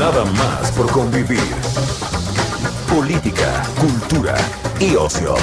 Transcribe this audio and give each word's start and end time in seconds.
Nada 0.00 0.24
más 0.24 0.72
por 0.72 0.90
convivir. 0.90 1.44
Política, 2.88 3.62
cultura 3.78 4.34
y 4.78 4.96
ocio. 4.96 5.34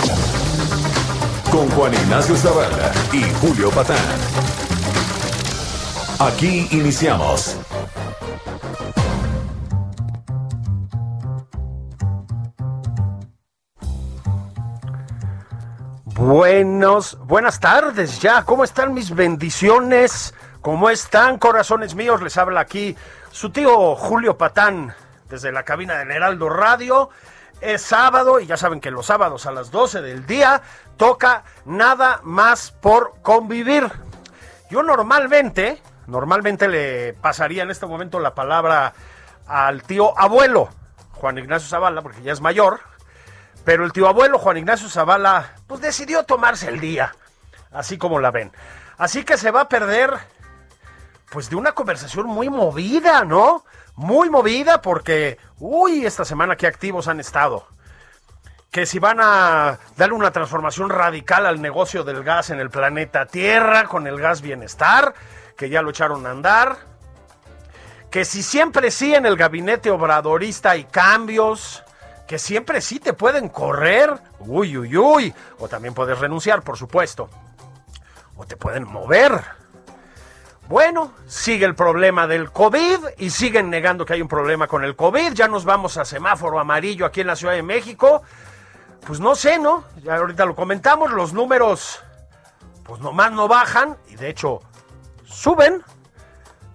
Con 1.52 1.70
Juan 1.70 1.94
Ignacio 1.94 2.36
Zavala 2.36 2.92
y 3.14 3.22
Julio 3.40 3.70
Patán. 3.70 4.00
Aquí 6.18 6.68
iniciamos. 6.72 7.56
Buenos, 16.16 17.20
buenas 17.28 17.60
tardes 17.60 18.20
ya. 18.20 18.42
¿Cómo 18.42 18.64
están 18.64 18.96
mis 18.96 19.14
bendiciones? 19.14 20.34
¿Cómo 20.62 20.90
están, 20.90 21.38
corazones 21.38 21.94
míos? 21.94 22.24
Les 22.24 22.36
habla 22.40 22.62
aquí 22.62 22.96
su 23.38 23.52
tío 23.52 23.96
Julio 23.96 24.36
Patán 24.36 24.96
desde 25.30 25.52
la 25.52 25.62
cabina 25.62 26.00
del 26.00 26.10
Heraldo 26.10 26.50
Radio. 26.50 27.12
Es 27.62 27.84
sábado 27.84 28.40
y 28.40 28.48
ya 28.48 28.58
saben 28.58 28.82
que 28.82 28.90
los 28.90 29.06
sábados 29.06 29.46
a 29.46 29.52
las 29.52 29.70
12 29.70 30.02
del 30.02 30.26
día 30.26 30.64
toca 30.98 31.44
nada 31.64 32.20
más 32.24 32.72
por 32.72 33.22
convivir. 33.22 33.92
Yo 34.72 34.82
normalmente, 34.82 35.80
normalmente 36.08 36.68
le 36.68 37.14
pasaría 37.14 37.62
en 37.62 37.70
este 37.70 37.86
momento 37.86 38.20
la 38.20 38.34
palabra 38.34 38.96
al 39.46 39.84
tío 39.84 40.18
abuelo, 40.18 40.70
Juan 41.12 41.38
Ignacio 41.38 41.70
Zavala, 41.70 42.02
porque 42.02 42.24
ya 42.24 42.32
es 42.32 42.42
mayor, 42.42 42.80
pero 43.64 43.86
el 43.86 43.92
tío 43.92 44.08
abuelo 44.08 44.40
Juan 44.40 44.58
Ignacio 44.58 44.90
Zavala, 44.90 45.54
pues 45.68 45.80
decidió 45.80 46.24
tomarse 46.24 46.70
el 46.70 46.80
día, 46.80 47.14
así 47.72 48.00
como 48.00 48.20
la 48.20 48.32
ven. 48.32 48.52
Así 48.98 49.24
que 49.24 49.38
se 49.38 49.52
va 49.52 49.62
a 49.62 49.70
perder, 49.70 50.10
pues 51.30 51.50
de 51.50 51.56
una 51.56 51.74
conversación 51.74 52.28
muy 52.28 52.50
movida, 52.50 53.24
¿no? 53.26 53.66
Muy 53.96 54.30
movida 54.30 54.82
porque, 54.82 55.38
uy, 55.60 56.06
esta 56.06 56.26
semana 56.26 56.56
qué 56.56 56.68
activos 56.68 57.08
han 57.08 57.20
estado. 57.20 57.68
Que 58.72 58.86
si 58.86 59.00
van 59.00 59.20
a 59.22 59.80
darle 59.96 60.16
una 60.16 60.32
transformación 60.32 60.90
radical 60.90 61.46
al 61.46 61.62
negocio 61.62 62.04
del 62.04 62.24
gas 62.24 62.50
en 62.50 62.60
el 62.60 62.70
planeta 62.70 63.26
Tierra 63.26 63.86
con 63.86 64.08
el 64.08 64.20
gas 64.20 64.42
bienestar, 64.42 65.14
que 65.56 65.70
ya 65.70 65.82
lo 65.82 65.90
echaron 65.90 66.26
a 66.26 66.32
andar. 66.32 66.78
Que 68.12 68.24
si 68.24 68.44
siempre 68.44 68.92
sí 68.92 69.16
en 69.16 69.26
el 69.26 69.36
gabinete 69.36 69.92
obradorista 69.92 70.72
hay 70.72 70.86
cambios 70.86 71.84
que 72.28 72.38
siempre 72.38 72.82
sí 72.82 73.00
te 73.00 73.14
pueden 73.14 73.48
correr, 73.48 74.14
uy, 74.40 74.78
uy, 74.78 74.98
uy, 74.98 75.34
o 75.60 75.70
también 75.70 75.94
puedes 75.94 76.20
renunciar, 76.20 76.62
por 76.62 76.78
supuesto, 76.78 77.30
o 78.36 78.46
te 78.46 78.58
pueden 78.58 78.84
mover. 78.84 79.42
Bueno, 80.68 81.14
sigue 81.28 81.66
el 81.66 81.76
problema 81.76 82.28
del 82.28 82.52
COVID 82.52 83.00
y 83.18 83.30
siguen 83.30 83.70
negando 83.70 84.06
que 84.06 84.14
hay 84.14 84.22
un 84.22 84.28
problema 84.28 84.68
con 84.68 84.84
el 84.84 84.98
COVID. 84.98 85.32
Ya 85.32 85.48
nos 85.48 85.64
vamos 85.64 85.96
a 85.96 86.04
semáforo 86.04 86.60
amarillo 86.60 87.06
aquí 87.06 87.22
en 87.22 87.28
la 87.28 87.38
Ciudad 87.38 87.54
de 87.54 87.64
México. 87.64 88.22
Pues 89.06 89.22
no 89.22 89.34
sé, 89.36 89.60
¿no? 89.60 89.86
Ya 90.04 90.18
ahorita 90.18 90.46
lo 90.46 90.56
comentamos, 90.56 91.12
los 91.12 91.32
números 91.32 92.02
pues 92.84 93.00
nomás 93.02 93.32
no 93.32 93.48
bajan 93.48 93.98
y 94.10 94.16
de 94.16 94.30
hecho 94.30 94.62
suben. 95.26 95.84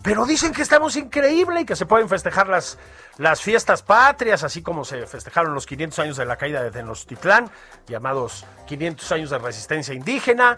Pero 0.02 0.24
dicen 0.24 0.52
que 0.52 0.62
estamos 0.62 0.96
increíble 0.96 1.60
y 1.60 1.64
que 1.66 1.76
se 1.76 1.84
pueden 1.84 2.08
festejar 2.08 2.48
las, 2.48 2.78
las 3.18 3.42
fiestas 3.42 3.82
patrias, 3.82 4.42
así 4.42 4.62
como 4.62 4.84
se 4.84 5.06
festejaron 5.06 5.54
los 5.54 5.66
500 5.66 5.98
años 5.98 6.16
de 6.16 6.24
la 6.24 6.36
caída 6.36 6.62
de 6.62 6.70
Tenochtitlán, 6.70 7.50
llamados 7.86 8.46
500 8.66 9.12
años 9.12 9.30
de 9.30 9.38
resistencia 9.38 9.92
indígena. 9.94 10.56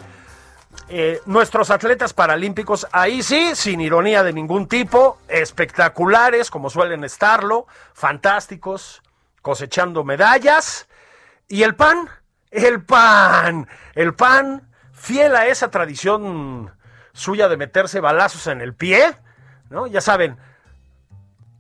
Eh, 0.88 1.20
nuestros 1.26 1.70
atletas 1.70 2.12
paralímpicos, 2.12 2.86
ahí 2.92 3.22
sí, 3.22 3.52
sin 3.54 3.80
ironía 3.80 4.22
de 4.22 4.32
ningún 4.32 4.68
tipo, 4.68 5.18
espectaculares, 5.28 6.50
como 6.50 6.68
suelen 6.68 7.04
estarlo, 7.04 7.66
fantásticos, 7.94 9.02
cosechando 9.40 10.04
medallas. 10.04 10.86
¿Y 11.48 11.62
el 11.62 11.74
pan? 11.74 12.08
El 12.50 12.84
pan, 12.84 13.66
el 13.94 14.14
pan, 14.14 14.68
fiel 14.92 15.34
a 15.34 15.46
esa 15.46 15.70
tradición 15.70 16.72
suya 17.12 17.48
de 17.48 17.56
meterse 17.56 18.00
balazos 18.00 18.46
en 18.46 18.60
el 18.60 18.74
pie, 18.74 19.16
¿no? 19.70 19.86
Ya 19.86 20.00
saben, 20.00 20.36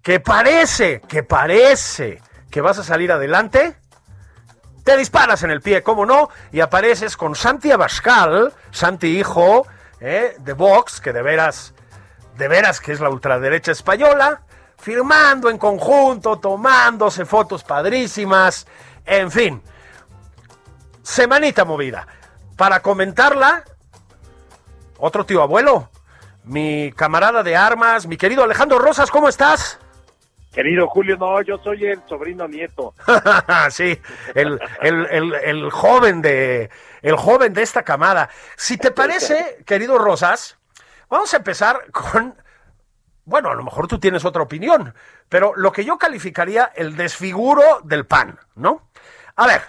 que 0.02 0.20
parece, 0.20 1.00
que 1.08 1.22
parece 1.22 2.20
que 2.50 2.60
vas 2.60 2.78
a 2.78 2.84
salir 2.84 3.10
adelante, 3.10 3.76
te 4.84 4.96
disparas 4.98 5.42
en 5.42 5.50
el 5.50 5.62
pie, 5.62 5.82
¿cómo 5.82 6.04
no? 6.04 6.28
Y 6.52 6.60
apareces 6.60 7.16
con 7.16 7.34
Santi 7.34 7.72
Abascal, 7.72 8.52
Santi 8.70 9.18
hijo 9.18 9.66
¿eh? 9.98 10.36
de 10.38 10.52
Vox, 10.52 11.00
que 11.00 11.12
de 11.12 11.22
veras, 11.22 11.72
de 12.36 12.48
veras 12.48 12.80
que 12.80 12.92
es 12.92 13.00
la 13.00 13.08
ultraderecha 13.08 13.72
española, 13.72 14.42
firmando 14.78 15.48
en 15.48 15.56
conjunto, 15.56 16.38
tomándose 16.38 17.24
fotos 17.24 17.64
padrísimas, 17.64 18.66
en 19.06 19.30
fin, 19.30 19.62
semanita 21.02 21.64
movida. 21.64 22.06
Para 22.56 22.80
comentarla, 22.80 23.64
otro 24.98 25.24
tío 25.24 25.42
abuelo, 25.42 25.88
mi 26.44 26.92
camarada 26.92 27.42
de 27.42 27.56
armas, 27.56 28.06
mi 28.06 28.18
querido 28.18 28.44
Alejandro 28.44 28.78
Rosas, 28.78 29.10
¿cómo 29.10 29.30
estás? 29.30 29.78
Querido 30.54 30.86
Julio, 30.88 31.16
no, 31.16 31.42
yo 31.42 31.58
soy 31.58 31.84
el 31.86 32.00
sobrino 32.08 32.46
nieto. 32.46 32.94
sí, 33.70 34.00
el, 34.34 34.60
el, 34.80 35.06
el, 35.10 35.34
el, 35.34 35.70
joven 35.70 36.22
de 36.22 36.70
el 37.02 37.16
joven 37.16 37.52
de 37.52 37.62
esta 37.62 37.82
camada. 37.82 38.30
Si 38.56 38.76
te 38.76 38.92
parece, 38.92 39.64
querido 39.66 39.98
Rosas, 39.98 40.58
vamos 41.08 41.34
a 41.34 41.38
empezar 41.38 41.90
con 41.90 42.36
bueno, 43.24 43.50
a 43.50 43.54
lo 43.54 43.62
mejor 43.62 43.88
tú 43.88 43.98
tienes 43.98 44.24
otra 44.24 44.42
opinión, 44.42 44.94
pero 45.28 45.54
lo 45.56 45.72
que 45.72 45.84
yo 45.84 45.96
calificaría 45.96 46.70
el 46.74 46.94
desfiguro 46.96 47.80
del 47.82 48.06
PAN, 48.06 48.38
¿no? 48.54 48.90
A 49.36 49.46
ver, 49.46 49.62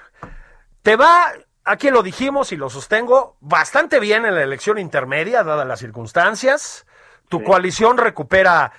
te 0.82 0.96
va, 0.96 1.32
aquí 1.64 1.90
lo 1.90 2.04
dijimos 2.04 2.52
y 2.52 2.58
lo 2.58 2.70
sostengo, 2.70 3.38
bastante 3.40 4.00
bien 4.00 4.26
en 4.26 4.36
la 4.36 4.44
elección 4.44 4.78
intermedia, 4.78 5.44
dadas 5.44 5.66
las 5.66 5.80
circunstancias. 5.80 6.86
Tu 7.30 7.40
sí. 7.40 7.44
coalición 7.46 7.98
recupera 7.98 8.72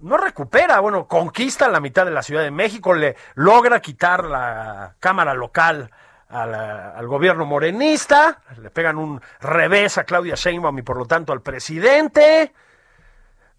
no 0.00 0.16
recupera, 0.16 0.80
bueno, 0.80 1.06
conquista 1.06 1.68
la 1.68 1.80
mitad 1.80 2.04
de 2.04 2.10
la 2.10 2.22
Ciudad 2.22 2.42
de 2.42 2.50
México, 2.50 2.94
le 2.94 3.16
logra 3.34 3.80
quitar 3.80 4.24
la 4.24 4.94
Cámara 5.00 5.34
local 5.34 5.90
al 6.28 7.06
gobierno 7.06 7.46
morenista, 7.46 8.40
le 8.60 8.70
pegan 8.70 8.98
un 8.98 9.20
revés 9.40 9.96
a 9.96 10.04
Claudia 10.04 10.34
Sheinbaum 10.34 10.78
y 10.78 10.82
por 10.82 10.96
lo 10.96 11.06
tanto 11.06 11.32
al 11.32 11.40
presidente, 11.40 12.52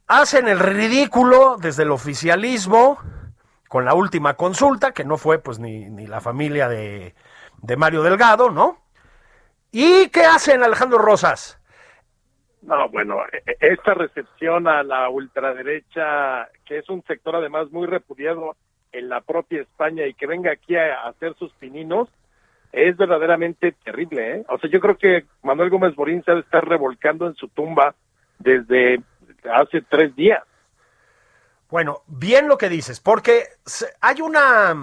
hacen 0.08 0.48
el 0.48 0.60
ridículo 0.60 1.58
desde 1.58 1.84
el 1.84 1.92
oficialismo 1.92 3.00
con 3.70 3.86
la 3.86 3.94
última 3.94 4.36
consulta, 4.36 4.92
que 4.92 5.06
no 5.06 5.18
fue 5.18 5.40
pues 5.40 5.60
ni, 5.60 5.90
ni 5.90 6.08
la 6.08 6.22
familia 6.22 6.68
de, 6.68 7.16
de 7.62 7.78
Mario 7.78 8.04
Delgado, 8.04 8.50
¿no? 8.50 8.82
¿Y 9.72 10.10
qué 10.10 10.26
hacen 10.26 10.64
Alejandro 10.64 10.98
Rosas? 10.98 11.57
No, 12.62 12.90
bueno, 12.90 13.20
esta 13.60 13.94
recepción 13.94 14.68
a 14.68 14.84
la 14.84 15.10
ultraderecha, 15.10 16.50
que 16.66 16.80
es 16.80 16.90
un 16.90 17.04
sector 17.04 17.36
además 17.36 17.72
muy 17.72 17.88
repudiado 17.88 18.56
en 18.92 19.10
la 19.10 19.22
propia 19.22 19.62
España 19.62 20.06
y 20.08 20.14
que 20.14 20.28
venga 20.28 20.52
aquí 20.52 20.76
a 20.76 21.08
hacer 21.08 21.36
sus 21.36 21.52
pininos, 21.54 22.10
es 22.72 22.98
verdaderamente 22.98 23.74
terrible. 23.84 24.38
¿eh? 24.38 24.46
O 24.50 24.58
sea, 24.58 24.70
yo 24.70 24.80
creo 24.80 24.98
que 24.98 25.26
Manuel 25.44 25.70
Gómez 25.70 25.96
Borín 25.96 26.24
se 26.24 26.38
estar 26.40 26.68
revolcando 26.68 27.28
en 27.28 27.36
su 27.36 27.48
tumba 27.50 27.96
desde 28.40 29.02
hace 29.52 29.82
tres 29.82 30.16
días. 30.16 30.44
Bueno, 31.70 32.02
bien 32.08 32.48
lo 32.48 32.58
que 32.58 32.70
dices, 32.70 33.00
porque 33.00 33.44
hay 34.00 34.22
una, 34.22 34.74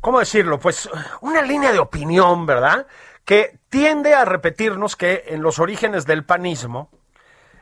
¿cómo 0.00 0.18
decirlo? 0.18 0.58
Pues 0.58 0.88
una 1.20 1.40
línea 1.42 1.72
de 1.72 1.78
opinión, 1.78 2.46
¿verdad? 2.46 2.86
Que 3.24 3.58
tiende 3.68 4.14
a 4.14 4.24
repetirnos 4.24 4.96
que 4.96 5.24
en 5.28 5.42
los 5.42 5.58
orígenes 5.58 6.06
del 6.06 6.24
panismo 6.24 6.90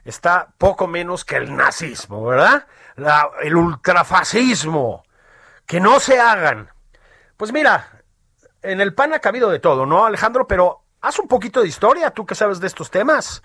está 0.04 0.48
poco 0.56 0.86
menos 0.86 1.24
que 1.24 1.36
el 1.36 1.54
nazismo, 1.54 2.24
¿verdad? 2.24 2.66
La, 2.96 3.30
el 3.42 3.56
ultrafascismo. 3.56 5.04
Que 5.66 5.80
no 5.80 6.00
se 6.00 6.18
hagan. 6.18 6.70
Pues 7.36 7.52
mira, 7.52 8.02
en 8.62 8.80
el 8.80 8.94
PAN 8.94 9.12
ha 9.12 9.18
cabido 9.18 9.50
de 9.50 9.58
todo, 9.58 9.84
¿no, 9.84 10.06
Alejandro? 10.06 10.46
Pero 10.46 10.80
haz 11.00 11.18
un 11.18 11.28
poquito 11.28 11.60
de 11.60 11.68
historia, 11.68 12.10
tú 12.10 12.24
que 12.24 12.34
sabes 12.34 12.60
de 12.60 12.66
estos 12.66 12.90
temas. 12.90 13.42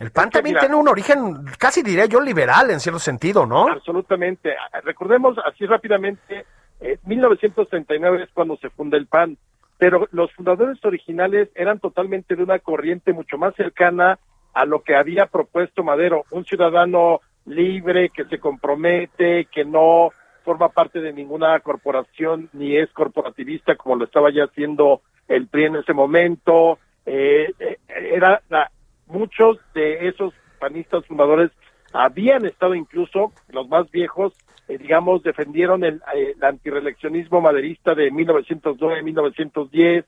El 0.00 0.10
PAN 0.10 0.30
también 0.30 0.56
tiene 0.58 0.74
un 0.74 0.88
origen, 0.88 1.44
casi 1.58 1.82
diría 1.82 2.06
yo, 2.06 2.20
liberal 2.20 2.70
en 2.70 2.80
cierto 2.80 2.98
sentido, 2.98 3.46
¿no? 3.46 3.68
Absolutamente. 3.68 4.54
Recordemos 4.84 5.36
así 5.46 5.64
rápidamente, 5.64 6.44
eh, 6.80 6.98
1939 7.04 8.24
es 8.24 8.30
cuando 8.34 8.56
se 8.58 8.68
funda 8.70 8.98
el 8.98 9.06
PAN, 9.06 9.38
pero 9.78 10.08
los 10.12 10.32
fundadores 10.32 10.82
originales 10.84 11.48
eran 11.54 11.78
totalmente 11.80 12.34
de 12.34 12.42
una 12.42 12.58
corriente 12.58 13.12
mucho 13.12 13.38
más 13.38 13.54
cercana 13.54 14.18
a 14.54 14.64
lo 14.64 14.82
que 14.82 14.96
había 14.96 15.26
propuesto 15.26 15.84
Madero, 15.84 16.24
un 16.30 16.44
ciudadano 16.44 17.20
libre 17.44 18.10
que 18.10 18.24
se 18.24 18.38
compromete, 18.38 19.46
que 19.52 19.64
no 19.64 20.10
forma 20.44 20.68
parte 20.68 21.00
de 21.00 21.12
ninguna 21.12 21.58
corporación 21.60 22.48
ni 22.52 22.76
es 22.76 22.90
corporativista 22.92 23.76
como 23.76 23.96
lo 23.96 24.04
estaba 24.04 24.30
ya 24.30 24.44
haciendo 24.44 25.02
el 25.28 25.48
PRI 25.48 25.64
en 25.64 25.76
ese 25.76 25.92
momento. 25.92 26.78
Eh, 27.04 27.52
eh 27.58 27.78
era 27.88 28.40
la, 28.48 28.70
muchos 29.06 29.58
de 29.74 30.08
esos 30.08 30.32
panistas 30.58 31.04
fundadores 31.06 31.50
habían 31.92 32.44
estado 32.46 32.74
incluso, 32.74 33.32
los 33.48 33.68
más 33.68 33.90
viejos, 33.90 34.34
eh, 34.68 34.78
digamos, 34.78 35.22
defendieron 35.22 35.84
el, 35.84 35.96
eh, 36.14 36.34
el 36.36 36.44
antireeleccionismo 36.44 37.40
maderista 37.40 37.94
de 37.94 38.10
1909-1910. 38.12 40.04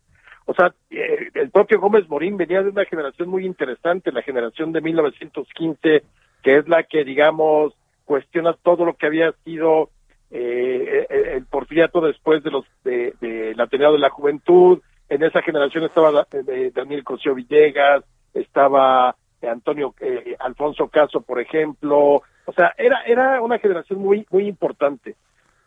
O 0.47 0.55
sea, 0.55 0.73
eh, 0.91 1.29
el 1.35 1.51
propio 1.51 1.81
Gómez 1.81 2.09
Morín 2.09 2.37
venía 2.37 2.63
de 2.63 2.71
una 2.71 2.85
generación 2.85 3.29
muy 3.29 3.45
interesante, 3.45 4.13
la 4.13 4.23
generación 4.23 4.73
de 4.73 4.81
1915, 4.81 6.03
que 6.43 6.57
es 6.57 6.69
la 6.69 6.83
que, 6.85 7.05
digamos, 7.05 7.75
cuestiona 8.05 8.55
todo 8.55 8.85
lo 8.85 8.95
que 8.95 9.07
había 9.07 9.33
sido 9.45 9.91
eh, 10.31 11.07
el 11.35 11.45
porfiriato 11.47 12.01
después 12.01 12.43
de 12.43 12.51
los 12.51 12.65
de, 12.85 13.53
la 13.57 13.65
Ateneo 13.65 13.93
de 13.93 13.99
la 13.99 14.11
Juventud. 14.11 14.81
En 15.09 15.23
esa 15.23 15.43
generación 15.43 15.85
estaba 15.85 16.27
Daniel 16.75 17.05
Cosío 17.05 17.35
Villegas, 17.35 18.05
estaba 18.35 19.15
Antonio 19.47 19.95
eh, 20.01 20.37
Alfonso 20.41 20.89
Caso, 20.89 21.21
por 21.21 21.41
ejemplo, 21.41 22.23
o 22.49 22.53
sea, 22.53 22.73
era 22.79 23.03
era 23.03 23.43
una 23.43 23.59
generación 23.59 24.01
muy 24.01 24.27
muy 24.31 24.49
importante. 24.49 25.17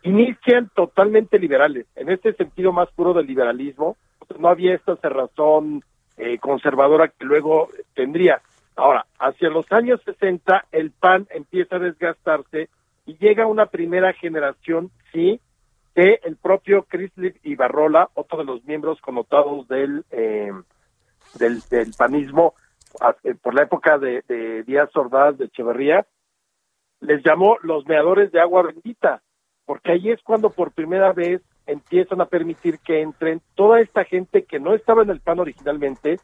Inician 0.02 0.68
totalmente 0.74 1.38
liberales, 1.38 1.86
en 1.94 2.10
este 2.10 2.32
sentido 2.32 2.72
más 2.72 2.90
puro 2.90 3.14
del 3.14 3.28
liberalismo, 3.28 3.96
no 4.36 4.48
había 4.48 4.74
esta 4.74 4.96
cerrazón 4.96 5.84
eh, 6.16 6.38
conservadora 6.38 7.06
que 7.06 7.24
luego 7.24 7.68
tendría. 7.94 8.42
Ahora, 8.74 9.06
hacia 9.20 9.48
los 9.48 9.70
años 9.70 10.00
60 10.04 10.66
el 10.72 10.90
PAN 10.90 11.28
empieza 11.30 11.76
a 11.76 11.78
desgastarse 11.78 12.68
y 13.06 13.16
llega 13.18 13.46
una 13.46 13.66
primera 13.66 14.12
generación, 14.12 14.90
sí, 15.12 15.40
de 15.94 16.18
el 16.24 16.34
propio 16.34 16.84
Chrysler 16.90 17.36
Ibarrola, 17.44 18.08
otro 18.14 18.38
de 18.38 18.44
los 18.44 18.64
miembros 18.64 19.00
connotados 19.00 19.68
del 19.68 20.04
eh, 20.10 20.50
del, 21.38 21.60
del 21.70 21.92
panismo 21.96 22.54
eh, 23.22 23.36
por 23.40 23.54
la 23.54 23.62
época 23.62 23.98
de, 23.98 24.24
de 24.26 24.64
Díaz 24.64 24.90
Ordaz 24.96 25.38
de 25.38 25.44
Echeverría, 25.44 26.06
les 27.02 27.22
llamó 27.24 27.58
los 27.62 27.86
meadores 27.86 28.32
de 28.32 28.40
agua 28.40 28.62
bendita, 28.62 29.22
porque 29.66 29.92
ahí 29.92 30.10
es 30.10 30.22
cuando 30.22 30.50
por 30.50 30.72
primera 30.72 31.12
vez 31.12 31.42
empiezan 31.66 32.20
a 32.20 32.26
permitir 32.26 32.78
que 32.78 33.02
entren 33.02 33.40
toda 33.54 33.80
esta 33.80 34.04
gente 34.04 34.44
que 34.44 34.58
no 34.58 34.74
estaba 34.74 35.02
en 35.02 35.10
el 35.10 35.20
PAN 35.20 35.40
originalmente 35.40 36.18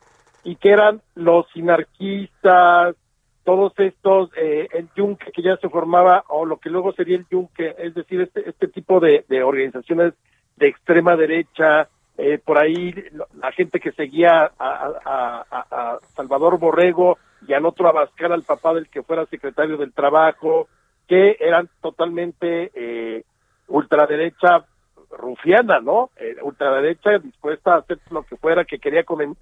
y 0.44 0.56
que 0.56 0.70
eran 0.70 1.00
los 1.14 1.46
sinarquistas, 1.52 2.96
todos 3.44 3.72
estos, 3.78 4.30
eh, 4.36 4.68
el 4.72 4.88
yunque 4.94 5.32
que 5.32 5.42
ya 5.42 5.56
se 5.56 5.68
formaba, 5.68 6.24
o 6.28 6.44
lo 6.44 6.58
que 6.58 6.70
luego 6.70 6.92
sería 6.92 7.16
el 7.16 7.26
yunque, 7.30 7.74
es 7.78 7.94
decir, 7.94 8.20
este, 8.20 8.48
este 8.48 8.68
tipo 8.68 9.00
de, 9.00 9.24
organizaciones 9.42 10.12
de 10.56 10.68
extrema 10.68 11.16
derecha, 11.16 11.88
eh, 12.18 12.38
por 12.44 12.58
ahí 12.58 12.94
la 13.40 13.52
gente 13.52 13.80
que 13.80 13.92
seguía 13.92 14.52
a, 14.58 15.98
Salvador 16.14 16.58
Borrego 16.58 17.16
y 17.46 17.52
al 17.52 17.66
otro 17.66 17.88
Abascal, 17.88 18.32
al 18.32 18.42
papá 18.42 18.74
del 18.74 18.88
que 18.88 19.02
fuera 19.02 19.26
secretario 19.26 19.76
del 19.76 19.92
Trabajo, 19.92 20.68
que 21.06 21.36
eran 21.40 21.68
totalmente 21.80 22.70
eh, 22.74 23.24
ultraderecha 23.68 24.64
rufiana, 25.10 25.80
¿no? 25.80 26.10
Eh, 26.16 26.36
ultraderecha 26.42 27.18
dispuesta 27.18 27.74
a 27.74 27.78
hacer 27.78 27.98
lo 28.10 28.22
que 28.22 28.36
fuera, 28.36 28.64
que 28.64 28.78
quería 28.78 29.04
con, 29.04 29.36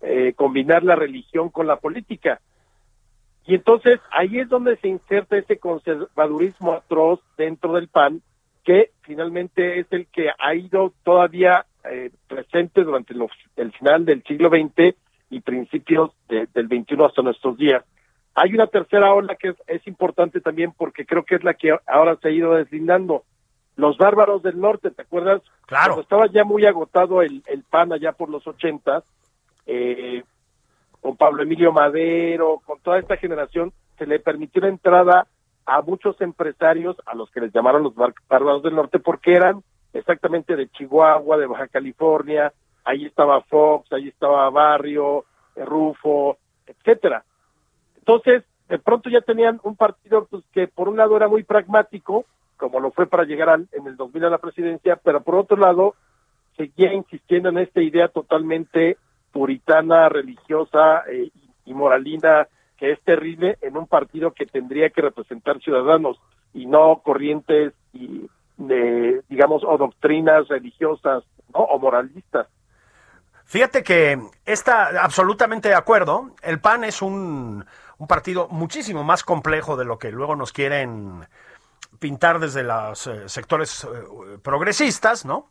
eh, 0.00 0.32
combinar 0.34 0.82
la 0.82 0.96
religión 0.96 1.50
con 1.50 1.66
la 1.66 1.76
política. 1.76 2.40
Y 3.46 3.54
entonces 3.54 4.00
ahí 4.10 4.40
es 4.40 4.48
donde 4.48 4.76
se 4.76 4.88
inserta 4.88 5.36
ese 5.38 5.58
conservadurismo 5.58 6.72
atroz 6.72 7.20
dentro 7.36 7.74
del 7.74 7.88
PAN, 7.88 8.20
que 8.64 8.90
finalmente 9.02 9.80
es 9.80 9.86
el 9.90 10.06
que 10.08 10.30
ha 10.38 10.54
ido 10.54 10.92
todavía 11.02 11.64
eh, 11.84 12.10
presente 12.26 12.84
durante 12.84 13.14
el 13.56 13.72
final 13.72 14.04
del 14.04 14.22
siglo 14.24 14.50
XX 14.50 14.94
y 15.30 15.40
principios 15.40 16.10
del 16.28 16.68
XXI 16.68 17.04
hasta 17.04 17.22
nuestros 17.22 17.56
días. 17.56 17.84
Hay 18.34 18.54
una 18.54 18.66
tercera 18.66 19.12
ola 19.12 19.34
que 19.34 19.54
es, 19.66 19.86
importante 19.86 20.40
también 20.40 20.72
porque 20.76 21.04
creo 21.04 21.24
que 21.24 21.34
es 21.34 21.44
la 21.44 21.54
que 21.54 21.76
ahora 21.86 22.16
se 22.16 22.28
ha 22.28 22.30
ido 22.30 22.54
deslindando. 22.54 23.24
Los 23.76 23.96
bárbaros 23.98 24.42
del 24.42 24.60
norte, 24.60 24.90
¿te 24.90 25.02
acuerdas? 25.02 25.42
Claro. 25.66 25.94
Cuando 25.94 26.02
estaba 26.02 26.26
ya 26.28 26.44
muy 26.44 26.64
agotado 26.66 27.22
el, 27.22 27.42
el 27.46 27.62
PAN 27.64 27.92
allá 27.92 28.12
por 28.12 28.28
los 28.28 28.46
ochentas, 28.46 29.04
eh, 29.66 30.22
con 31.00 31.16
Pablo 31.16 31.42
Emilio 31.42 31.72
Madero, 31.72 32.60
con 32.64 32.80
toda 32.80 32.98
esta 32.98 33.16
generación, 33.16 33.72
se 33.98 34.06
le 34.06 34.18
permitió 34.18 34.62
la 34.62 34.68
entrada 34.68 35.26
a 35.66 35.82
muchos 35.82 36.20
empresarios, 36.20 36.96
a 37.06 37.14
los 37.14 37.30
que 37.30 37.40
les 37.40 37.52
llamaron 37.52 37.82
los 37.82 37.94
bárbaros 37.94 38.62
del 38.62 38.74
norte, 38.74 38.98
porque 38.98 39.34
eran 39.34 39.62
exactamente 39.92 40.56
de 40.56 40.68
Chihuahua, 40.68 41.36
de 41.36 41.46
Baja 41.46 41.68
California, 41.68 42.52
ahí 42.88 43.04
estaba 43.04 43.42
Fox, 43.42 43.92
ahí 43.92 44.08
estaba 44.08 44.48
Barrio, 44.48 45.26
Rufo, 45.54 46.38
etcétera. 46.66 47.22
Entonces, 47.98 48.44
de 48.66 48.78
pronto 48.78 49.10
ya 49.10 49.20
tenían 49.20 49.60
un 49.62 49.76
partido 49.76 50.26
pues, 50.26 50.42
que 50.52 50.68
por 50.68 50.88
un 50.88 50.96
lado 50.96 51.14
era 51.16 51.28
muy 51.28 51.42
pragmático, 51.42 52.24
como 52.56 52.80
lo 52.80 52.90
fue 52.90 53.06
para 53.06 53.24
llegar 53.24 53.50
al, 53.50 53.68
en 53.72 53.86
el 53.86 53.96
2000 53.96 54.24
a 54.24 54.30
la 54.30 54.38
presidencia, 54.38 54.96
pero 54.96 55.22
por 55.22 55.34
otro 55.34 55.58
lado 55.58 55.96
seguía 56.56 56.94
insistiendo 56.94 57.50
en 57.50 57.58
esta 57.58 57.82
idea 57.82 58.08
totalmente 58.08 58.96
puritana, 59.32 60.08
religiosa 60.08 61.04
eh, 61.10 61.30
y 61.66 61.74
moralina, 61.74 62.48
que 62.78 62.92
es 62.92 63.00
terrible 63.02 63.58
en 63.60 63.76
un 63.76 63.86
partido 63.86 64.32
que 64.32 64.46
tendría 64.46 64.88
que 64.88 65.02
representar 65.02 65.60
ciudadanos 65.60 66.18
y 66.54 66.64
no 66.64 67.02
corrientes 67.04 67.74
y 67.92 68.26
de, 68.56 69.20
digamos, 69.28 69.62
o 69.62 69.76
doctrinas 69.76 70.48
religiosas 70.48 71.22
o 71.52 71.78
moralistas. 71.78 72.48
Fíjate 73.48 73.82
que 73.82 74.18
está 74.44 75.02
absolutamente 75.02 75.70
de 75.70 75.74
acuerdo. 75.74 76.32
El 76.42 76.60
PAN 76.60 76.84
es 76.84 77.00
un, 77.00 77.64
un, 77.96 78.06
partido 78.06 78.46
muchísimo 78.48 79.04
más 79.04 79.24
complejo 79.24 79.78
de 79.78 79.86
lo 79.86 79.98
que 79.98 80.12
luego 80.12 80.36
nos 80.36 80.52
quieren 80.52 81.24
pintar 81.98 82.40
desde 82.40 82.62
los 82.62 83.06
eh, 83.06 83.26
sectores 83.26 83.84
eh, 83.84 84.38
progresistas, 84.42 85.24
¿no? 85.24 85.48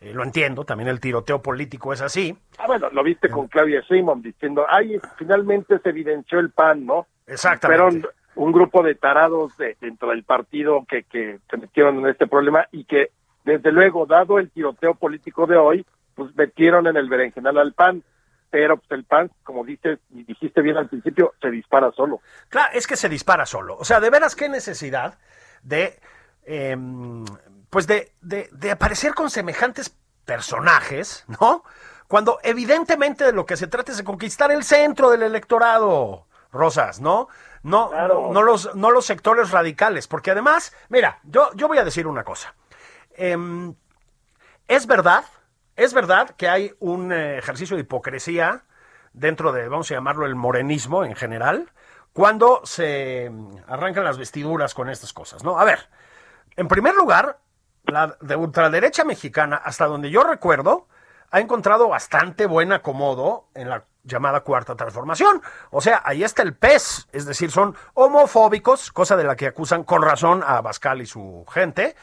Eh, 0.00 0.14
lo 0.14 0.22
entiendo, 0.22 0.64
también 0.64 0.88
el 0.88 1.00
tiroteo 1.00 1.42
político 1.42 1.92
es 1.92 2.00
así. 2.00 2.34
Ah, 2.56 2.66
bueno, 2.66 2.88
lo 2.90 3.02
viste 3.02 3.28
con 3.28 3.46
Claudia 3.48 3.82
Sheinbaum 3.82 4.22
diciendo, 4.22 4.64
ay, 4.66 4.98
finalmente 5.18 5.78
se 5.80 5.90
evidenció 5.90 6.40
el 6.40 6.50
PAN, 6.50 6.86
¿no? 6.86 7.06
Exactamente 7.26 8.08
un 8.36 8.52
grupo 8.52 8.82
de 8.82 8.94
tarados 8.94 9.56
de, 9.58 9.76
dentro 9.80 10.10
del 10.10 10.24
partido 10.24 10.84
que, 10.88 11.04
que 11.04 11.38
se 11.48 11.56
metieron 11.56 12.00
en 12.00 12.08
este 12.08 12.26
problema 12.26 12.66
y 12.72 12.84
que, 12.84 13.10
desde 13.44 13.70
luego, 13.70 14.06
dado 14.06 14.38
el 14.38 14.50
tiroteo 14.50 14.94
político 14.94 15.46
de 15.46 15.56
hoy, 15.56 15.86
pues 16.14 16.34
metieron 16.34 16.86
en 16.86 16.96
el 16.96 17.08
berenjenal 17.08 17.58
al 17.58 17.72
PAN. 17.72 18.02
Pero 18.50 18.76
pues, 18.76 18.90
el 18.92 19.04
PAN, 19.04 19.30
como 19.42 19.64
dices 19.64 19.98
dijiste 20.10 20.62
bien 20.62 20.76
al 20.76 20.88
principio, 20.88 21.34
se 21.40 21.50
dispara 21.50 21.90
solo. 21.92 22.20
Claro, 22.48 22.70
es 22.74 22.86
que 22.86 22.96
se 22.96 23.08
dispara 23.08 23.46
solo. 23.46 23.76
O 23.76 23.84
sea, 23.84 24.00
de 24.00 24.10
veras, 24.10 24.36
qué 24.36 24.48
necesidad 24.48 25.18
de, 25.62 25.98
eh, 26.44 26.76
pues 27.70 27.86
de, 27.86 28.12
de, 28.20 28.48
de 28.52 28.70
aparecer 28.70 29.14
con 29.14 29.30
semejantes 29.30 29.96
personajes, 30.24 31.24
¿no? 31.40 31.64
Cuando 32.06 32.38
evidentemente 32.42 33.24
de 33.24 33.32
lo 33.32 33.44
que 33.44 33.56
se 33.56 33.66
trata 33.66 33.90
es 33.90 33.98
de 33.98 34.04
conquistar 34.04 34.52
el 34.52 34.62
centro 34.62 35.10
del 35.10 35.22
electorado, 35.22 36.26
Rosas, 36.52 37.00
¿no? 37.00 37.28
no, 37.64 37.90
no, 38.30 38.42
los, 38.42 38.74
no 38.76 38.90
los 38.90 39.06
sectores 39.06 39.50
radicales, 39.50 40.06
porque 40.06 40.30
además, 40.30 40.72
mira, 40.90 41.18
yo, 41.24 41.50
yo 41.54 41.66
voy 41.66 41.78
a 41.78 41.84
decir 41.84 42.06
una 42.06 42.22
cosa. 42.22 42.54
Em, 43.16 43.74
es 44.68 44.86
verdad, 44.86 45.24
es 45.76 45.94
verdad 45.94 46.30
que 46.30 46.48
hay 46.48 46.74
un 46.80 47.12
eh, 47.12 47.38
ejercicio 47.38 47.76
de 47.76 47.82
hipocresía 47.82 48.64
dentro 49.12 49.52
de, 49.52 49.68
vamos 49.68 49.90
a 49.90 49.94
llamarlo, 49.94 50.26
el 50.26 50.34
morenismo 50.34 51.04
en 51.04 51.14
general, 51.14 51.70
cuando 52.12 52.60
se 52.64 53.30
arrancan 53.66 54.04
las 54.04 54.18
vestiduras 54.18 54.74
con 54.74 54.88
estas 54.88 55.12
cosas, 55.12 55.42
¿no? 55.42 55.58
A 55.58 55.64
ver, 55.64 55.88
en 56.56 56.68
primer 56.68 56.94
lugar, 56.94 57.38
la 57.86 58.16
de 58.20 58.36
ultraderecha 58.36 59.04
mexicana, 59.04 59.56
hasta 59.56 59.86
donde 59.86 60.10
yo 60.10 60.22
recuerdo, 60.22 60.88
ha 61.30 61.40
encontrado 61.40 61.88
bastante 61.88 62.46
buen 62.46 62.72
acomodo 62.72 63.48
en 63.54 63.68
la 63.68 63.84
llamada 64.04 64.40
cuarta 64.40 64.76
transformación. 64.76 65.42
O 65.70 65.80
sea, 65.80 66.02
ahí 66.04 66.22
está 66.22 66.42
el 66.42 66.54
pez, 66.54 67.08
es 67.12 67.26
decir, 67.26 67.50
son 67.50 67.74
homofóbicos, 67.94 68.92
cosa 68.92 69.16
de 69.16 69.24
la 69.24 69.34
que 69.34 69.48
acusan 69.48 69.82
con 69.82 70.02
razón 70.02 70.44
a 70.46 70.60
Bascal 70.60 71.00
y 71.00 71.06
su 71.06 71.44
gente. 71.52 71.96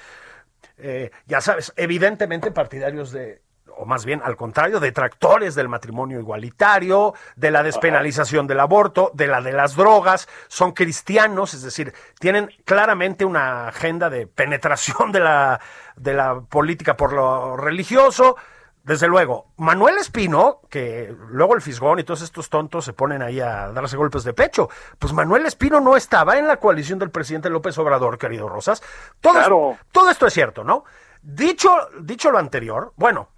Eh, 0.78 1.12
ya 1.28 1.40
sabes, 1.42 1.72
evidentemente 1.78 2.52
partidarios 2.52 3.12
de 3.12 3.41
o 3.82 3.86
más 3.86 4.06
bien 4.06 4.22
al 4.24 4.36
contrario, 4.36 4.80
detractores 4.80 5.56
del 5.56 5.68
matrimonio 5.68 6.20
igualitario, 6.20 7.16
de 7.36 7.50
la 7.50 7.64
despenalización 7.64 8.46
del 8.46 8.60
aborto, 8.60 9.10
de 9.16 9.26
la 9.26 9.42
de 9.42 9.54
las 9.54 9.76
drogas, 9.76 10.30
son 10.48 10.72
cristianos, 10.74 11.56
es 11.56 11.64
decir, 11.64 11.94
tienen 12.20 12.52
claramente 12.64 13.26
una 13.26 13.68
agenda 13.70 14.12
de 14.12 14.28
penetración 14.28 15.12
de 15.12 15.20
la, 15.22 15.60
de 15.96 16.14
la 16.14 16.42
política 16.42 16.96
por 16.96 17.12
lo 17.14 17.58
religioso. 17.58 18.36
Desde 18.84 19.08
luego, 19.08 19.48
Manuel 19.58 19.98
Espino, 19.98 20.62
que 20.70 21.16
luego 21.30 21.56
el 21.56 21.62
Fisgón 21.62 22.00
y 22.00 22.04
todos 22.04 22.22
estos 22.22 22.50
tontos 22.50 22.86
se 22.86 22.94
ponen 22.94 23.22
ahí 23.22 23.40
a 23.40 23.72
darse 23.72 23.96
golpes 23.98 24.24
de 24.24 24.34
pecho, 24.34 24.70
pues 25.00 25.14
Manuel 25.14 25.46
Espino 25.46 25.80
no 25.80 25.96
estaba 25.98 26.38
en 26.38 26.48
la 26.48 26.58
coalición 26.58 26.98
del 27.00 27.12
presidente 27.12 27.50
López 27.50 27.78
Obrador, 27.80 28.18
querido 28.18 28.48
Rosas. 28.50 28.82
Todo, 29.22 29.34
Claro. 29.34 29.78
todo 29.92 30.10
esto 30.10 30.26
es 30.28 30.34
cierto, 30.34 30.64
¿no? 30.64 30.84
Dicho, 31.22 31.70
dicho 32.00 32.32
lo 32.32 32.40
anterior, 32.40 32.94
bueno, 32.96 33.30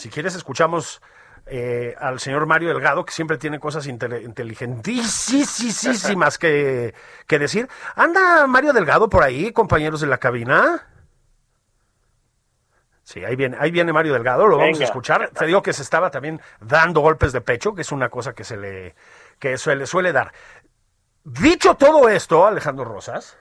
si 0.00 0.08
quieres 0.08 0.34
escuchamos 0.34 1.00
eh, 1.46 1.94
al 1.98 2.18
señor 2.20 2.44
Mario 2.46 2.68
Delgado, 2.70 3.04
que 3.04 3.12
siempre 3.12 3.36
tiene 3.38 3.60
cosas 3.60 3.86
inteligentísimas 3.86 6.38
que, 6.38 6.94
que 7.26 7.38
decir. 7.38 7.68
¿Anda 7.96 8.46
Mario 8.46 8.72
Delgado 8.72 9.10
por 9.10 9.22
ahí, 9.22 9.52
compañeros 9.52 10.00
de 10.00 10.06
la 10.06 10.16
cabina? 10.18 10.86
Sí, 13.02 13.22
ahí 13.24 13.36
viene, 13.36 13.56
ahí 13.58 13.72
viene 13.72 13.92
Mario 13.92 14.12
Delgado, 14.12 14.46
lo 14.46 14.56
vamos 14.56 14.80
a 14.80 14.84
escuchar. 14.84 15.30
Te 15.30 15.44
digo 15.44 15.62
que 15.62 15.72
se 15.72 15.82
estaba 15.82 16.10
también 16.10 16.40
dando 16.60 17.00
golpes 17.00 17.32
de 17.32 17.40
pecho, 17.40 17.74
que 17.74 17.82
es 17.82 17.90
una 17.90 18.08
cosa 18.08 18.32
que 18.32 18.44
se 18.44 18.56
le, 18.56 18.94
que 19.38 19.58
se 19.58 19.74
le 19.74 19.86
suele 19.86 20.12
dar. 20.12 20.32
Dicho 21.24 21.74
todo 21.74 22.08
esto, 22.08 22.46
Alejandro 22.46 22.84
Rosas, 22.84 23.36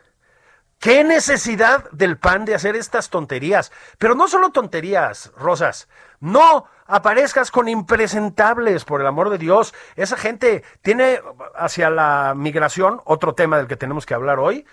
¿Qué 0.80 1.04
necesidad 1.04 1.92
del 1.92 2.18
PAN 2.18 2.46
de 2.46 2.56
hacer 2.56 2.78
estas 2.78 3.10
tonterías? 3.10 3.70
Pero 3.98 4.16
no 4.16 4.30
solo 4.30 4.52
tonterías, 4.52 5.30
Rosas. 5.38 5.90
No 6.22 6.68
aparezcas 6.88 7.52
con 7.52 7.68
impresentables, 7.68 8.86
por 8.86 9.02
el 9.02 9.08
amor 9.08 9.30
de 9.30 9.38
Dios. 9.38 9.74
Esa 9.98 10.16
gente 10.16 10.64
tiene 10.82 11.20
hacia 11.54 11.90
la 11.90 12.34
migración, 12.34 13.02
otro 13.04 13.36
tema 13.36 13.58
del 13.58 13.68
que 13.68 13.76
tenemos 13.76 14.06
que 14.06 14.14
hablar 14.14 14.40
hoy, 14.40 14.66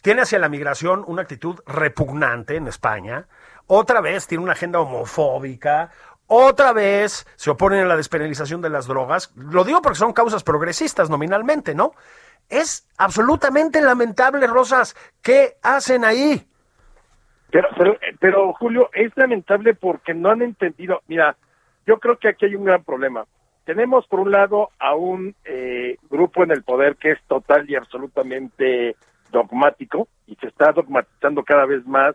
tiene 0.00 0.22
hacia 0.22 0.38
la 0.38 0.48
migración 0.48 1.04
una 1.06 1.22
actitud 1.22 1.60
repugnante 1.66 2.56
en 2.56 2.66
España. 2.66 3.26
Otra 3.66 4.00
vez 4.00 4.26
tiene 4.26 4.44
una 4.44 4.52
agenda 4.52 4.80
homofóbica. 4.80 5.90
Otra 6.26 6.72
vez 6.72 7.26
se 7.36 7.50
oponen 7.50 7.84
a 7.84 7.86
la 7.86 7.98
despenalización 7.98 8.62
de 8.62 8.70
las 8.70 8.86
drogas. 8.86 9.30
Lo 9.36 9.62
digo 9.62 9.82
porque 9.82 9.98
son 9.98 10.14
causas 10.14 10.42
progresistas 10.42 11.10
nominalmente, 11.10 11.74
¿no? 11.74 11.92
Es 12.48 12.88
absolutamente 12.98 13.80
lamentable, 13.80 14.46
Rosas. 14.46 14.94
¿Qué 15.22 15.54
hacen 15.62 16.04
ahí? 16.04 16.46
Pero, 17.50 17.68
pero, 17.76 17.96
pero, 18.20 18.52
Julio, 18.54 18.90
es 18.92 19.16
lamentable 19.16 19.74
porque 19.74 20.14
no 20.14 20.30
han 20.30 20.42
entendido. 20.42 21.02
Mira, 21.06 21.36
yo 21.86 21.98
creo 21.98 22.18
que 22.18 22.28
aquí 22.28 22.46
hay 22.46 22.54
un 22.54 22.64
gran 22.64 22.82
problema. 22.84 23.24
Tenemos, 23.64 24.06
por 24.06 24.20
un 24.20 24.30
lado, 24.30 24.70
a 24.78 24.94
un 24.94 25.34
eh, 25.44 25.96
grupo 26.10 26.42
en 26.42 26.50
el 26.50 26.62
poder 26.62 26.96
que 26.96 27.12
es 27.12 27.22
total 27.26 27.68
y 27.68 27.76
absolutamente 27.76 28.96
dogmático 29.30 30.08
y 30.26 30.36
se 30.36 30.48
está 30.48 30.72
dogmatizando 30.72 31.42
cada 31.42 31.64
vez 31.66 31.84
más 31.86 32.14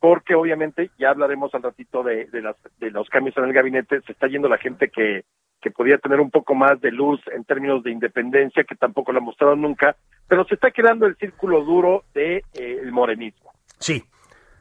porque 0.00 0.34
obviamente 0.34 0.90
ya 0.98 1.10
hablaremos 1.10 1.54
al 1.54 1.62
ratito 1.62 2.02
de, 2.02 2.26
las, 2.32 2.56
de 2.78 2.90
los 2.90 3.08
cambios 3.10 3.36
en 3.36 3.44
el 3.44 3.52
gabinete, 3.52 4.00
se 4.00 4.12
está 4.12 4.26
yendo 4.26 4.48
la 4.48 4.56
gente 4.56 4.88
que, 4.88 5.24
que 5.60 5.70
podía 5.70 5.98
tener 5.98 6.20
un 6.20 6.30
poco 6.30 6.54
más 6.54 6.80
de 6.80 6.90
luz 6.90 7.20
en 7.34 7.44
términos 7.44 7.82
de 7.82 7.90
independencia, 7.90 8.64
que 8.64 8.74
tampoco 8.74 9.12
lo 9.12 9.18
ha 9.18 9.22
mostrado 9.22 9.56
nunca, 9.56 9.96
pero 10.28 10.44
se 10.44 10.54
está 10.54 10.70
quedando 10.70 11.06
el 11.06 11.16
círculo 11.16 11.64
duro 11.64 12.04
del 12.14 12.42
de, 12.52 12.62
eh, 12.62 12.80
el 12.82 12.92
morenismo. 12.92 13.52
Sí. 13.78 14.02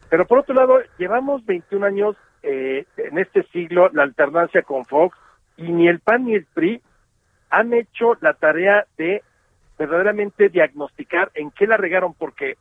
Pero 0.09 0.25
por 0.25 0.39
otro 0.39 0.55
lado, 0.55 0.79
llevamos 0.97 1.45
21 1.45 1.85
años 1.85 2.15
eh, 2.41 2.85
en 2.97 3.17
este 3.17 3.43
siglo, 3.51 3.89
la 3.93 4.03
alternancia 4.03 4.61
con 4.63 4.85
Fox, 4.85 5.17
y 5.57 5.71
ni 5.71 5.87
el 5.87 5.99
PAN 5.99 6.25
ni 6.25 6.35
el 6.35 6.45
PRI 6.45 6.81
han 7.49 7.73
hecho 7.73 8.15
la 8.21 8.33
tarea 8.33 8.85
de 8.97 9.23
verdaderamente 9.77 10.49
diagnosticar 10.49 11.31
en 11.33 11.51
qué 11.51 11.67
la 11.67 11.77
regaron, 11.77 12.13
porque 12.13 12.57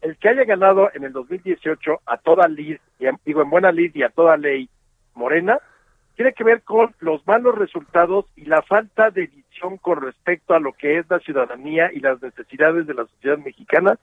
el 0.00 0.16
que 0.16 0.28
haya 0.28 0.44
ganado 0.44 0.90
en 0.94 1.04
el 1.04 1.12
2018 1.12 2.00
a 2.06 2.16
toda 2.18 2.48
lid, 2.48 2.78
digo 3.24 3.42
en 3.42 3.50
buena 3.50 3.70
lid 3.72 3.92
y 3.94 4.02
a 4.02 4.08
toda 4.08 4.36
ley, 4.36 4.68
Morena, 5.14 5.58
tiene 6.20 6.34
que 6.34 6.44
ver 6.44 6.60
con 6.64 6.94
los 7.00 7.26
malos 7.26 7.54
resultados 7.54 8.26
y 8.36 8.44
la 8.44 8.60
falta 8.60 9.08
de 9.08 9.28
visión 9.28 9.78
con 9.78 10.02
respecto 10.02 10.52
a 10.52 10.60
lo 10.60 10.74
que 10.74 10.98
es 10.98 11.08
la 11.08 11.18
ciudadanía 11.18 11.90
y 11.94 12.00
las 12.00 12.20
necesidades 12.20 12.86
de 12.86 12.92
la 12.92 13.06
sociedad 13.06 13.38
mexicana, 13.38 13.98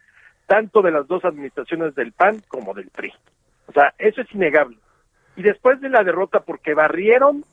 tanto 0.48 0.82
de 0.82 0.90
las 0.90 1.06
dos 1.06 1.24
administraciones 1.26 1.94
del 1.94 2.14
PAN 2.14 2.42
como 2.48 2.74
del 2.74 2.90
PRI. 2.90 3.14
O 3.68 3.72
sea, 3.72 3.94
eso 4.00 4.22
es 4.22 4.34
innegable. 4.34 4.78
Y 5.36 5.44
después 5.44 5.80
de 5.80 5.90
la 5.90 6.04
derrota, 6.04 6.40
porque 6.40 6.74
barrieron 6.74 7.46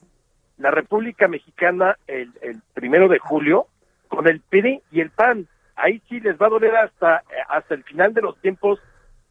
la 0.57 0.71
República 0.71 1.29
Mexicana 1.29 1.99
el, 2.07 2.33
primero 2.73 3.09
de 3.09 3.19
julio 3.19 3.67
con 4.09 4.27
el 4.29 4.41
PRI 4.41 4.81
y 4.93 5.03
el 5.03 5.11
PAN. 5.11 5.47
Ahí 5.77 6.01
sí 6.09 6.21
les 6.21 6.41
va 6.41 6.47
a 6.47 6.57
doler 6.57 6.75
hasta, 6.75 7.23
hasta 7.51 7.75
el 7.75 7.85
final 7.85 8.15
de 8.15 8.23
los 8.23 8.41
tiempos, 8.41 8.81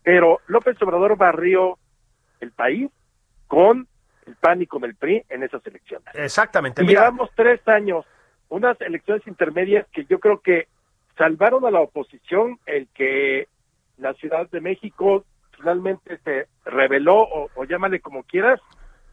pero 0.03 0.41
López 0.45 0.79
Obrador 0.83 1.17
barrió 1.17 1.79
el 2.39 2.51
país 2.51 2.91
con 3.47 3.87
el 4.25 4.35
PAN 4.35 4.61
y 4.61 4.67
con 4.67 4.83
el 4.83 4.95
PRI 4.95 5.23
en 5.29 5.43
esas 5.43 5.65
elecciones. 5.65 6.07
Exactamente. 6.13 6.83
Y 6.83 6.87
Mira, 6.87 7.01
llevamos 7.01 7.29
tres 7.35 7.65
años, 7.67 8.05
unas 8.49 8.79
elecciones 8.81 9.25
intermedias 9.27 9.87
que 9.91 10.05
yo 10.05 10.19
creo 10.19 10.39
que 10.39 10.67
salvaron 11.17 11.65
a 11.65 11.71
la 11.71 11.79
oposición 11.79 12.59
el 12.65 12.87
que 12.93 13.47
la 13.97 14.13
Ciudad 14.15 14.49
de 14.49 14.61
México 14.61 15.25
finalmente 15.57 16.17
se 16.23 16.47
reveló, 16.65 17.21
o, 17.21 17.49
o 17.55 17.63
llámale 17.63 17.99
como 17.99 18.23
quieras, 18.23 18.59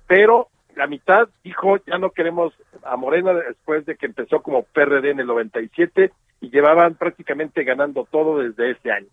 pero 0.06 0.48
la 0.76 0.86
mitad 0.86 1.28
dijo 1.44 1.76
ya 1.86 1.98
no 1.98 2.10
queremos 2.10 2.54
a 2.82 2.96
Morena 2.96 3.34
después 3.34 3.84
de 3.86 3.96
que 3.96 4.06
empezó 4.06 4.40
como 4.42 4.62
PRD 4.62 5.10
en 5.10 5.20
el 5.20 5.26
97 5.26 6.12
y 6.40 6.50
llevaban 6.50 6.94
prácticamente 6.94 7.64
ganando 7.64 8.06
todo 8.10 8.38
desde 8.38 8.70
ese 8.70 8.90
año. 8.90 9.08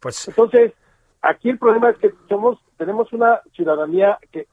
pues 0.00 0.28
Entonces, 0.28 0.72
aquí 1.20 1.50
el 1.50 1.58
problema 1.58 1.90
es 1.90 1.98
que 1.98 2.12
somos, 2.28 2.58
tenemos 2.78 3.12
una 3.12 3.40
ciudadanía 3.54 4.18
que, 4.30 4.46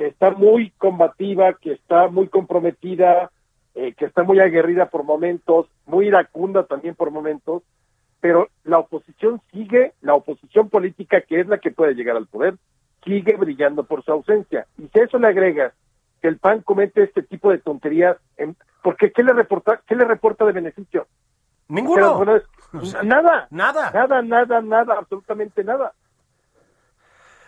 que 0.00 0.06
está 0.06 0.30
muy 0.30 0.70
combativa, 0.78 1.52
que 1.52 1.72
está 1.72 2.08
muy 2.08 2.26
comprometida, 2.28 3.30
eh, 3.74 3.92
que 3.92 4.06
está 4.06 4.22
muy 4.22 4.40
aguerrida 4.40 4.86
por 4.86 5.02
momentos, 5.04 5.66
muy 5.84 6.06
iracunda 6.06 6.64
también 6.64 6.94
por 6.94 7.10
momentos, 7.10 7.62
pero 8.18 8.48
la 8.64 8.78
oposición 8.78 9.42
sigue, 9.52 9.92
la 10.00 10.14
oposición 10.14 10.70
política, 10.70 11.20
que 11.20 11.40
es 11.40 11.48
la 11.48 11.58
que 11.58 11.70
puede 11.70 11.92
llegar 11.92 12.16
al 12.16 12.26
poder, 12.26 12.54
sigue 13.04 13.36
brillando 13.36 13.84
por 13.84 14.02
su 14.02 14.10
ausencia. 14.10 14.66
Y 14.78 14.88
si 14.88 15.00
a 15.00 15.04
eso 15.04 15.18
le 15.18 15.26
agregas 15.28 15.74
que 16.22 16.28
el 16.28 16.38
PAN 16.38 16.62
comete 16.62 17.02
este 17.02 17.22
tipo 17.22 17.50
de 17.50 17.58
tonterías, 17.58 18.16
en- 18.38 18.56
porque 18.82 19.12
¿qué 19.12 19.22
le 19.22 19.34
reporta, 19.34 19.82
qué 19.86 19.96
le 19.96 20.06
reporta 20.06 20.46
de 20.46 20.52
beneficio? 20.52 21.06
ninguno. 21.68 21.94
Pero, 21.94 22.16
bueno, 22.16 22.36
es- 22.36 22.44
O 22.72 22.84
sea, 22.86 23.02
nada, 23.02 23.48
nada. 23.50 23.90
nada, 23.92 24.22
nada, 24.22 24.62
nada, 24.62 24.94
absolutamente 24.98 25.62
nada. 25.62 25.92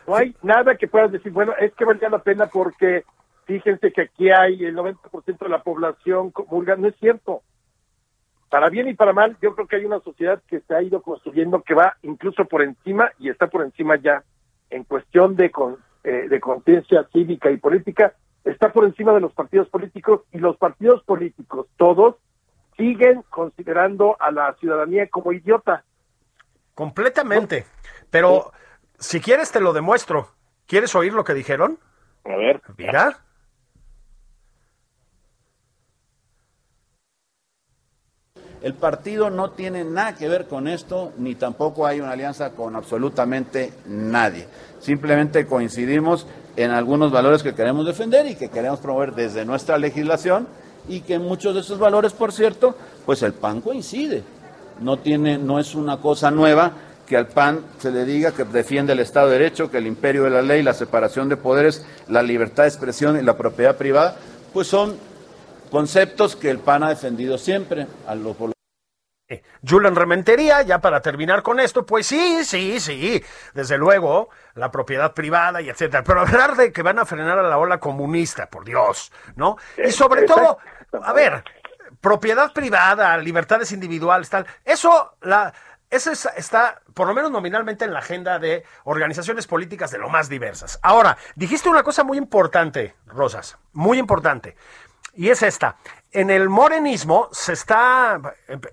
No 0.06 0.16
hay 0.16 0.35
nada 0.42 0.76
que 0.76 0.88
puedas 0.88 1.12
decir, 1.12 1.32
bueno, 1.32 1.52
es 1.59 1.73
que 1.75 1.85
valía 1.85 2.09
la 2.09 2.18
pena 2.18 2.47
porque 2.47 3.04
fíjense 3.44 3.92
que 3.92 4.02
aquí 4.02 4.30
hay 4.30 4.64
el 4.64 4.76
90% 4.76 5.38
de 5.38 5.49
la 5.49 5.62
población 5.62 6.30
comulga, 6.30 6.76
no 6.76 6.88
es 6.88 6.97
cierto. 6.97 7.42
Para 8.50 8.68
bien 8.68 8.88
y 8.88 8.94
para 8.94 9.12
mal, 9.12 9.37
yo 9.40 9.54
creo 9.54 9.66
que 9.66 9.76
hay 9.76 9.85
una 9.85 10.00
sociedad 10.00 10.42
que 10.47 10.61
se 10.61 10.75
ha 10.75 10.82
ido 10.82 11.00
construyendo 11.02 11.62
que 11.62 11.75
va 11.75 11.97
incluso 12.02 12.44
por 12.44 12.62
encima 12.62 13.11
y 13.18 13.30
está 13.30 13.47
por 13.47 13.62
encima 13.62 13.97
ya 13.97 14.23
en 14.71 14.85
cuestión 14.85 15.37
de, 15.37 15.50
con- 15.50 15.78
eh, 16.04 16.26
de 16.28 16.40
conciencia 16.40 17.06
cívica 17.12 17.50
y 17.50 17.56
política, 17.56 18.14
está 18.44 18.73
por 18.73 18.85
encima 18.85 19.12
de 19.12 19.21
los 19.21 19.32
partidos 19.32 19.68
políticos 19.68 20.23
y 20.32 20.38
los 20.38 20.56
partidos 20.56 21.02
políticos, 21.04 21.66
todos, 21.76 22.16
siguen 22.76 23.23
considerando 23.30 24.16
a 24.21 24.30
la 24.30 24.52
ciudadanía 24.54 25.06
como 25.09 25.32
idiota. 25.32 25.85
Completamente. 26.75 27.66
Pero 28.11 28.52
si 29.02 29.21
quieres 29.21 29.50
te 29.50 29.61
lo 29.61 29.73
demuestro. 29.73 30.28
¿Quieres 30.66 30.94
oír 30.94 31.12
lo 31.12 31.25
que 31.25 31.35
dijeron? 31.35 31.78
A 32.25 32.37
ver. 32.37 32.62
Mira. 32.78 33.18
El 38.62 38.75
partido 38.75 39.28
no 39.28 39.50
tiene 39.50 39.82
nada 39.82 40.14
que 40.14 40.28
ver 40.28 40.47
con 40.47 40.68
esto, 40.68 41.12
ni 41.18 41.35
tampoco 41.35 41.85
hay 41.85 42.00
una 42.00 42.12
alianza 42.12 42.50
con 42.50 42.76
absolutamente 42.76 43.73
nadie. 43.87 44.47
Simplemente 44.78 45.47
coincidimos 45.47 46.28
en 46.54 46.71
algunos 46.71 47.11
valores 47.11 47.42
que 47.42 47.56
queremos 47.56 47.85
defender 47.85 48.25
y 48.28 48.37
que 48.37 48.50
queremos 48.50 48.78
promover 48.78 49.14
desde 49.14 49.44
nuestra 49.44 49.78
legislación 49.78 50.47
y 50.88 51.00
que 51.00 51.18
muchos 51.18 51.54
de 51.54 51.62
esos 51.62 51.80
valores, 51.80 52.12
por 52.12 52.32
cierto, 52.32 52.76
pues 53.04 53.23
el 53.25 53.32
PAN 53.32 53.62
coincide. 53.62 54.23
No 54.80 54.97
tiene, 54.97 55.38
no 55.38 55.59
es 55.59 55.75
una 55.75 55.97
cosa 55.97 56.30
nueva 56.30 56.73
que 57.12 57.19
al 57.19 57.26
PAN 57.26 57.62
se 57.76 57.90
le 57.90 58.07
diga 58.07 58.33
que 58.33 58.45
defiende 58.45 58.95
el 58.95 59.00
Estado 59.00 59.28
de 59.28 59.35
Derecho, 59.35 59.71
que 59.71 59.76
el 59.76 59.87
imperio 59.87 60.23
de 60.25 60.31
la 60.31 60.40
ley, 60.40 60.62
la 60.62 60.73
separación 60.73 61.28
de 61.28 61.37
poderes, 61.37 61.87
la 62.09 62.23
libertad 62.23 62.62
de 62.62 62.71
expresión 62.71 63.19
y 63.19 63.23
la 63.23 63.37
propiedad 63.37 63.76
privada, 63.76 64.16
pues 64.54 64.66
son 64.66 64.97
conceptos 65.71 66.37
que 66.37 66.49
el 66.49 66.59
PAN 66.59 66.85
ha 66.85 66.88
defendido 66.88 67.37
siempre. 67.37 67.87
A 68.07 68.14
lo, 68.14 68.33
por 68.33 68.52
Julian 69.62 69.95
Rementería, 69.95 70.62
ya 70.62 70.78
para 70.78 71.02
terminar 71.02 71.42
con 71.42 71.61
esto, 71.61 71.85
pues 71.85 72.07
sí, 72.07 72.45
sí, 72.47 72.81
sí, 72.81 73.23
desde 73.52 73.76
luego, 73.76 74.31
la 74.54 74.71
propiedad 74.71 75.12
privada 75.12 75.61
y 75.61 75.69
etcétera. 75.69 76.02
Pero 76.04 76.21
hablar 76.21 76.57
de 76.57 76.73
que 76.73 76.81
van 76.81 76.99
a 76.99 77.04
frenar 77.04 77.38
a 77.38 77.42
la 77.42 77.59
ola 77.59 77.78
comunista, 77.78 78.47
por 78.47 78.64
Dios, 78.64 79.12
¿no? 79.37 79.59
Y 79.76 79.92
sobre 79.92 80.23
todo, 80.23 80.57
a 81.02 81.12
ver, 81.12 81.45
propiedad 82.00 82.54
privada, 82.54 83.19
libertades 83.19 83.71
individuales, 83.73 84.31
tal, 84.31 84.47
eso, 84.64 85.16
la, 85.21 85.52
eso 85.92 86.11
está, 86.11 86.80
por 86.94 87.06
lo 87.06 87.14
menos 87.14 87.30
nominalmente, 87.30 87.84
en 87.84 87.92
la 87.92 88.00
agenda 88.00 88.38
de 88.38 88.64
organizaciones 88.84 89.46
políticas 89.46 89.90
de 89.90 89.99
lo 89.99 90.08
más 90.08 90.28
diversas. 90.28 90.78
Ahora, 90.82 91.16
dijiste 91.37 91.68
una 91.68 91.82
cosa 91.82 92.02
muy 92.02 92.18
importante, 92.18 92.96
Rosas, 93.06 93.58
muy 93.72 93.99
importante, 93.99 94.56
y 95.14 95.28
es 95.28 95.42
esta 95.42 95.76
en 96.12 96.30
el 96.30 96.49
morenismo 96.49 97.28
se 97.32 97.54
está, 97.54 98.20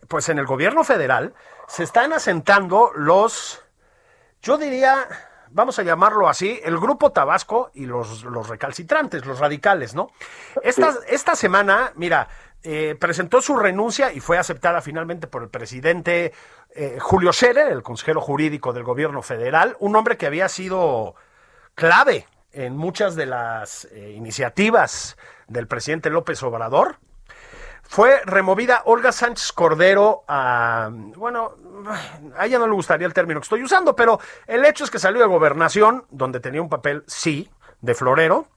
pues 0.07 0.29
en 0.29 0.39
el 0.39 0.45
gobierno 0.45 0.83
federal, 0.83 1.33
se 1.67 1.83
están 1.83 2.11
asentando 2.13 2.91
los, 2.95 3.63
yo 4.41 4.57
diría, 4.57 5.07
vamos 5.49 5.79
a 5.79 5.83
llamarlo 5.83 6.27
así, 6.27 6.59
el 6.63 6.77
grupo 6.77 7.11
Tabasco 7.11 7.71
y 7.73 7.85
los, 7.85 8.23
los 8.23 8.49
recalcitrantes, 8.49 9.25
los 9.25 9.39
radicales, 9.39 9.95
¿no? 9.95 10.11
Esta, 10.61 10.93
esta 11.07 11.35
semana, 11.35 11.93
mira, 11.95 12.27
eh, 12.61 12.97
presentó 12.99 13.41
su 13.41 13.55
renuncia 13.55 14.11
y 14.11 14.19
fue 14.19 14.37
aceptada 14.37 14.81
finalmente 14.81 15.27
por 15.27 15.43
el 15.43 15.49
presidente 15.49 16.33
eh, 16.75 16.97
Julio 16.99 17.33
Scherer, 17.33 17.71
el 17.71 17.83
consejero 17.83 18.21
jurídico 18.21 18.73
del 18.73 18.83
gobierno 18.83 19.21
federal, 19.21 19.75
un 19.79 19.95
hombre 19.95 20.17
que 20.17 20.27
había 20.27 20.47
sido 20.49 21.15
clave 21.75 22.27
en 22.51 22.77
muchas 22.77 23.15
de 23.15 23.25
las 23.25 23.85
eh, 23.85 24.13
iniciativas 24.15 25.17
del 25.47 25.67
presidente 25.67 26.09
López 26.09 26.41
Obrador, 26.43 26.97
fue 27.83 28.21
removida 28.23 28.83
Olga 28.85 29.11
Sánchez 29.11 29.51
Cordero 29.51 30.23
a, 30.27 30.89
bueno, 30.91 31.55
a 32.37 32.45
ella 32.45 32.59
no 32.59 32.67
le 32.67 32.73
gustaría 32.73 33.07
el 33.07 33.13
término 33.15 33.39
que 33.39 33.45
estoy 33.45 33.63
usando, 33.63 33.95
pero 33.95 34.19
el 34.45 34.63
hecho 34.63 34.83
es 34.83 34.91
que 34.91 34.99
salió 34.99 35.21
de 35.21 35.27
gobernación, 35.27 36.05
donde 36.11 36.39
tenía 36.39 36.61
un 36.61 36.69
papel, 36.69 37.03
sí, 37.07 37.49
de 37.81 37.95
florero, 37.95 38.47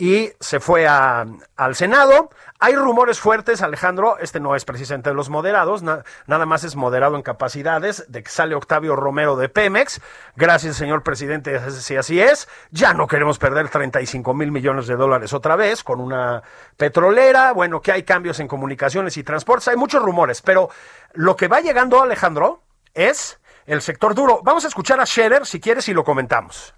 y 0.00 0.32
se 0.40 0.60
fue 0.60 0.88
al 0.88 1.74
Senado. 1.74 2.30
Hay 2.58 2.74
rumores 2.74 3.20
fuertes, 3.20 3.60
Alejandro, 3.60 4.16
este 4.18 4.40
no 4.40 4.56
es 4.56 4.64
precisamente 4.64 5.10
de 5.10 5.14
los 5.14 5.28
moderados, 5.28 5.82
nada 5.82 6.46
más 6.46 6.64
es 6.64 6.74
moderado 6.74 7.16
en 7.16 7.22
capacidades, 7.22 8.06
de 8.08 8.22
que 8.22 8.30
sale 8.30 8.54
Octavio 8.54 8.96
Romero 8.96 9.36
de 9.36 9.50
Pemex. 9.50 10.00
Gracias, 10.36 10.76
señor 10.76 11.02
presidente, 11.02 11.70
si 11.70 11.96
así 11.96 12.18
es. 12.18 12.48
Ya 12.70 12.94
no 12.94 13.06
queremos 13.06 13.38
perder 13.38 13.68
35 13.68 14.32
mil 14.32 14.50
millones 14.50 14.86
de 14.86 14.96
dólares 14.96 15.34
otra 15.34 15.54
vez 15.54 15.84
con 15.84 16.00
una 16.00 16.42
petrolera. 16.78 17.52
Bueno, 17.52 17.82
que 17.82 17.92
hay 17.92 18.02
cambios 18.02 18.40
en 18.40 18.48
comunicaciones 18.48 19.18
y 19.18 19.22
transportes, 19.22 19.68
hay 19.68 19.76
muchos 19.76 20.02
rumores, 20.02 20.40
pero 20.40 20.70
lo 21.12 21.36
que 21.36 21.46
va 21.46 21.60
llegando, 21.60 22.00
Alejandro, 22.00 22.62
es 22.94 23.38
el 23.66 23.82
sector 23.82 24.14
duro. 24.14 24.40
Vamos 24.42 24.64
a 24.64 24.68
escuchar 24.68 24.98
a 24.98 25.04
Scherer, 25.04 25.44
si 25.44 25.60
quieres, 25.60 25.90
y 25.90 25.92
lo 25.92 26.04
comentamos 26.04 26.74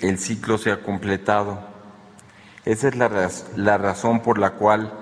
el 0.00 0.18
ciclo 0.18 0.58
se 0.58 0.70
ha 0.70 0.82
completado. 0.82 1.58
Esa 2.64 2.88
es 2.88 2.96
la, 2.96 3.30
la 3.56 3.78
razón 3.78 4.20
por 4.20 4.38
la 4.38 4.52
cual 4.52 4.92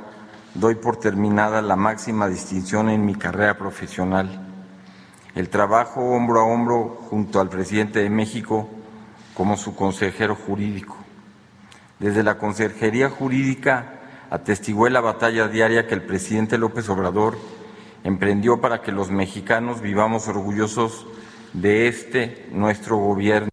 doy 0.55 0.75
por 0.75 0.97
terminada 0.99 1.63
la 1.63 1.77
máxima 1.77 2.29
distinción 2.29 2.91
en 2.91 3.07
mi 3.07 3.15
carrera 3.15 3.57
profesional, 3.57 4.49
el 5.35 5.49
trabajo 5.49 6.01
hombro 6.01 6.41
a 6.41 6.45
hombro 6.45 6.99
junto 7.09 7.41
al 7.41 7.49
presidente 7.49 8.01
de 8.01 8.11
México 8.11 8.69
como 9.35 9.57
su 9.57 9.75
consejero 9.75 10.35
jurídico. 10.35 10.97
Desde 11.99 12.23
la 12.23 12.37
Consejería 12.37 13.09
Jurídica 13.09 14.01
atestigué 14.29 14.91
la 14.91 15.01
batalla 15.01 15.49
diaria 15.49 15.87
que 15.87 15.95
el 15.95 16.03
presidente 16.03 16.59
López 16.59 16.89
Obrador 16.89 17.39
emprendió 18.05 18.61
para 18.61 18.83
que 18.83 18.93
los 18.93 19.11
mexicanos 19.11 19.81
vivamos 19.81 20.27
orgullosos 20.27 21.07
de 21.53 21.89
este 21.89 22.49
nuestro 22.51 22.97
gobierno. 22.97 23.52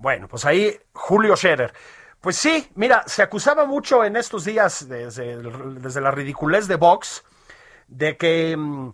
Bueno, 0.00 0.28
pues 0.28 0.44
ahí 0.44 0.78
Julio 0.92 1.36
Scherer. 1.36 1.72
Pues 2.20 2.36
sí, 2.36 2.70
mira, 2.76 3.02
se 3.06 3.22
acusaba 3.22 3.64
mucho 3.64 4.04
en 4.04 4.16
estos 4.16 4.44
días, 4.44 4.88
desde, 4.88 5.36
desde 5.36 6.00
la 6.00 6.12
ridiculez 6.12 6.68
de 6.68 6.76
Vox, 6.76 7.24
de 7.88 8.16
que 8.16 8.56
mm, 8.56 8.92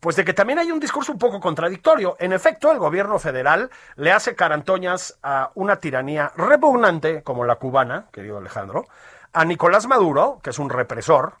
pues 0.00 0.16
de 0.16 0.24
que 0.24 0.34
también 0.34 0.58
hay 0.58 0.70
un 0.70 0.80
discurso 0.80 1.12
un 1.12 1.18
poco 1.18 1.40
contradictorio. 1.40 2.16
En 2.18 2.32
efecto, 2.32 2.72
el 2.72 2.78
gobierno 2.78 3.18
federal 3.18 3.70
le 3.96 4.12
hace 4.12 4.34
carantoñas 4.34 5.18
a 5.22 5.50
una 5.54 5.76
tiranía 5.76 6.32
repugnante 6.36 7.22
como 7.22 7.44
la 7.44 7.56
cubana, 7.56 8.06
querido 8.12 8.38
Alejandro, 8.38 8.86
a 9.32 9.44
Nicolás 9.44 9.86
Maduro, 9.86 10.40
que 10.42 10.50
es 10.50 10.58
un 10.58 10.70
represor, 10.70 11.36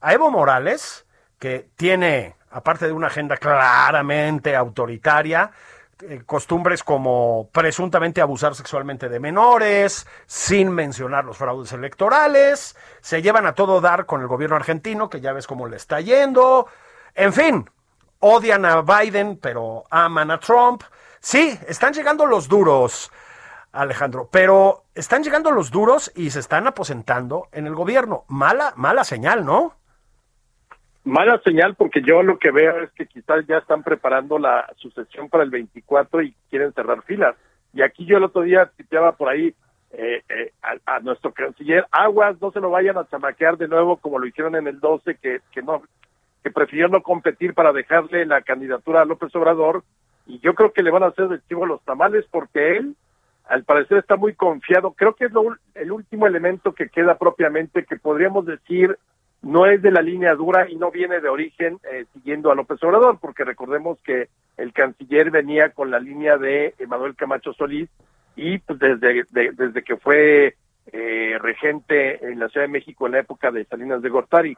a 0.00 0.12
Evo 0.12 0.30
Morales, 0.30 1.06
que 1.38 1.68
tiene, 1.76 2.36
aparte 2.50 2.86
de 2.86 2.92
una 2.92 3.08
agenda 3.08 3.36
claramente 3.36 4.56
autoritaria, 4.56 5.52
eh, 6.02 6.22
costumbres 6.26 6.82
como 6.82 7.48
presuntamente 7.52 8.20
abusar 8.20 8.54
sexualmente 8.54 9.08
de 9.08 9.18
menores, 9.18 10.06
sin 10.26 10.70
mencionar 10.70 11.24
los 11.24 11.38
fraudes 11.38 11.72
electorales, 11.72 12.76
se 13.00 13.22
llevan 13.22 13.46
a 13.46 13.54
todo 13.54 13.80
dar 13.80 14.04
con 14.04 14.20
el 14.20 14.26
gobierno 14.26 14.56
argentino, 14.56 15.08
que 15.08 15.22
ya 15.22 15.32
ves 15.32 15.46
cómo 15.46 15.66
le 15.66 15.76
está 15.76 16.00
yendo, 16.02 16.66
en 17.14 17.32
fin, 17.32 17.70
odian 18.20 18.66
a 18.66 18.82
Biden, 18.82 19.38
pero 19.38 19.84
aman 19.90 20.30
a 20.30 20.38
Trump. 20.38 20.82
Sí, 21.20 21.58
están 21.66 21.94
llegando 21.94 22.26
los 22.26 22.46
duros, 22.46 23.10
Alejandro, 23.72 24.28
pero 24.30 24.84
están 24.94 25.22
llegando 25.24 25.50
los 25.50 25.70
duros 25.70 26.12
y 26.14 26.30
se 26.30 26.40
están 26.40 26.66
aposentando 26.66 27.48
en 27.52 27.66
el 27.66 27.74
gobierno. 27.74 28.24
Mala, 28.28 28.74
mala 28.76 29.02
señal, 29.04 29.46
¿no? 29.46 29.76
Mala 31.06 31.40
señal 31.44 31.76
porque 31.76 32.02
yo 32.02 32.24
lo 32.24 32.36
que 32.36 32.50
veo 32.50 32.82
es 32.82 32.90
que 32.90 33.06
quizás 33.06 33.46
ya 33.46 33.58
están 33.58 33.84
preparando 33.84 34.40
la 34.40 34.68
sucesión 34.74 35.28
para 35.28 35.44
el 35.44 35.50
24 35.50 36.20
y 36.22 36.34
quieren 36.50 36.72
cerrar 36.72 37.00
filas. 37.02 37.36
Y 37.72 37.82
aquí 37.82 38.04
yo 38.06 38.16
el 38.16 38.24
otro 38.24 38.42
día 38.42 38.72
citaba 38.76 39.12
por 39.12 39.28
ahí 39.28 39.54
eh, 39.92 40.22
eh, 40.28 40.52
a, 40.84 40.98
nuestro 40.98 41.32
canciller, 41.32 41.86
aguas, 41.92 42.40
no 42.40 42.50
se 42.50 42.58
lo 42.58 42.70
vayan 42.70 42.98
a 42.98 43.06
chamaquear 43.06 43.56
de 43.56 43.68
nuevo 43.68 43.98
como 43.98 44.18
lo 44.18 44.26
hicieron 44.26 44.56
en 44.56 44.66
el 44.66 44.80
12, 44.80 45.14
que, 45.22 45.42
que 45.52 45.62
no 45.62 45.82
que 46.42 46.50
prefirieron 46.50 46.90
no 46.90 47.02
competir 47.02 47.54
para 47.54 47.72
dejarle 47.72 48.26
la 48.26 48.42
candidatura 48.42 49.02
a 49.02 49.04
López 49.04 49.32
Obrador. 49.36 49.84
Y 50.26 50.40
yo 50.40 50.54
creo 50.54 50.72
que 50.72 50.82
le 50.82 50.90
van 50.90 51.04
a 51.04 51.08
hacer 51.08 51.28
de 51.28 51.40
chivo 51.46 51.66
los 51.66 51.80
tamales 51.84 52.24
porque 52.32 52.78
él, 52.78 52.96
al 53.48 53.62
parecer, 53.62 53.98
está 53.98 54.16
muy 54.16 54.34
confiado. 54.34 54.90
Creo 54.90 55.14
que 55.14 55.26
es 55.26 55.32
el 55.76 55.92
último 55.92 56.26
elemento 56.26 56.72
que 56.72 56.88
queda 56.88 57.16
propiamente 57.16 57.84
que 57.84 57.96
podríamos 57.96 58.44
decir 58.44 58.98
no 59.42 59.66
es 59.66 59.82
de 59.82 59.90
la 59.90 60.02
línea 60.02 60.34
dura 60.34 60.68
y 60.68 60.76
no 60.76 60.90
viene 60.90 61.20
de 61.20 61.28
origen 61.28 61.78
eh, 61.90 62.06
siguiendo 62.12 62.50
a 62.50 62.54
López 62.54 62.82
Obrador, 62.82 63.18
porque 63.20 63.44
recordemos 63.44 63.98
que 64.02 64.28
el 64.56 64.72
canciller 64.72 65.30
venía 65.30 65.70
con 65.70 65.90
la 65.90 66.00
línea 66.00 66.36
de 66.36 66.74
Emanuel 66.78 67.14
Camacho 67.14 67.52
Solís 67.52 67.88
y 68.34 68.58
pues, 68.58 68.78
desde, 68.78 69.24
desde 69.52 69.82
que 69.82 69.96
fue 69.96 70.56
eh, 70.92 71.38
regente 71.40 72.24
en 72.26 72.38
la 72.38 72.48
Ciudad 72.48 72.66
de 72.66 72.72
México 72.72 73.06
en 73.06 73.12
la 73.12 73.20
época 73.20 73.50
de 73.50 73.64
Salinas 73.64 74.02
de 74.02 74.08
Gortari. 74.08 74.56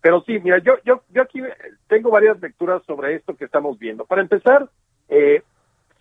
Pero 0.00 0.22
sí, 0.22 0.38
mira, 0.38 0.58
yo, 0.58 0.74
yo, 0.84 1.02
yo 1.10 1.22
aquí 1.22 1.42
tengo 1.88 2.10
varias 2.10 2.40
lecturas 2.40 2.82
sobre 2.84 3.16
esto 3.16 3.34
que 3.34 3.46
estamos 3.46 3.78
viendo. 3.78 4.04
Para 4.04 4.22
empezar, 4.22 4.68
eh, 5.08 5.42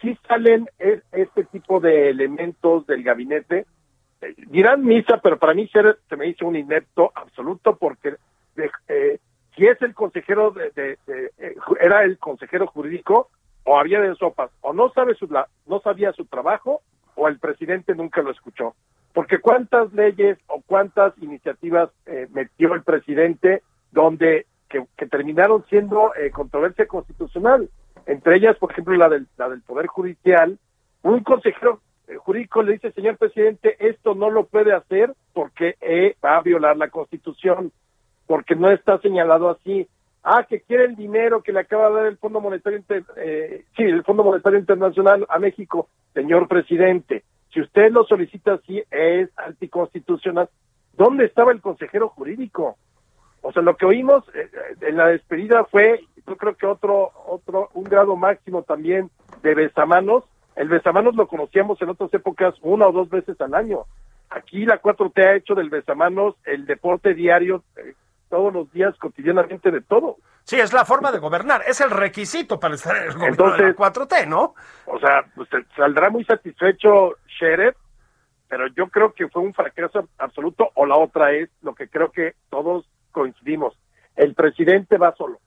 sí 0.01 0.17
salen 0.27 0.69
este 0.77 1.43
tipo 1.45 1.79
de 1.79 2.09
elementos 2.09 2.85
del 2.85 3.03
gabinete 3.03 3.65
dirán 4.47 4.83
misa, 4.83 5.19
pero 5.21 5.37
para 5.37 5.53
mí 5.53 5.69
se, 5.69 6.15
me 6.15 6.27
hizo 6.27 6.47
un 6.47 6.55
inepto 6.55 7.11
absoluto 7.15 7.75
porque 7.77 8.15
eh, 8.87 9.19
si 9.55 9.65
es 9.65 9.81
el 9.81 9.93
consejero 9.93 10.51
de, 10.51 10.97
eh, 11.07 11.55
era 11.79 12.03
el 12.03 12.17
consejero 12.17 12.67
jurídico 12.67 13.29
o 13.63 13.77
había 13.79 14.01
de 14.01 14.15
sopas 14.15 14.49
o 14.61 14.73
no 14.73 14.91
sabe 14.91 15.15
su 15.15 15.27
no 15.27 15.79
sabía 15.81 16.13
su 16.13 16.25
trabajo 16.25 16.81
o 17.15 17.27
el 17.27 17.39
presidente 17.39 17.95
nunca 17.95 18.21
lo 18.21 18.31
escuchó. 18.31 18.75
Porque 19.13 19.39
cuántas 19.39 19.91
leyes 19.93 20.37
o 20.47 20.61
cuántas 20.65 21.17
iniciativas 21.19 21.89
eh, 22.05 22.27
metió 22.31 22.73
el 22.73 22.83
presidente 22.83 23.63
donde 23.91 24.45
que, 24.69 24.85
terminaron 25.07 25.65
siendo 25.69 26.11
controversia 26.33 26.87
constitucional. 26.87 27.69
Entre 28.05 28.35
ellas 28.35 28.57
por 28.57 28.71
ejemplo 28.71 28.95
la 28.95 29.09
del 29.09 29.27
la 29.37 29.49
del 29.49 29.61
poder 29.61 29.87
judicial 29.87 30.57
un 31.03 31.23
consejero 31.23 31.81
jurídico 32.15 32.63
le 32.63 32.73
dice, 32.73 32.91
señor 32.91 33.17
presidente, 33.17 33.75
esto 33.79 34.15
no 34.15 34.29
lo 34.29 34.45
puede 34.45 34.73
hacer 34.73 35.13
porque 35.33 35.75
eh, 35.81 36.15
va 36.23 36.37
a 36.37 36.41
violar 36.41 36.77
la 36.77 36.89
constitución, 36.89 37.71
porque 38.25 38.55
no 38.55 38.71
está 38.71 38.99
señalado 38.99 39.49
así. 39.49 39.87
Ah, 40.23 40.45
que 40.47 40.61
quiere 40.61 40.85
el 40.85 40.95
dinero 40.95 41.41
que 41.41 41.53
le 41.53 41.61
acaba 41.61 41.89
de 41.89 41.95
dar 41.95 42.05
el 42.07 42.17
Fondo 42.17 42.41
Monetario, 42.41 42.83
eh, 43.15 43.63
sí, 43.75 43.83
el 43.83 44.03
Fondo 44.03 44.23
Monetario 44.23 44.59
Internacional 44.59 45.25
a 45.29 45.39
México, 45.39 45.89
señor 46.13 46.47
presidente. 46.47 47.23
Si 47.53 47.61
usted 47.61 47.91
lo 47.91 48.03
solicita 48.03 48.53
así, 48.53 48.83
es 48.91 49.29
anticonstitucional. 49.37 50.49
¿Dónde 50.93 51.25
estaba 51.25 51.51
el 51.51 51.61
consejero 51.61 52.09
jurídico? 52.09 52.77
O 53.41 53.53
sea, 53.53 53.61
lo 53.61 53.77
que 53.77 53.85
oímos 53.85 54.23
eh, 54.33 54.49
en 54.81 54.97
la 54.97 55.07
despedida 55.07 55.63
fue, 55.65 56.01
yo 56.27 56.35
creo 56.35 56.55
que 56.55 56.65
otro, 56.65 57.11
otro, 57.27 57.69
un 57.73 57.85
grado 57.85 58.15
máximo 58.15 58.63
también 58.63 59.09
de 59.43 59.55
besamanos, 59.55 60.25
el 60.57 60.69
besamanos 60.69 61.15
lo 61.15 61.27
conocíamos 61.27 61.79
en 61.81 61.89
otras 61.89 62.11
épocas 62.13 62.55
una 62.61 62.87
o 62.87 62.91
dos 62.91 63.09
veces 63.09 63.39
al 63.39 63.53
año. 63.53 63.85
Aquí 64.29 64.65
la 64.65 64.81
4T 64.81 65.23
ha 65.23 65.35
hecho 65.35 65.53
del 65.53 65.69
besamanos 65.69 66.35
el 66.45 66.65
deporte 66.65 67.13
diario, 67.13 67.63
eh, 67.77 67.93
todos 68.27 68.51
los 68.51 68.71
días 68.73 68.97
cotidianamente 68.97 69.71
de 69.71 69.81
todo. 69.81 70.17
Sí, 70.43 70.59
es 70.59 70.73
la 70.73 70.83
forma 70.83 71.11
de 71.11 71.19
gobernar, 71.19 71.61
es 71.67 71.79
el 71.79 71.91
requisito 71.91 72.59
para 72.59 72.75
estar 72.75 72.95
en 72.97 73.03
el 73.03 73.13
gobierno 73.13 73.51
de 73.53 73.63
la 73.63 73.75
4T, 73.75 74.27
¿no? 74.27 74.55
O 74.85 74.99
sea, 74.99 75.25
pues 75.35 75.47
saldrá 75.75 76.09
muy 76.09 76.25
satisfecho 76.25 77.17
Sheriff, 77.39 77.75
pero 78.47 78.67
yo 78.67 78.87
creo 78.87 79.13
que 79.13 79.27
fue 79.27 79.43
un 79.43 79.53
fracaso 79.53 80.07
absoluto, 80.17 80.71
o 80.73 80.85
la 80.85 80.95
otra 80.95 81.33
es 81.33 81.49
lo 81.61 81.75
que 81.75 81.87
creo 81.87 82.11
que 82.11 82.33
todos 82.49 82.89
coincidimos. 83.11 83.77
El 84.15 84.33
presidente 84.33 84.97
va 84.97 85.13
solo. 85.15 85.39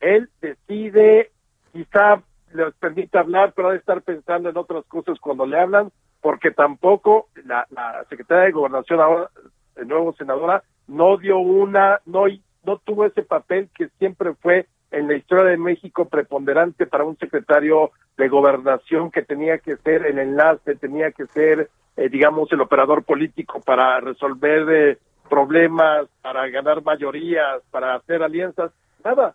Él 0.00 0.28
decide, 0.40 1.30
quizá 1.72 2.22
les 2.52 2.74
permite 2.74 3.18
hablar, 3.18 3.52
pero 3.54 3.68
ha 3.68 3.72
de 3.72 3.78
estar 3.78 4.02
pensando 4.02 4.48
en 4.48 4.56
otras 4.56 4.84
cosas 4.86 5.18
cuando 5.20 5.46
le 5.46 5.58
hablan, 5.58 5.90
porque 6.20 6.50
tampoco 6.50 7.28
la, 7.44 7.66
la 7.70 8.04
secretaria 8.08 8.44
de 8.44 8.52
Gobernación, 8.52 9.00
ahora, 9.00 9.30
el 9.76 9.88
nuevo 9.88 10.12
senadora, 10.14 10.62
no 10.86 11.16
dio 11.16 11.38
una, 11.38 12.00
no, 12.04 12.24
no 12.64 12.78
tuvo 12.78 13.06
ese 13.06 13.22
papel 13.22 13.68
que 13.74 13.88
siempre 13.98 14.34
fue 14.34 14.66
en 14.90 15.08
la 15.08 15.14
historia 15.14 15.44
de 15.44 15.56
México 15.56 16.08
preponderante 16.08 16.86
para 16.86 17.04
un 17.04 17.16
secretario 17.16 17.92
de 18.16 18.28
gobernación 18.28 19.10
que 19.10 19.22
tenía 19.22 19.58
que 19.58 19.76
ser 19.76 20.04
el 20.04 20.18
enlace, 20.18 20.74
tenía 20.76 21.12
que 21.12 21.26
ser, 21.26 21.70
eh, 21.96 22.08
digamos, 22.08 22.50
el 22.52 22.60
operador 22.60 23.04
político 23.04 23.60
para 23.60 24.00
resolver 24.00 24.66
eh, 24.70 24.98
problemas, 25.28 26.08
para 26.22 26.48
ganar 26.48 26.82
mayorías, 26.82 27.62
para 27.70 27.94
hacer 27.94 28.22
alianzas, 28.22 28.72
nada. 29.04 29.34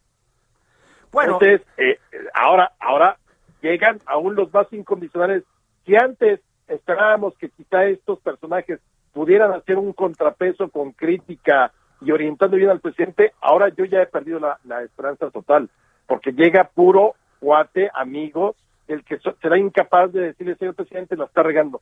Entonces 1.24 1.62
eh, 1.78 2.00
ahora, 2.34 2.72
ahora 2.80 3.18
llegan 3.62 4.00
aún 4.06 4.36
los 4.36 4.54
más 4.54 4.72
incondicionales. 4.72 5.44
Si 5.86 5.96
antes 5.96 6.40
esperábamos 6.68 7.38
que 7.38 7.50
quizá 7.50 7.86
estos 7.86 8.20
personajes 8.20 8.80
pudieran 9.14 9.52
hacer 9.54 9.78
un 9.78 9.94
contrapeso 9.94 10.70
con 10.70 10.92
crítica 10.92 11.72
y 12.02 12.12
orientando 12.12 12.58
bien 12.58 12.70
al 12.70 12.82
presidente, 12.82 13.34
ahora 13.42 13.70
yo 13.70 13.86
ya 13.86 14.02
he 14.02 14.08
perdido 14.08 14.40
la, 14.40 14.84
esperanza 14.84 15.30
total, 15.32 15.70
porque 16.06 16.32
llega 16.32 16.66
puro 16.66 17.16
cuate, 17.40 17.90
amigo, 17.94 18.56
el 18.88 19.04
que 19.04 19.18
será 19.42 19.58
incapaz 19.58 20.12
de 20.12 20.22
decirle, 20.22 20.56
señor 20.56 20.76
presidente, 20.76 21.16
la 21.16 21.26
está 21.26 21.44
regando. 21.44 21.82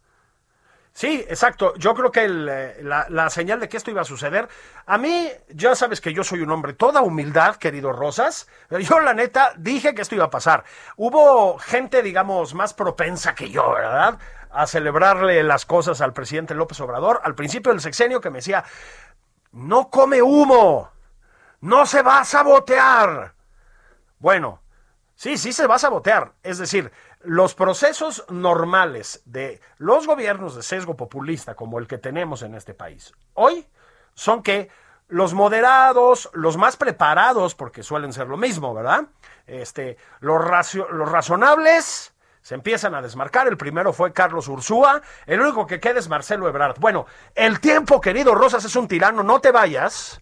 Sí, 0.93 1.25
exacto. 1.27 1.73
Yo 1.75 1.95
creo 1.95 2.11
que 2.11 2.25
eh, 2.25 2.83
la, 2.83 3.07
la, 3.09 3.29
señal 3.31 3.59
de 3.59 3.67
que 3.67 3.77
esto 3.77 3.89
iba 3.89 4.01
a 4.01 4.05
suceder, 4.05 4.47
a 4.85 4.99
mí, 4.99 5.27
ya 5.49 5.73
sabes 5.73 5.99
que 5.99 6.13
yo 6.13 6.23
soy 6.23 6.41
un 6.41 6.51
hombre 6.51 6.73
toda 6.73 7.01
humildad, 7.01 7.55
querido 7.55 7.91
Rosas, 7.91 8.47
yo 8.69 8.99
la 8.99 9.15
neta 9.15 9.53
dije 9.57 9.95
que 9.95 10.03
esto 10.03 10.13
iba 10.13 10.25
a 10.25 10.29
pasar. 10.29 10.63
Hubo 10.95 11.57
gente, 11.57 12.03
digamos, 12.03 12.53
más 12.53 12.75
propensa 12.75 13.33
que 13.33 13.49
yo, 13.49 13.73
¿verdad? 13.73 14.19
A 14.51 14.67
celebrarle 14.67 15.41
las 15.41 15.65
cosas 15.65 15.99
al 15.99 16.13
presidente 16.13 16.53
López 16.53 16.79
Obrador 16.79 17.21
al 17.23 17.33
principio 17.33 17.71
del 17.71 17.81
sexenio 17.81 18.21
que 18.21 18.29
me 18.29 18.37
decía, 18.37 18.63
no 19.51 19.89
come 19.89 20.21
humo, 20.21 20.91
no 21.61 21.87
se 21.87 22.03
va 22.03 22.19
a 22.19 22.25
sabotear. 22.25 23.33
Bueno, 24.19 24.61
sí, 25.15 25.37
sí 25.37 25.53
se 25.53 25.65
va 25.65 25.75
a 25.75 25.79
sabotear. 25.79 26.33
Es 26.43 26.59
decir, 26.59 26.91
los 27.23 27.55
procesos 27.55 28.25
normales 28.29 29.21
de 29.25 29.61
los 29.77 30.07
gobiernos 30.07 30.55
de 30.55 30.63
sesgo 30.63 30.95
populista 30.95 31.55
como 31.55 31.79
el 31.79 31.87
que 31.87 31.97
tenemos 31.97 32.41
en 32.41 32.55
este 32.55 32.73
país 32.73 33.13
hoy 33.33 33.65
son 34.13 34.43
que 34.43 34.69
los 35.07 35.33
moderados, 35.33 36.29
los 36.33 36.57
más 36.57 36.75
preparados, 36.75 37.55
porque 37.55 37.83
suelen 37.83 38.13
ser 38.13 38.27
lo 38.27 38.37
mismo, 38.37 38.73
¿verdad? 38.73 39.03
Este, 39.45 39.97
los, 40.21 40.43
los 40.91 41.11
razonables 41.11 42.13
se 42.41 42.55
empiezan 42.55 42.95
a 42.95 43.01
desmarcar. 43.01 43.47
El 43.47 43.57
primero 43.57 43.93
fue 43.93 44.11
Carlos 44.11 44.47
Ursúa, 44.47 45.01
el 45.25 45.39
único 45.41 45.67
que 45.67 45.79
queda 45.79 45.99
es 45.99 46.09
Marcelo 46.09 46.47
Ebrard. 46.47 46.79
Bueno, 46.79 47.05
el 47.35 47.59
tiempo, 47.59 48.01
querido 48.01 48.33
Rosas, 48.33 48.65
es 48.65 48.75
un 48.75 48.87
tirano, 48.87 49.23
no 49.23 49.39
te 49.39 49.51
vayas. 49.51 50.19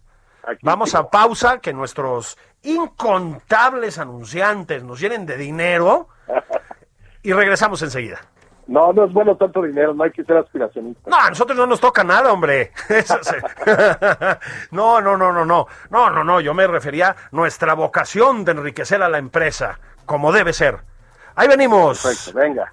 Vamos 0.60 0.94
a 0.94 1.08
pausa, 1.08 1.58
que 1.58 1.72
nuestros 1.72 2.36
incontables 2.62 3.98
anunciantes 3.98 4.82
nos 4.82 5.00
llenen 5.00 5.24
de 5.24 5.36
dinero 5.36 6.08
y 7.22 7.32
regresamos 7.32 7.82
enseguida. 7.82 8.20
No, 8.66 8.92
no 8.92 9.04
es 9.04 9.12
bueno 9.12 9.36
tanto 9.36 9.62
dinero, 9.62 9.92
no 9.92 10.04
hay 10.04 10.12
que 10.12 10.24
ser 10.24 10.36
aspiracionista. 10.36 11.10
No, 11.10 11.16
a 11.16 11.28
nosotros 11.30 11.58
no 11.58 11.66
nos 11.66 11.80
toca 11.80 12.04
nada, 12.04 12.32
hombre. 12.32 12.72
no, 14.70 15.00
no, 15.00 15.16
no, 15.16 15.32
no, 15.32 15.44
no. 15.44 15.66
No, 15.90 16.10
no, 16.10 16.24
no, 16.24 16.40
yo 16.40 16.54
me 16.54 16.66
refería 16.66 17.10
a 17.10 17.16
nuestra 17.32 17.74
vocación 17.74 18.44
de 18.44 18.52
enriquecer 18.52 19.02
a 19.02 19.08
la 19.08 19.18
empresa, 19.18 19.78
como 20.06 20.32
debe 20.32 20.52
ser. 20.52 20.78
Ahí 21.34 21.48
venimos. 21.48 22.02
Perfecto, 22.02 22.38
venga. 22.38 22.72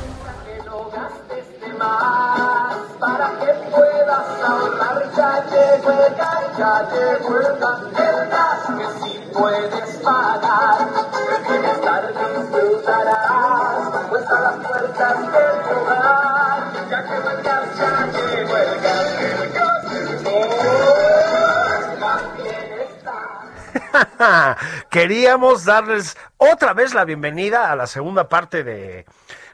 Queríamos 24.89 25.65
darles 25.65 26.17
otra 26.37 26.73
vez 26.73 26.93
la 26.93 27.05
bienvenida 27.05 27.71
a 27.71 27.75
la 27.75 27.87
segunda 27.87 28.29
parte 28.29 28.63
de 28.63 29.05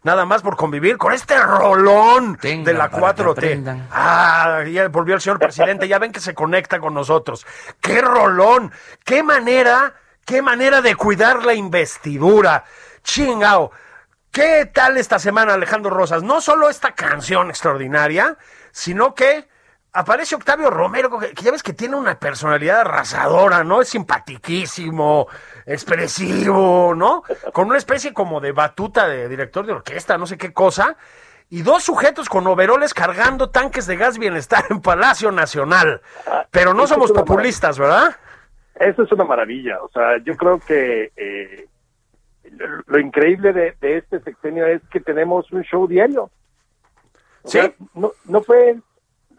nada 0.04 0.26
más 0.26 0.42
por 0.42 0.56
convivir 0.56 0.98
con 0.98 1.14
este 1.14 1.38
rolón 1.38 2.38
de 2.42 2.74
la 2.74 2.90
4T. 2.90 3.88
Ah, 3.92 4.64
ya 4.70 4.88
volvió 4.88 5.16
el 5.16 5.22
señor 5.22 5.40
presidente, 5.40 5.88
ya 5.88 6.00
ven 6.00 6.12
que 6.12 6.20
se 6.20 6.34
conecta 6.34 6.80
con 6.80 6.94
nosotros. 6.94 7.46
¡Qué 7.82 8.02
rolón! 8.02 8.72
¡Qué 9.04 9.24
manera, 9.24 9.94
qué 10.26 10.42
manera 10.42 10.82
de 10.82 10.96
cuidar 10.96 11.44
la 11.44 11.54
investidura! 11.54 12.64
¡Chingao! 13.04 13.72
¿Qué 14.32 14.70
tal 14.72 14.98
esta 14.98 15.20
semana, 15.20 15.56
Alejandro 15.56 15.90
Rosas? 15.92 16.24
No 16.24 16.42
solo 16.42 16.70
esta 16.70 16.94
canción 16.94 17.50
extraordinaria, 17.50 18.38
sino 18.72 19.16
que 19.16 19.48
aparece 19.94 20.36
Octavio 20.36 20.70
Romero, 20.70 21.18
que, 21.20 21.34
ya 21.42 21.52
ves 21.52 21.64
que 21.64 21.74
tiene 21.74 21.96
una 21.96 22.20
personalidad 22.20 22.82
arrasadora, 22.82 23.64
¿no? 23.64 23.82
Es 23.82 23.90
simpatiquísimo, 23.90 25.28
expresivo, 25.66 26.94
¿no? 26.96 27.24
Con 27.54 27.68
una 27.68 27.78
especie 27.78 28.14
como 28.14 28.40
de 28.40 28.52
batuta 28.52 29.08
de 29.08 29.28
director 29.28 29.66
de 29.66 29.74
orquesta, 29.74 30.18
no 30.18 30.28
sé 30.28 30.38
qué 30.38 30.54
cosa. 30.54 30.98
Y 31.50 31.62
dos 31.62 31.84
sujetos 31.84 32.28
con 32.28 32.46
overoles 32.46 32.94
cargando 32.94 33.50
tanques 33.50 33.88
de 33.88 33.96
gas 33.96 34.18
bienestar 34.18 34.66
en 34.70 34.82
Palacio 34.82 35.32
Nacional. 35.32 36.02
Pero 36.52 36.74
no 36.74 36.88
somos 36.88 37.12
populistas, 37.12 37.80
¿verdad? 37.80 38.16
Eso 38.76 39.04
es 39.04 39.12
una 39.12 39.24
maravilla. 39.24 39.82
O 39.82 39.90
sea, 39.90 40.18
yo 40.24 40.36
creo 40.36 40.60
que 40.60 41.12
eh, 41.16 41.68
lo, 42.86 43.00
increíble 43.00 43.54
de, 43.54 43.76
este 43.80 44.20
sexenio 44.20 44.68
es 44.68 44.82
que 44.92 45.00
tenemos 45.00 45.52
un 45.52 45.64
show 45.64 45.88
diario. 45.88 46.30
sí. 47.46 47.60
no, 47.96 48.12
no 48.26 48.42
fue 48.44 48.78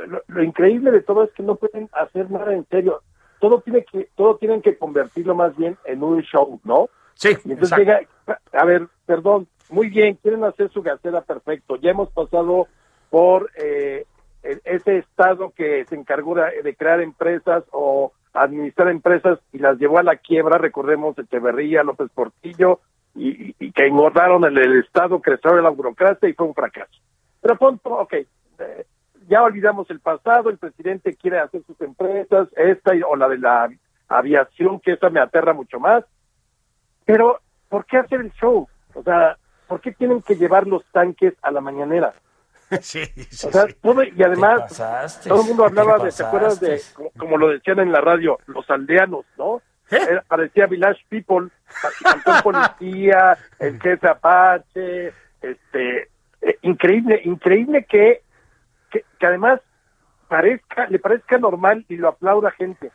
lo, 0.07 0.43
increíble 0.43 0.91
de 0.91 1.03
todo 1.03 1.25
es 1.25 1.33
que 1.33 1.43
no 1.43 1.57
pueden 1.57 1.89
hacer 1.93 2.31
nada 2.31 2.53
en 2.55 2.67
serio. 2.67 3.03
Todo 3.41 3.61
tiene 3.61 3.85
que, 3.85 4.09
todo 4.17 4.37
tienen 4.37 4.63
que 4.63 4.77
convertirlo 4.77 5.35
más 5.35 5.57
bien 5.57 5.77
en 5.85 6.03
un 6.03 6.23
show, 6.23 6.61
¿no? 6.65 6.89
Sí. 7.15 7.37
entonces 7.45 7.79
llega, 7.79 8.01
a 8.53 8.65
ver, 8.65 8.87
perdón, 9.07 9.49
muy 9.71 9.89
bien, 9.89 10.19
quieren 10.23 10.45
hacer 10.45 10.71
su 10.71 10.83
gacela 10.83 11.23
perfecto. 11.23 11.77
Ya 11.77 11.91
hemos 11.91 12.11
pasado 12.11 12.69
por 13.11 13.51
eh, 13.57 14.05
ese 14.43 14.99
Estado 14.99 15.51
que 15.51 15.85
se 15.87 15.95
encargó 15.95 16.37
de, 16.37 16.75
crear 16.77 17.01
empresas 17.01 17.65
o 17.73 18.13
administrar 18.33 18.89
empresas 18.89 19.39
y 19.53 19.59
las 19.59 19.79
llevó 19.79 19.99
a 19.99 20.05
la 20.05 20.17
quiebra, 20.17 20.59
recordemos 20.59 21.19
Echeverría, 21.19 21.83
López 21.83 22.09
Portillo, 22.15 22.81
y, 23.15 23.53
que 23.73 23.87
engordaron 23.87 24.45
el, 24.45 24.57
el 24.59 24.81
Estado, 24.81 25.21
crecieron 25.21 25.63
la 25.63 25.71
burocracia 25.71 26.29
y 26.29 26.35
fue 26.35 26.47
un 26.47 26.55
fracaso. 26.55 27.01
Pero 27.41 27.57
punto, 27.57 27.91
ok, 27.91 28.13
eh, 28.13 28.87
ya 29.29 29.43
olvidamos 29.43 29.89
el 29.91 30.01
pasado, 30.01 30.51
el 30.51 30.59
presidente 30.59 31.15
quiere 31.15 31.39
hacer 31.39 31.63
sus 31.67 31.81
empresas, 31.81 32.49
esta 32.57 32.95
y- 32.95 33.03
o 33.03 33.15
la 33.17 33.29
de 33.29 33.39
la 33.39 33.69
aviación, 34.09 34.81
que 34.81 34.93
esa 34.93 35.11
me 35.11 35.21
aterra 35.21 35.53
mucho 35.53 35.79
más, 35.79 36.05
pero 37.05 37.41
¿por 37.69 37.85
qué 37.87 37.99
hacer 37.99 38.21
el 38.21 38.33
show? 38.33 38.69
O 38.95 39.03
sea, 39.03 39.37
¿por 39.67 39.81
qué 39.81 39.93
tienen 39.93 40.23
que 40.23 40.37
llevar 40.37 40.67
los 40.67 40.85
tanques 40.93 41.35
a 41.43 41.51
la 41.51 41.61
mañanera? 41.61 42.15
Sí, 42.83 43.03
sí, 43.31 43.47
O 43.47 43.51
sea, 43.51 43.63
sí. 43.67 43.75
todo, 43.81 44.03
y 44.05 44.23
además, 44.23 44.77
todo 45.27 45.41
el 45.41 45.47
mundo 45.49 45.63
te 45.65 45.69
hablaba 45.81 46.05
de, 46.05 46.13
¿te 46.13 46.23
acuerdas 46.23 46.61
de, 46.61 46.81
como, 46.95 47.11
como 47.19 47.39
lo 47.39 47.49
decían 47.49 47.79
en 47.79 47.93
la 47.93 48.01
radio, 48.03 48.39
los 48.47 48.69
aldeanos, 48.69 49.25
¿no? 49.39 49.63
¿Eh? 49.91 49.99
Era- 50.11 50.23
parecía 50.29 50.67
Village 50.67 51.01
People, 51.09 51.49
faltó 51.67 52.31
un 52.31 52.43
policía, 52.43 53.39
el 53.59 53.81
jefe 53.81 54.07
Apache, 54.07 55.15
este, 55.41 56.09
eh, 56.43 56.59
increíble, 56.61 57.23
increíble 57.25 57.87
que, 57.89 58.21
que, 58.91 59.05
que 59.19 59.27
además 59.27 59.61
parezca, 60.29 60.87
le 60.89 60.99
parezca 60.99 61.39
normal 61.39 61.85
y 61.89 61.97
lo 61.97 62.09
aplauda 62.09 62.51
gente. 62.53 62.93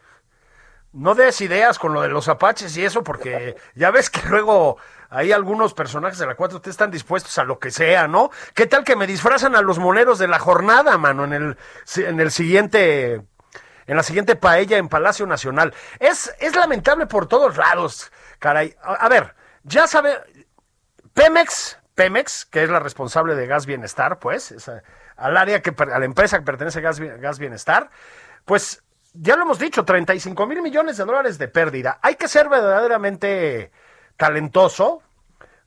No 0.93 1.15
des 1.15 1.41
ideas 1.41 1.79
con 1.79 1.93
lo 1.93 2.01
de 2.01 2.09
los 2.09 2.29
apaches 2.29 2.77
y 2.77 2.85
eso, 2.85 3.03
porque 3.03 3.55
ya 3.75 3.89
ves 3.89 4.09
que 4.09 4.21
luego 4.29 4.77
hay 5.09 5.31
algunos 5.31 5.73
personajes 5.73 6.19
de 6.19 6.27
la 6.27 6.37
4T 6.37 6.67
están 6.67 6.91
dispuestos 6.91 7.37
a 7.39 7.43
lo 7.43 7.59
que 7.59 7.71
sea, 7.71 8.07
¿no? 8.07 8.29
¿Qué 8.53 8.67
tal 8.67 8.83
que 8.83 8.95
me 8.95 9.07
disfrazan 9.07 9.55
a 9.55 9.61
los 9.61 9.79
moneros 9.79 10.19
de 10.19 10.27
la 10.27 10.39
jornada, 10.39 10.97
mano, 10.97 11.25
en 11.25 11.33
el, 11.33 11.57
en 11.97 12.19
el 12.19 12.31
siguiente, 12.31 13.21
en 13.87 13.97
la 13.97 14.03
siguiente 14.03 14.35
paella 14.35 14.77
en 14.77 14.87
Palacio 14.87 15.25
Nacional? 15.25 15.73
Es, 15.99 16.33
es 16.39 16.55
lamentable 16.55 17.07
por 17.07 17.27
todos 17.27 17.57
lados, 17.57 18.11
caray. 18.37 18.75
A, 18.83 18.93
a 18.93 19.09
ver, 19.09 19.35
ya 19.63 19.87
sabe, 19.87 20.15
Pemex, 21.13 21.79
Pemex, 21.95 22.45
que 22.45 22.63
es 22.63 22.69
la 22.69 22.79
responsable 22.79 23.35
de 23.35 23.47
Gas 23.47 23.65
Bienestar, 23.65 24.19
pues, 24.19 24.53
al 25.15 25.37
área 25.37 25.61
que, 25.61 25.73
a 25.77 25.99
la 25.99 26.05
empresa 26.05 26.39
que 26.39 26.45
pertenece 26.45 26.81
Gas, 26.81 26.99
Gas 26.99 27.39
Bienestar, 27.39 27.89
pues, 28.45 28.83
ya 29.13 29.35
lo 29.35 29.43
hemos 29.43 29.59
dicho, 29.59 29.85
35 29.85 30.47
mil 30.47 30.61
millones 30.61 30.97
de 30.97 31.05
dólares 31.05 31.37
de 31.37 31.47
pérdida. 31.47 31.99
Hay 32.01 32.15
que 32.15 32.27
ser 32.27 32.49
verdaderamente 32.49 33.71
talentoso 34.17 35.01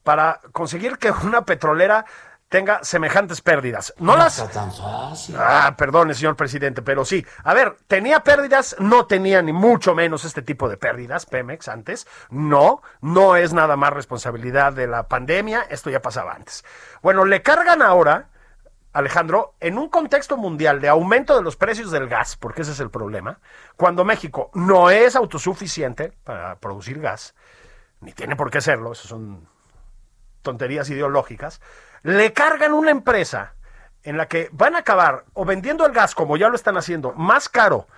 para 0.02 0.40
conseguir 0.52 0.98
que 0.98 1.10
una 1.10 1.44
petrolera 1.44 2.06
tenga 2.48 2.84
semejantes 2.84 3.40
pérdidas. 3.40 3.92
No, 3.98 4.12
No 4.12 4.18
las... 4.18 4.38
está 4.38 4.50
tan 4.50 4.72
fácil. 4.72 5.36
Ah, 5.38 5.74
perdone, 5.76 6.14
señor 6.14 6.36
presidente, 6.36 6.82
pero 6.82 7.04
sí. 7.04 7.24
A 7.42 7.54
ver, 7.54 7.76
¿tenía 7.86 8.20
pérdidas? 8.20 8.76
No 8.78 9.06
tenía 9.06 9.42
ni 9.42 9.52
mucho 9.52 9.94
menos 9.94 10.24
este 10.24 10.42
tipo 10.42 10.68
de 10.68 10.76
pérdidas, 10.76 11.26
Pemex, 11.26 11.68
antes. 11.68 12.06
No, 12.30 12.82
no 13.00 13.36
es 13.36 13.52
nada 13.52 13.76
más 13.76 13.92
responsabilidad 13.92 14.72
de 14.72 14.86
la 14.86 15.08
pandemia, 15.08 15.66
esto 15.70 15.90
ya 15.90 16.00
pasaba 16.02 16.34
antes. 16.34 16.64
Bueno, 17.02 17.24
le 17.24 17.42
cargan 17.42 17.82
ahora, 17.82 18.28
Alejandro, 18.92 19.54
en 19.60 19.76
un 19.76 19.88
contexto 19.88 20.36
mundial 20.36 20.80
de 20.80 20.88
aumento 20.88 21.36
de 21.36 21.42
los 21.42 21.56
precios 21.56 21.90
del 21.90 22.08
gas, 22.08 22.36
porque 22.36 22.62
ese 22.62 22.72
es 22.72 22.80
el 22.80 22.90
problema, 22.90 23.40
cuando 23.76 24.04
México 24.04 24.50
no 24.54 24.90
es 24.90 25.16
autosuficiente 25.16 26.12
para 26.24 26.56
producir 26.56 27.00
gas, 27.00 27.34
ni 28.00 28.12
tiene 28.12 28.36
por 28.36 28.50
qué 28.50 28.60
serlo, 28.60 28.92
eso 28.92 29.08
son 29.08 29.48
tonterías 30.42 30.88
ideológicas, 30.90 31.60
le 32.06 32.32
cargan 32.32 32.72
una 32.72 32.92
empresa 32.92 33.54
en 34.04 34.16
la 34.16 34.28
que 34.28 34.48
van 34.52 34.76
a 34.76 34.78
acabar 34.78 35.24
o 35.34 35.44
vendiendo 35.44 35.84
el 35.84 35.92
gas, 35.92 36.14
como 36.14 36.36
ya 36.36 36.48
lo 36.48 36.54
están 36.54 36.76
haciendo, 36.76 37.12
más 37.14 37.48
caro 37.48 37.88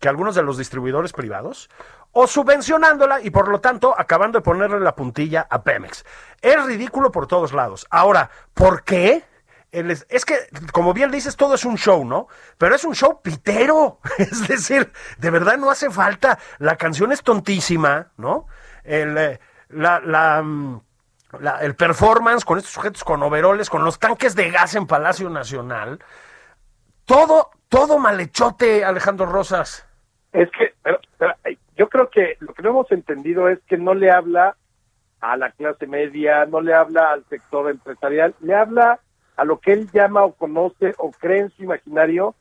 que 0.00 0.08
algunos 0.08 0.34
de 0.34 0.42
los 0.42 0.56
distribuidores 0.56 1.12
privados, 1.12 1.68
o 2.12 2.26
subvencionándola 2.26 3.20
y 3.20 3.28
por 3.28 3.48
lo 3.48 3.60
tanto 3.60 3.94
acabando 3.98 4.38
de 4.38 4.42
ponerle 4.42 4.80
la 4.80 4.96
puntilla 4.96 5.46
a 5.50 5.62
Pemex. 5.62 6.06
Es 6.40 6.64
ridículo 6.64 7.12
por 7.12 7.26
todos 7.26 7.52
lados. 7.52 7.86
Ahora, 7.90 8.30
¿por 8.54 8.82
qué? 8.82 9.24
Es 9.70 10.24
que, 10.24 10.38
como 10.72 10.94
bien 10.94 11.10
dices, 11.10 11.36
todo 11.36 11.56
es 11.56 11.66
un 11.66 11.76
show, 11.76 12.02
¿no? 12.02 12.28
Pero 12.56 12.74
es 12.74 12.84
un 12.84 12.94
show 12.94 13.20
pitero. 13.20 14.00
Es 14.18 14.48
decir, 14.48 14.90
de 15.18 15.30
verdad 15.30 15.58
no 15.58 15.70
hace 15.70 15.90
falta. 15.90 16.38
La 16.58 16.76
canción 16.76 17.12
es 17.12 17.22
tontísima, 17.22 18.12
¿no? 18.16 18.46
El, 18.84 19.18
eh, 19.18 19.40
la, 19.68 20.00
la, 20.00 20.40
mm, 20.42 20.80
la- 21.40 21.60
el 21.60 21.74
performance 21.76 22.44
con 22.44 22.58
estos 22.58 22.72
sujetos 22.72 23.04
con 23.04 23.22
overoles, 23.22 23.70
con 23.70 23.84
los 23.84 23.98
tanques 23.98 24.34
de 24.34 24.50
gas 24.50 24.74
en 24.74 24.86
Palacio 24.86 25.28
Nacional. 25.30 25.98
Todo, 27.04 27.50
todo 27.68 27.98
malhechote, 27.98 28.84
Alejandro 28.84 29.26
Rosas. 29.26 29.86
Es 30.32 30.50
que, 30.50 30.74
pero- 30.82 30.98
pero, 31.18 31.34
yo 31.76 31.88
creo 31.88 32.08
que 32.10 32.36
lo 32.40 32.54
que 32.54 32.62
no 32.62 32.70
hemos 32.70 32.92
entendido 32.92 33.48
es 33.48 33.58
que 33.66 33.76
no 33.76 33.94
le 33.94 34.10
habla 34.10 34.56
a 35.20 35.36
la 35.36 35.50
clase 35.52 35.86
media, 35.86 36.44
no 36.46 36.60
le 36.60 36.74
habla 36.74 37.12
al 37.12 37.24
sector 37.28 37.70
empresarial, 37.70 38.34
le 38.40 38.54
habla 38.54 39.00
a 39.36 39.44
lo 39.44 39.58
que 39.58 39.72
él 39.72 39.88
llama 39.92 40.22
o 40.24 40.32
conoce 40.34 40.94
o 40.98 41.10
cree 41.10 41.40
en 41.40 41.50
su 41.50 41.62
imaginario 41.64 42.34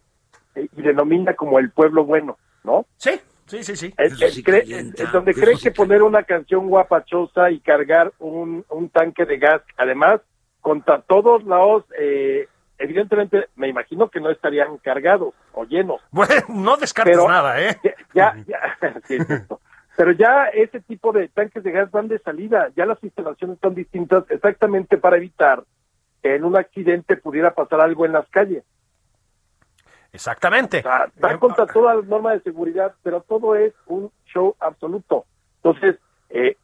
eh, 0.56 0.68
y 0.78 0.82
denomina 0.82 1.34
como 1.34 1.60
el 1.60 1.72
pueblo 1.72 2.04
bueno, 2.06 2.38
¿no? 2.64 2.86
Sí, 2.98 3.20
sí, 3.58 3.64
sí, 3.64 3.76
sí. 3.76 3.94
El- 3.98 4.08
Eso 4.14 4.26
el 4.26 4.32
sí 4.32 4.44
cree- 4.44 4.62
calienta, 4.62 5.04
el- 5.04 5.12
donde 5.12 5.34
cree 5.34 5.56
sí 5.56 5.64
que 5.64 5.72
poner 5.72 6.02
una 6.04 6.24
canción 6.24 6.68
guapachosa 6.68 7.52
y 7.52 7.60
cargar 7.60 8.12
un, 8.20 8.66
un 8.70 8.90
tanque 8.90 9.26
de 9.26 9.38
gas, 9.38 9.62
además, 9.78 10.22
contra 10.62 11.02
todos 11.02 11.44
lados, 11.44 11.86
eh, 12.00 12.48
evidentemente, 12.78 13.48
me 13.56 13.68
imagino 13.68 14.10
que 14.10 14.20
no 14.20 14.30
estarían 14.30 14.78
cargados 14.78 15.34
o 15.54 15.66
llenos. 15.66 16.02
Bueno, 16.12 16.34
no 16.50 16.78
descartes 16.78 17.16
Pero- 17.18 17.30
nada, 17.30 17.62
¿eh? 17.62 17.78
Ya, 18.14 18.36
ya, 18.48 18.78
sí, 19.08 19.16
es 19.16 19.28
cierto. 19.28 19.60
Pero 19.96 20.12
ya 20.14 20.46
ese 20.48 20.80
tipo 20.82 21.12
de 21.12 21.28
tanques 21.28 21.64
de 21.64 21.72
gas 21.72 21.92
van 21.92 22.08
de 22.08 22.18
salida, 22.20 22.70
ya 22.76 22.86
las 22.88 23.04
instalaciones 23.04 23.60
son 23.62 23.76
distintas 23.76 24.24
exactamente 24.30 24.98
para 24.98 25.18
evitar 25.18 25.64
que 26.24 26.36
en 26.36 26.46
un 26.46 26.58
accidente 26.58 27.16
pudiera 27.18 27.54
pasar 27.54 27.80
algo 27.82 28.06
en 28.06 28.14
las 28.14 28.28
calles. 28.30 28.64
Exactamente. 30.14 30.84
Va 30.84 31.10
Eh, 31.32 31.40
contra 31.40 31.66
toda 31.66 31.96
la 31.96 32.02
norma 32.04 32.34
de 32.34 32.42
seguridad, 32.42 32.94
pero 33.02 33.22
todo 33.22 33.56
es 33.56 33.74
un 33.88 34.12
show 34.28 34.56
absoluto. 34.60 35.26
Entonces, 35.64 36.00
eh, 36.30 36.56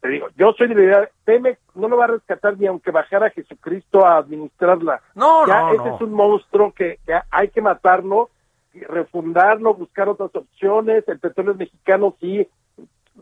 te 0.00 0.08
digo, 0.08 0.28
yo 0.36 0.52
soy 0.52 0.68
de 0.68 0.74
la 0.74 0.82
idea, 0.82 1.08
Pemex 1.24 1.58
no 1.74 1.88
lo 1.88 1.98
va 1.98 2.04
a 2.04 2.08
rescatar 2.08 2.58
ni 2.58 2.66
aunque 2.66 2.90
bajara 2.90 3.30
Jesucristo 3.30 4.04
a 4.04 4.16
administrarla. 4.16 5.02
No, 5.14 5.46
ya 5.46 5.60
no, 5.60 5.68
ese 5.74 5.84
no. 5.84 5.94
es 5.94 6.00
un 6.00 6.12
monstruo 6.12 6.72
que, 6.72 6.98
que 7.06 7.14
hay 7.30 7.48
que 7.48 7.60
matarlo, 7.60 8.30
refundarlo, 8.72 9.74
buscar 9.74 10.08
otras 10.08 10.34
opciones. 10.34 11.06
El 11.06 11.18
petróleo 11.20 11.54
mexicano 11.54 12.16
sí, 12.20 12.48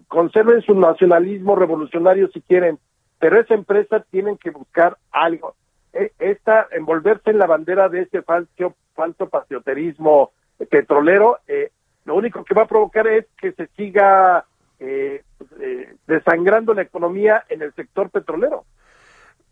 conserven 0.09 0.63
su 0.63 0.75
nacionalismo 0.75 1.57
revolucionario 1.57 2.29
si 2.29 2.41
quieren, 2.41 2.79
pero 3.19 3.41
esa 3.41 3.55
empresa 3.55 4.01
tienen 4.11 4.37
que 4.37 4.51
buscar 4.51 4.97
algo. 5.11 5.55
E- 5.93 6.13
Esta, 6.19 6.69
envolverse 6.73 7.31
en 7.31 7.39
la 7.39 7.47
bandera 7.47 7.89
de 7.89 8.03
ese 8.03 8.23
falso, 8.23 8.75
falso 8.95 9.29
patrioterismo 9.29 10.33
petrolero, 10.71 11.39
eh, 11.47 11.71
lo 12.05 12.15
único 12.15 12.45
que 12.45 12.55
va 12.55 12.63
a 12.63 12.67
provocar 12.69 13.07
es 13.07 13.27
que 13.39 13.53
se 13.53 13.67
siga 13.77 14.45
eh, 14.81 15.23
eh, 15.61 15.95
desangrando 16.07 16.75
la 16.75 16.83
economía 16.83 17.45
en 17.49 17.63
el 17.63 17.73
sector 17.75 18.11
petrolero. 18.11 18.65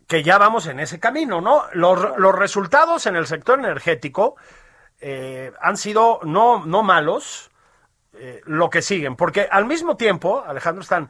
que 0.07 0.23
ya 0.23 0.37
vamos 0.37 0.67
en 0.67 0.79
ese 0.81 0.99
camino, 0.99 1.39
¿no? 1.39 1.63
Los, 1.73 2.17
los 2.17 2.35
resultados 2.37 3.05
en 3.07 3.15
el 3.15 3.27
sector 3.27 3.57
energético 3.59 4.35
eh, 4.99 5.51
han 5.61 5.77
sido 5.77 6.19
no, 6.23 6.65
no 6.65 6.83
malos, 6.83 7.49
eh, 8.13 8.41
lo 8.45 8.69
que 8.69 8.81
siguen, 8.81 9.15
porque 9.15 9.47
al 9.49 9.65
mismo 9.65 9.95
tiempo, 9.95 10.43
Alejandro, 10.45 10.81
están 10.81 11.09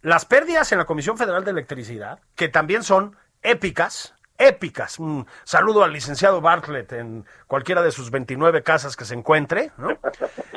las 0.00 0.24
pérdidas 0.24 0.72
en 0.72 0.78
la 0.78 0.86
Comisión 0.86 1.18
Federal 1.18 1.44
de 1.44 1.50
Electricidad, 1.50 2.20
que 2.34 2.48
también 2.48 2.82
son 2.82 3.16
épicas, 3.42 4.14
épicas. 4.38 4.98
Un 4.98 5.26
saludo 5.44 5.84
al 5.84 5.92
licenciado 5.92 6.40
Bartlett 6.40 6.92
en 6.92 7.26
cualquiera 7.46 7.82
de 7.82 7.92
sus 7.92 8.10
29 8.10 8.62
casas 8.62 8.96
que 8.96 9.04
se 9.04 9.14
encuentre, 9.14 9.72
¿no? 9.76 9.88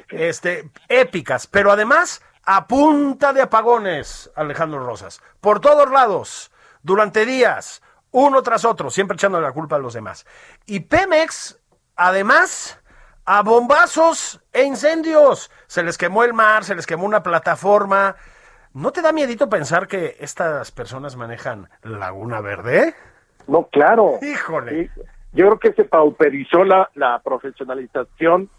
Este, 0.10 0.70
épicas, 0.89 1.48
pero 1.48 1.72
además 1.72 2.22
a 2.44 2.67
punta 2.67 3.32
de 3.32 3.41
apagones, 3.41 4.30
Alejandro 4.36 4.86
Rosas, 4.86 5.22
por 5.39 5.62
todos 5.62 5.89
lados, 5.89 6.52
durante 6.84 7.26
días, 7.26 7.82
uno 8.12 8.44
tras 8.44 8.65
otro, 8.65 8.89
siempre 8.89 9.15
echando 9.15 9.39
la 9.39 9.54
culpa 9.54 9.78
a 9.78 9.80
los 9.80 9.94
demás. 9.94 10.26
Y 10.65 10.82
Pemex, 10.82 11.60
además, 11.96 12.82
a 13.26 13.41
bombazos 13.44 14.41
e 14.52 14.63
incendios. 14.63 15.52
Se 15.67 15.84
les 15.84 15.98
quemó 15.98 16.24
el 16.24 16.34
mar, 16.34 16.65
se 16.65 16.76
les 16.76 16.86
quemó 16.86 17.06
una 17.06 17.24
plataforma. 17.24 18.15
¿No 18.74 18.91
te 18.91 19.02
da 19.02 19.12
miedito 19.12 19.50
pensar 19.50 19.88
que 19.88 20.17
estas 20.20 20.72
personas 20.72 21.15
manejan 21.15 21.70
Laguna 21.84 22.41
Verde? 22.41 22.96
No, 23.51 23.67
claro. 23.67 24.17
Híjole. 24.21 24.87
Sí, 24.87 25.01
Yo 25.33 25.47
creo 25.47 25.59
que 25.59 25.73
se 25.73 25.83
pauperizó 25.83 26.63
la, 26.63 26.89
la 26.95 27.19
profesionalización 27.19 28.49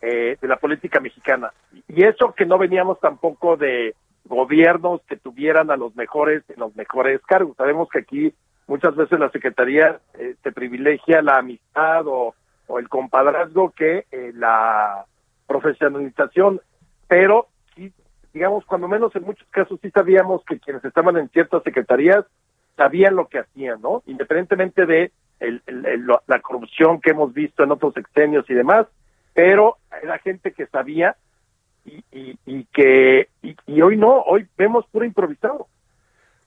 eh, 0.00 0.38
de 0.40 0.48
la 0.48 0.56
política 0.56 1.00
mexicana. 1.00 1.52
Y 1.86 2.04
eso 2.04 2.32
que 2.34 2.46
no 2.46 2.56
veníamos 2.56 2.98
tampoco 2.98 3.58
de 3.58 3.94
gobiernos 4.24 5.02
que 5.06 5.16
tuvieran 5.16 5.70
a 5.70 5.76
los 5.76 5.94
mejores 5.96 6.44
en 6.48 6.60
los 6.60 6.74
mejores 6.76 7.20
cargos. 7.26 7.56
Sabemos 7.58 7.90
que 7.90 7.98
aquí 7.98 8.34
muchas 8.66 8.96
veces 8.96 9.18
la 9.18 9.30
Secretaría 9.30 10.00
eh, 10.14 10.34
te 10.42 10.50
privilegia 10.50 11.20
la 11.20 11.38
amistad 11.38 12.06
o, 12.06 12.34
o 12.68 12.78
el 12.78 12.88
compadrazgo 12.88 13.72
que 13.72 14.06
eh, 14.10 14.32
la 14.34 15.04
profesionalización, 15.46 16.60
pero 17.06 17.48
sí, 17.74 17.92
digamos, 18.32 18.64
cuando 18.64 18.88
menos 18.88 19.14
en 19.14 19.24
muchos 19.24 19.46
casos 19.50 19.78
sí 19.82 19.90
sabíamos 19.90 20.42
que 20.44 20.58
quienes 20.58 20.84
estaban 20.84 21.16
en 21.18 21.28
ciertas 21.30 21.62
secretarías 21.64 22.24
sabían 22.78 23.14
lo 23.14 23.28
que 23.28 23.40
hacían, 23.40 23.82
¿no? 23.82 24.02
Independientemente 24.06 24.86
de 24.86 25.12
el, 25.40 25.62
el- 25.66 25.84
el- 25.84 26.06
la 26.26 26.40
corrupción 26.40 27.00
que 27.02 27.10
hemos 27.10 27.34
visto 27.34 27.62
en 27.62 27.72
otros 27.72 27.94
extenios 27.98 28.48
y 28.48 28.54
demás, 28.54 28.86
pero 29.34 29.76
era 30.02 30.18
gente 30.20 30.52
que 30.52 30.66
sabía 30.68 31.16
y, 31.84 32.02
y, 32.10 32.38
y 32.46 32.64
que 32.72 33.28
y, 33.42 33.54
y 33.66 33.82
hoy 33.82 33.96
no, 33.98 34.20
hoy 34.22 34.48
vemos 34.56 34.86
puro 34.86 35.04
improvisado. 35.04 35.68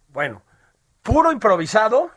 Bueno, 0.09 0.41
puro 1.03 1.31
improvisado, 1.31 2.09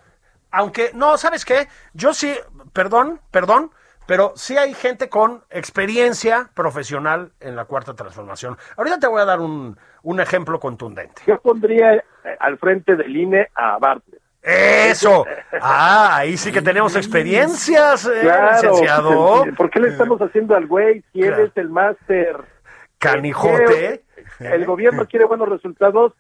aunque, 0.51 0.91
no, 0.95 1.17
¿sabes 1.19 1.45
qué? 1.45 1.69
Yo 1.93 2.13
sí, 2.15 2.35
perdón, 2.73 3.21
perdón, 3.31 3.71
pero 4.07 4.33
sí 4.37 4.57
hay 4.57 4.75
gente 4.75 5.09
con 5.09 5.43
experiencia 5.51 6.51
profesional 6.55 7.33
en 7.41 7.57
la 7.57 7.65
cuarta 7.65 7.95
transformación. 7.95 8.57
Ahorita 8.77 8.99
te 8.99 9.07
voy 9.07 9.21
a 9.21 9.25
dar 9.25 9.41
un, 9.41 9.77
un 10.03 10.21
ejemplo 10.21 10.61
contundente. 10.61 11.23
Yo 11.27 11.41
pondría 11.41 11.95
eh, 11.95 12.03
al 12.41 12.59
frente 12.59 12.97
del 12.97 13.17
INE 13.17 13.49
a 13.55 13.79
Bartlett. 13.79 14.21
Eso. 14.43 15.25
Ah, 15.59 16.17
ahí 16.17 16.37
sí 16.37 16.53
que 16.53 16.61
tenemos 16.61 16.95
experiencias, 16.97 18.05
eh, 18.07 18.31
licenciado. 18.53 19.45
¿por 19.57 19.71
qué 19.71 19.81
le 19.81 19.89
estamos 19.89 20.21
haciendo 20.21 20.55
al 20.55 20.67
güey 20.67 21.03
si 21.13 21.21
él 21.23 21.29
Claro. 21.29 21.45
es 21.45 21.57
el 21.57 21.71
máster? 21.71 22.37
Canijote. 22.99 24.05
El 24.41 24.67
gobierno 24.67 25.07
quiere 25.09 25.25
buenos 25.25 25.49
resultados 25.49 26.13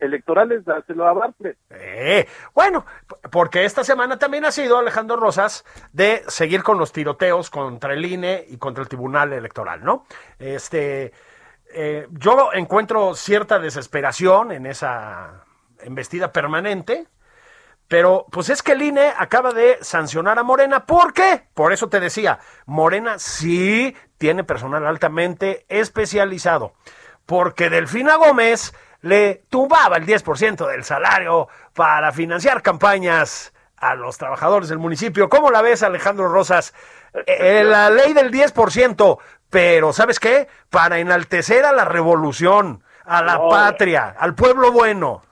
electorales, 0.00 0.64
dáselo 0.64 1.06
a 1.06 1.12
Bartlett. 1.12 1.56
Eh, 1.70 2.26
bueno, 2.54 2.84
porque 3.30 3.64
esta 3.64 3.84
semana 3.84 4.18
también 4.18 4.44
ha 4.44 4.50
sido 4.50 4.78
Alejandro 4.78 5.16
Rosas 5.16 5.64
de 5.92 6.22
seguir 6.28 6.62
con 6.62 6.78
los 6.78 6.92
tiroteos 6.92 7.50
contra 7.50 7.94
el 7.94 8.04
INE 8.04 8.44
y 8.48 8.58
contra 8.58 8.82
el 8.82 8.88
Tribunal 8.88 9.32
Electoral, 9.32 9.84
¿no? 9.84 10.06
Este, 10.38 11.12
eh, 11.72 12.06
yo 12.10 12.50
encuentro 12.52 13.14
cierta 13.14 13.58
desesperación 13.58 14.52
en 14.52 14.66
esa 14.66 15.44
embestida 15.80 16.32
permanente, 16.32 17.06
pero 17.88 18.26
pues 18.30 18.50
es 18.50 18.62
que 18.62 18.72
el 18.72 18.82
INE 18.82 19.12
acaba 19.16 19.52
de 19.52 19.78
sancionar 19.80 20.38
a 20.38 20.42
Morena. 20.42 20.86
¿Por 20.86 21.12
qué? 21.12 21.46
Por 21.54 21.72
eso 21.72 21.88
te 21.88 22.00
decía, 22.00 22.38
Morena 22.66 23.18
sí 23.18 23.94
tiene 24.18 24.44
personal 24.44 24.86
altamente 24.86 25.66
especializado. 25.68 26.74
Porque 27.26 27.70
Delfina 27.70 28.16
Gómez 28.16 28.72
le 29.06 29.42
tumbaba 29.48 29.96
el 29.96 30.06
10% 30.06 30.66
del 30.66 30.84
salario 30.84 31.48
para 31.74 32.12
financiar 32.12 32.62
campañas 32.62 33.52
a 33.76 33.94
los 33.94 34.18
trabajadores 34.18 34.68
del 34.68 34.78
municipio. 34.78 35.28
¿Cómo 35.28 35.50
la 35.50 35.62
ves, 35.62 35.82
Alejandro 35.82 36.28
Rosas? 36.28 36.74
Eh, 37.26 37.62
la 37.64 37.88
ley 37.90 38.12
del 38.12 38.30
10%, 38.30 39.18
pero 39.50 39.92
¿sabes 39.92 40.18
qué? 40.18 40.48
Para 40.70 40.98
enaltecer 40.98 41.64
a 41.64 41.72
la 41.72 41.84
revolución, 41.84 42.82
a 43.04 43.22
la 43.22 43.34
No. 43.38 43.48
patria, 43.48 44.14
al 44.18 44.34
pueblo 44.34 44.72
bueno. 44.72 45.22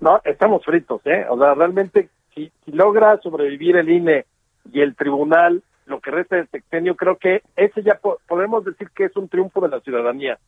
No, 0.00 0.20
estamos 0.24 0.64
fritos, 0.64 1.00
¿eh? 1.04 1.26
O 1.28 1.38
sea, 1.38 1.54
realmente, 1.54 2.08
si, 2.34 2.50
si 2.64 2.72
logra 2.72 3.18
sobrevivir 3.22 3.76
el 3.76 3.88
INE 3.88 4.26
y 4.72 4.80
el 4.80 4.94
tribunal, 4.96 5.62
lo 5.86 6.00
que 6.00 6.10
resta 6.10 6.36
del 6.36 6.48
sexenio, 6.48 6.96
creo 6.96 7.16
que 7.16 7.42
ese 7.56 7.82
ya 7.82 7.94
po- 7.94 8.18
podemos 8.28 8.64
decir 8.64 8.88
que 8.94 9.04
es 9.06 9.16
un 9.16 9.28
triunfo 9.28 9.60
de 9.60 9.68
la 9.68 9.80
ciudadanía, 9.80 10.38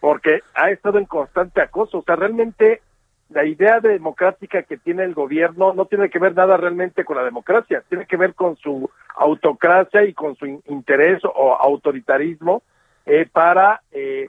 porque 0.00 0.40
ha 0.54 0.70
estado 0.70 0.98
en 0.98 1.04
constante 1.04 1.60
acoso. 1.60 1.98
O 1.98 2.02
sea, 2.02 2.16
realmente 2.16 2.80
la 3.28 3.44
idea 3.44 3.80
democrática 3.80 4.62
que 4.64 4.76
tiene 4.76 5.04
el 5.04 5.14
gobierno 5.14 5.72
no 5.72 5.84
tiene 5.84 6.10
que 6.10 6.18
ver 6.18 6.34
nada 6.34 6.56
realmente 6.56 7.04
con 7.04 7.16
la 7.16 7.24
democracia, 7.24 7.82
tiene 7.88 8.06
que 8.06 8.16
ver 8.16 8.34
con 8.34 8.56
su 8.56 8.90
autocracia 9.16 10.04
y 10.04 10.14
con 10.14 10.34
su 10.36 10.46
in- 10.46 10.62
interés 10.66 11.22
o 11.24 11.54
autoritarismo 11.54 12.62
eh, 13.06 13.28
para 13.30 13.82
eh, 13.92 14.28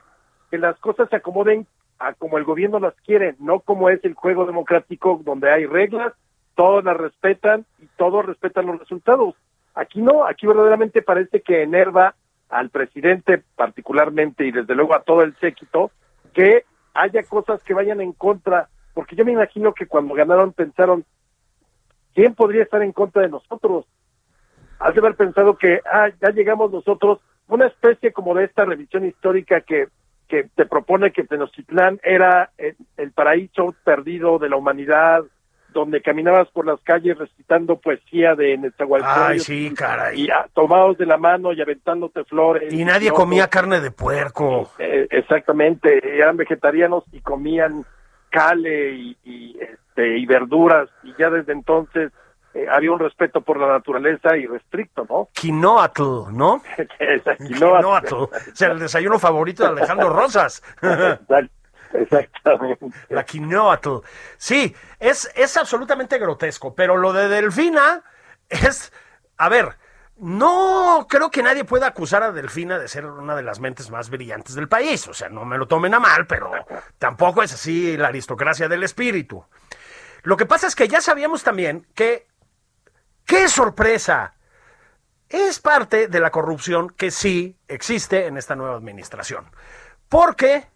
que 0.50 0.58
las 0.58 0.78
cosas 0.78 1.08
se 1.08 1.16
acomoden 1.16 1.66
a 1.98 2.14
como 2.14 2.38
el 2.38 2.44
gobierno 2.44 2.78
las 2.78 2.94
quiere, 3.06 3.34
no 3.38 3.60
como 3.60 3.88
es 3.88 4.04
el 4.04 4.14
juego 4.14 4.44
democrático 4.44 5.20
donde 5.24 5.50
hay 5.50 5.66
reglas, 5.66 6.12
todos 6.54 6.84
las 6.84 6.96
respetan 6.96 7.64
y 7.80 7.86
todos 7.96 8.26
respetan 8.26 8.66
los 8.66 8.78
resultados. 8.78 9.34
Aquí 9.74 10.02
no, 10.02 10.24
aquí 10.26 10.46
verdaderamente 10.46 11.00
parece 11.00 11.40
que 11.40 11.62
enerva 11.62 12.14
al 12.52 12.68
presidente 12.68 13.42
particularmente 13.56 14.46
y 14.46 14.52
desde 14.52 14.74
luego 14.74 14.94
a 14.94 15.02
todo 15.02 15.22
el 15.22 15.34
séquito 15.36 15.90
que 16.34 16.64
haya 16.94 17.22
cosas 17.22 17.62
que 17.62 17.72
vayan 17.72 18.02
en 18.02 18.12
contra, 18.12 18.68
porque 18.92 19.16
yo 19.16 19.24
me 19.24 19.32
imagino 19.32 19.72
que 19.72 19.86
cuando 19.86 20.14
ganaron 20.14 20.52
pensaron, 20.52 21.04
¿quién 22.14 22.34
podría 22.34 22.62
estar 22.62 22.82
en 22.82 22.92
contra 22.92 23.22
de 23.22 23.30
nosotros? 23.30 23.86
Has 24.78 24.94
de 24.94 25.00
haber 25.00 25.16
pensado 25.16 25.56
que, 25.56 25.80
ah, 25.90 26.10
ya 26.20 26.28
llegamos 26.30 26.70
nosotros, 26.70 27.20
una 27.48 27.66
especie 27.66 28.12
como 28.12 28.34
de 28.34 28.44
esta 28.44 28.66
revisión 28.66 29.06
histórica 29.06 29.62
que, 29.62 29.88
que 30.28 30.44
te 30.54 30.66
propone 30.66 31.10
que 31.10 31.24
Tenochtitlán 31.24 32.00
era 32.02 32.50
el, 32.58 32.76
el 32.98 33.12
paraíso 33.12 33.74
perdido 33.82 34.38
de 34.38 34.50
la 34.50 34.56
humanidad, 34.56 35.24
donde 35.72 36.00
caminabas 36.02 36.48
por 36.50 36.66
las 36.66 36.80
calles 36.82 37.18
recitando 37.18 37.76
poesía 37.76 38.34
de 38.34 38.56
Nezahualcóyotl. 38.58 39.32
Ay, 39.32 39.40
sí, 39.40 39.72
caray. 39.74 40.20
Y 40.22 40.30
ah, 40.30 40.46
tomados 40.54 40.98
de 40.98 41.06
la 41.06 41.16
mano 41.18 41.52
y 41.52 41.60
aventándote 41.60 42.24
flores. 42.24 42.72
Y 42.72 42.84
nadie 42.84 43.10
comía 43.10 43.48
carne 43.48 43.80
de 43.80 43.90
puerco. 43.90 44.70
eh, 44.78 45.06
exactamente, 45.10 46.00
eran 46.16 46.36
vegetarianos 46.36 47.04
y 47.12 47.20
comían 47.20 47.84
cale 48.30 48.92
y, 48.92 49.16
y, 49.24 49.58
este, 49.60 50.18
y 50.18 50.24
verduras 50.26 50.88
y 51.02 51.12
ya 51.18 51.28
desde 51.28 51.52
entonces 51.52 52.10
eh, 52.54 52.66
había 52.70 52.92
un 52.92 52.98
respeto 52.98 53.40
por 53.42 53.58
la 53.58 53.66
naturaleza 53.66 54.36
y 54.36 54.46
restricto, 54.46 55.06
¿no? 55.08 55.28
Quinoatl, 55.34 56.32
¿no? 56.32 56.62
Esa 56.98 57.36
quinoa. 57.36 57.78
Quinoatl. 57.80 58.14
O 58.14 58.30
sea, 58.54 58.68
el 58.72 58.78
desayuno 58.78 59.18
favorito 59.18 59.62
de 59.64 59.68
Alejandro 59.70 60.10
Rosas. 60.10 60.62
Exact- 60.80 61.50
Exactamente. 61.92 62.86
La 63.08 63.24
quinoatl. 63.24 63.98
Sí, 64.36 64.74
es, 64.98 65.30
es 65.34 65.56
absolutamente 65.56 66.18
grotesco, 66.18 66.74
pero 66.74 66.96
lo 66.96 67.12
de 67.12 67.28
Delfina 67.28 68.02
es, 68.48 68.92
a 69.36 69.48
ver, 69.48 69.76
no 70.16 71.06
creo 71.08 71.30
que 71.30 71.42
nadie 71.42 71.64
pueda 71.64 71.88
acusar 71.88 72.22
a 72.22 72.32
Delfina 72.32 72.78
de 72.78 72.88
ser 72.88 73.06
una 73.06 73.34
de 73.34 73.42
las 73.42 73.60
mentes 73.60 73.90
más 73.90 74.10
brillantes 74.10 74.54
del 74.54 74.68
país. 74.68 75.08
O 75.08 75.14
sea, 75.14 75.28
no 75.28 75.44
me 75.44 75.58
lo 75.58 75.66
tomen 75.66 75.94
a 75.94 76.00
mal, 76.00 76.26
pero 76.26 76.52
tampoco 76.98 77.42
es 77.42 77.52
así 77.52 77.96
la 77.96 78.08
aristocracia 78.08 78.68
del 78.68 78.84
espíritu. 78.84 79.44
Lo 80.22 80.36
que 80.36 80.46
pasa 80.46 80.66
es 80.68 80.76
que 80.76 80.86
ya 80.86 81.00
sabíamos 81.00 81.42
también 81.42 81.88
que, 81.94 82.28
¡qué 83.24 83.48
sorpresa! 83.48 84.34
Es 85.28 85.60
parte 85.60 86.08
de 86.08 86.20
la 86.20 86.30
corrupción 86.30 86.90
que 86.90 87.10
sí 87.10 87.58
existe 87.66 88.26
en 88.26 88.36
esta 88.36 88.54
nueva 88.54 88.76
administración. 88.76 89.50
Porque 90.08 90.68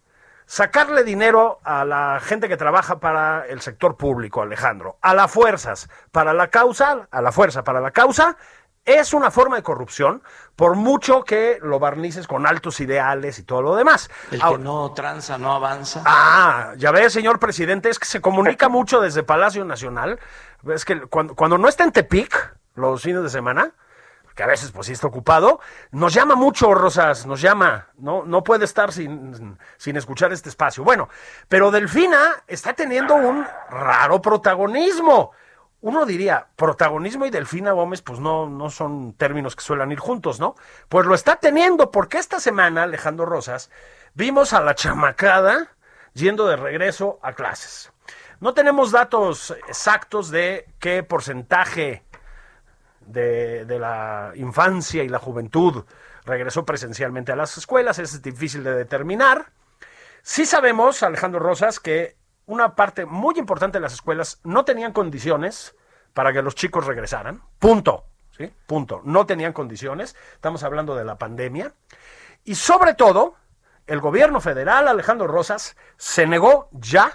sacarle 0.47 1.05
dinero 1.05 1.59
a 1.65 1.85
la 1.85 2.21
gente 2.21 2.49
que 2.49 2.57
trabaja 2.57 3.01
para 3.01 3.45
el 3.47 3.61
sector 3.61 3.97
público, 3.97 4.43
Alejandro, 4.43 4.97
a 5.03 5.13
las 5.13 5.31
fuerzas 5.31 5.89
para 6.13 6.33
la 6.33 6.49
causa, 6.49 7.09
a 7.11 7.21
la 7.21 7.33
fuerza 7.33 7.65
para 7.65 7.81
la 7.81 7.91
causa, 7.91 8.37
es 8.85 9.13
una 9.13 9.33
forma 9.33 9.57
de 9.57 9.65
corrupción, 9.65 10.23
por 10.55 10.77
mucho 10.77 11.25
que 11.25 11.59
lo 11.61 11.81
barnices 11.81 12.29
con 12.29 12.47
altos 12.47 12.79
ideales 12.81 13.41
y 13.41 13.43
todo 13.43 13.61
lo 13.61 13.75
demás. 13.75 14.09
El 14.31 14.41
que 14.41 14.59
no 14.59 14.93
tranza 14.93 15.37
no 15.39 15.53
avanza. 15.53 16.03
Ah, 16.07 16.73
ya 16.77 16.93
ve, 16.93 17.11
señor 17.11 17.41
presidente, 17.41 17.91
es 17.91 17.99
que 17.99 18.07
se 18.07 18.21
comunica 18.21 18.69
mucho 18.69 19.01
desde 19.01 19.25
Palacio 19.25 19.65
Nacional. 19.65 20.21
Es 20.69 20.85
que 20.85 21.01
cuando, 21.01 21.35
cuando 21.35 21.59
no 21.59 21.67
está 21.67 21.83
en 21.83 21.91
Tepic, 21.91 22.57
los 22.77 23.03
fines 23.03 23.25
de 23.25 23.31
semana, 23.31 23.73
que 24.37 24.43
a 24.43 24.47
veces 24.47 24.71
pues 24.71 24.87
sí 24.87 24.93
está 24.93 25.07
ocupado, 25.07 25.61
nos 25.91 26.13
llama 26.13 26.35
mucho, 26.35 26.75
Rosas, 26.75 27.27
nos 27.27 27.41
llama. 27.41 27.89
No, 27.97 28.23
no 28.25 28.45
puede 28.45 28.67
estar 28.67 28.93
sin, 28.93 29.59
sin 29.79 29.97
escuchar 29.97 30.31
este 30.33 30.51
espacio. 30.51 30.85
Bueno, 30.85 31.09
pero 31.49 31.71
Delfina 31.71 32.45
está 32.47 32.75
teniendo 32.75 33.15
un 33.15 33.47
raro 33.71 34.21
protagonismo. 34.21 35.33
Uno 35.81 36.05
diría, 36.05 36.49
protagonismo 36.55 37.25
y 37.25 37.31
Delfina 37.31 37.73
Gómez, 37.73 38.03
pues 38.03 38.21
no, 38.21 38.47
no 38.47 38.69
son 38.69 39.15
términos 39.15 39.57
que 39.57 39.63
suelen 39.63 39.91
ir 39.93 39.99
juntos, 39.99 40.39
¿no? 40.39 40.55
Pues 40.91 41.07
lo 41.07 41.15
está 41.15 41.37
teniendo, 41.37 41.91
porque 41.91 42.19
esta 42.19 42.39
semana, 42.39 42.83
Alejandro 42.83 43.25
Rosas, 43.25 43.71
vimos 44.15 44.53
a 44.53 44.61
la 44.61 44.75
chamacada 44.75 45.71
yendo 46.13 46.47
de 46.47 46.57
regreso 46.57 47.19
a 47.23 47.33
clases. 47.33 47.91
No 48.39 48.53
tenemos 48.53 48.93
datos 48.93 49.57
exactos 49.67 50.31
de 50.31 50.69
qué 50.79 51.03
porcentaje 51.03 52.05
de, 53.07 53.65
de 53.65 53.79
la 53.79 54.33
infancia 54.35 55.03
y 55.03 55.09
la 55.09 55.19
juventud 55.19 55.85
regresó 56.25 56.65
presencialmente 56.65 57.33
a 57.33 57.37
las 57.37 57.57
escuelas, 57.57 57.99
es 57.99 58.21
difícil 58.21 58.65
de 58.65 58.75
determinar. 58.75 59.53
Sí 60.23 60.45
sabemos, 60.45 61.03
Alejandro 61.03 61.41
Rosas, 61.41 61.79
que 61.79 62.17
una 62.47 62.75
parte 62.75 63.07
muy 63.07 63.39
importante 63.39 63.79
de 63.79 63.83
las 63.83 63.95
escuelas 63.95 64.41
no 64.45 64.65
tenían 64.65 64.93
condiciones 64.93 65.75
para 66.15 66.33
que 66.33 66.43
los 66.43 66.55
chicos 66.55 66.87
regresaran. 66.87 67.43
Punto. 67.59 68.05
¿sí? 68.37 68.53
Punto. 68.67 69.03
No 69.05 69.27
tenían 69.27 69.53
condiciones. 69.53 70.17
Estamos 70.33 70.63
hablando 70.63 70.97
de 70.97 71.05
la 71.05 71.17
pandemia. 71.17 71.73
Y 72.45 72.55
sobre 72.55 72.95
todo, 72.95 73.37
el 73.87 74.01
gobierno 74.01 74.41
federal, 74.41 74.89
Alejandro 74.89 75.27
Rosas, 75.27 75.77
se 75.97 76.27
negó 76.27 76.69
ya 76.73 77.11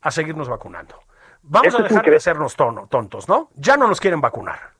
a 0.00 0.10
seguirnos 0.10 0.48
vacunando. 0.48 1.00
Vamos 1.42 1.74
a 1.74 1.82
dejar 1.82 2.04
de 2.04 2.16
hacernos 2.16 2.54
tontos, 2.54 3.28
¿no? 3.28 3.50
Ya 3.54 3.76
no 3.76 3.88
nos 3.88 4.00
quieren 4.00 4.20
vacunar. 4.20 4.72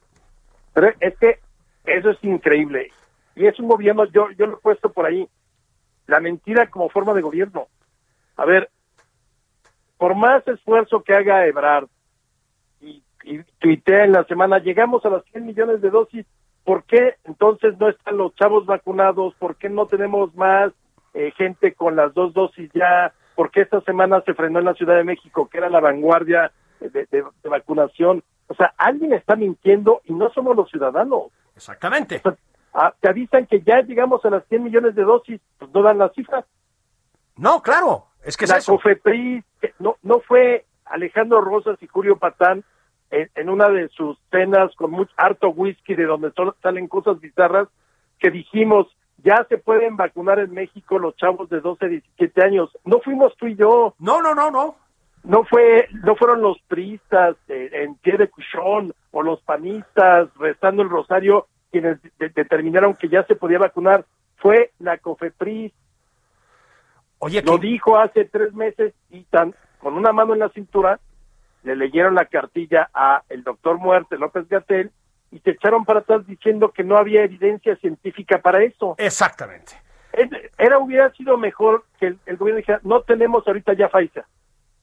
Pero 0.74 0.92
es 1.00 1.16
que 1.18 1.38
Eso 1.84 2.10
es 2.10 2.22
increíble. 2.22 2.92
Y 3.34 3.46
es 3.46 3.58
un 3.58 3.68
gobierno, 3.68 4.04
yo, 4.06 4.30
yo 4.32 4.46
lo 4.46 4.54
he 4.54 4.60
puesto 4.60 4.92
por 4.92 5.06
ahí, 5.06 5.26
la 6.06 6.20
mentira 6.20 6.68
como 6.68 6.90
forma 6.90 7.14
de 7.14 7.22
gobierno. 7.22 7.68
A 8.36 8.44
ver, 8.44 8.68
por 9.96 10.14
más 10.14 10.46
esfuerzo 10.46 11.02
que 11.02 11.14
haga 11.14 11.46
Ebrard 11.46 11.88
y, 12.80 13.02
y 13.24 13.42
tuitea 13.58 14.04
en 14.04 14.12
la 14.12 14.24
semana, 14.24 14.58
llegamos 14.58 15.04
a 15.04 15.10
las 15.10 15.24
100 15.26 15.46
millones 15.46 15.80
de 15.80 15.90
dosis, 15.90 16.26
¿por 16.64 16.84
qué 16.84 17.14
entonces 17.24 17.78
no 17.78 17.88
están 17.88 18.16
los 18.18 18.34
chavos 18.34 18.66
vacunados? 18.66 19.34
¿Por 19.36 19.56
qué 19.56 19.68
no 19.68 19.86
tenemos 19.86 20.34
más 20.34 20.72
eh, 21.14 21.32
gente 21.36 21.72
con 21.74 21.96
las 21.96 22.12
dos 22.14 22.32
dosis 22.34 22.70
ya? 22.74 23.12
¿Por 23.34 23.50
qué 23.50 23.62
esta 23.62 23.80
semana 23.82 24.20
se 24.22 24.34
frenó 24.34 24.58
en 24.58 24.66
la 24.66 24.74
Ciudad 24.74 24.96
de 24.96 25.04
México, 25.04 25.48
que 25.48 25.58
era 25.58 25.70
la 25.70 25.80
vanguardia 25.80 26.52
de, 26.80 26.90
de- 26.90 27.06
de 27.42 27.48
vacunación? 27.48 28.22
O 28.50 28.54
sea, 28.54 28.74
alguien 28.76 29.12
está 29.12 29.36
mintiendo 29.36 30.00
y 30.04 30.12
no 30.12 30.28
somos 30.30 30.56
los 30.56 30.68
ciudadanos. 30.68 31.30
Exactamente. 31.54 32.16
O 32.16 32.20
sea, 32.22 32.36
ah, 32.74 32.92
te 33.00 33.08
avisan 33.08 33.46
que 33.46 33.60
ya 33.60 33.80
llegamos 33.82 34.24
a 34.24 34.30
las 34.30 34.44
100 34.48 34.64
millones 34.64 34.96
de 34.96 35.04
dosis, 35.04 35.40
pues 35.56 35.70
no 35.72 35.82
dan 35.82 35.98
las 35.98 36.12
cifras. 36.14 36.44
No, 37.36 37.62
claro, 37.62 38.06
es 38.24 38.36
que 38.36 38.46
es 38.46 38.50
la 38.50 38.56
eso. 38.56 38.72
COFEPRIS, 38.72 39.44
no, 39.78 39.96
no 40.02 40.18
fue 40.18 40.66
Alejandro 40.84 41.40
Rosas 41.40 41.80
y 41.80 41.86
Julio 41.86 42.16
Patán 42.16 42.64
en, 43.12 43.30
en 43.36 43.48
una 43.48 43.68
de 43.68 43.88
sus 43.90 44.18
cenas 44.32 44.74
con 44.74 44.90
mucho 44.90 45.12
harto 45.16 45.50
whisky 45.50 45.94
de 45.94 46.06
donde 46.06 46.32
solo 46.32 46.56
salen 46.60 46.88
cosas 46.88 47.20
bizarras 47.20 47.68
que 48.18 48.30
dijimos 48.30 48.88
ya 49.22 49.46
se 49.48 49.58
pueden 49.58 49.96
vacunar 49.96 50.38
en 50.38 50.52
México 50.52 50.98
los 50.98 51.14
chavos 51.16 51.48
de 51.50 51.60
12 51.60 51.88
17 51.88 52.42
años. 52.42 52.70
No 52.84 53.00
fuimos 53.00 53.36
tú 53.36 53.46
y 53.46 53.54
yo, 53.54 53.94
No, 53.98 54.20
no, 54.20 54.34
no, 54.34 54.50
no. 54.50 54.76
No 55.24 55.44
fue 55.44 55.88
no 56.04 56.16
fueron 56.16 56.40
los 56.42 56.58
priistas 56.68 57.36
eh, 57.48 57.70
en 57.72 57.94
pie 57.96 58.16
de 58.16 58.28
cuchón 58.28 58.94
o 59.10 59.22
los 59.22 59.40
panistas 59.42 60.28
rezando 60.38 60.82
el 60.82 60.88
rosario 60.88 61.46
quienes 61.70 61.98
de- 62.18 62.30
determinaron 62.30 62.94
que 62.94 63.08
ya 63.08 63.22
se 63.24 63.36
podía 63.36 63.58
vacunar, 63.58 64.04
fue 64.38 64.72
la 64.78 64.98
COFEPRIS 64.98 65.72
Oye, 67.18 67.42
lo 67.42 67.58
dijo 67.58 67.98
hace 67.98 68.24
tres 68.24 68.54
meses 68.54 68.94
y 69.10 69.22
tan 69.24 69.54
con 69.78 69.94
una 69.94 70.12
mano 70.12 70.32
en 70.32 70.40
la 70.40 70.48
cintura 70.50 70.98
le 71.62 71.76
leyeron 71.76 72.14
la 72.14 72.24
cartilla 72.24 72.88
a 72.94 73.22
el 73.28 73.44
doctor 73.44 73.78
Muerte 73.78 74.16
López 74.16 74.48
Gatel 74.48 74.90
y 75.30 75.38
se 75.40 75.50
echaron 75.50 75.84
para 75.84 76.00
atrás 76.00 76.26
diciendo 76.26 76.70
que 76.72 76.82
no 76.82 76.96
había 76.96 77.22
evidencia 77.22 77.76
científica 77.76 78.38
para 78.38 78.62
eso. 78.62 78.94
exactamente. 78.98 79.74
Era 80.58 80.78
hubiera 80.78 81.10
sido 81.12 81.36
mejor 81.36 81.84
que 82.00 82.06
el, 82.08 82.18
el 82.26 82.36
gobierno 82.36 82.56
dijera 82.58 82.80
no 82.82 83.02
tenemos 83.02 83.46
ahorita 83.46 83.74
ya 83.74 83.88
Pfizer 83.88 84.24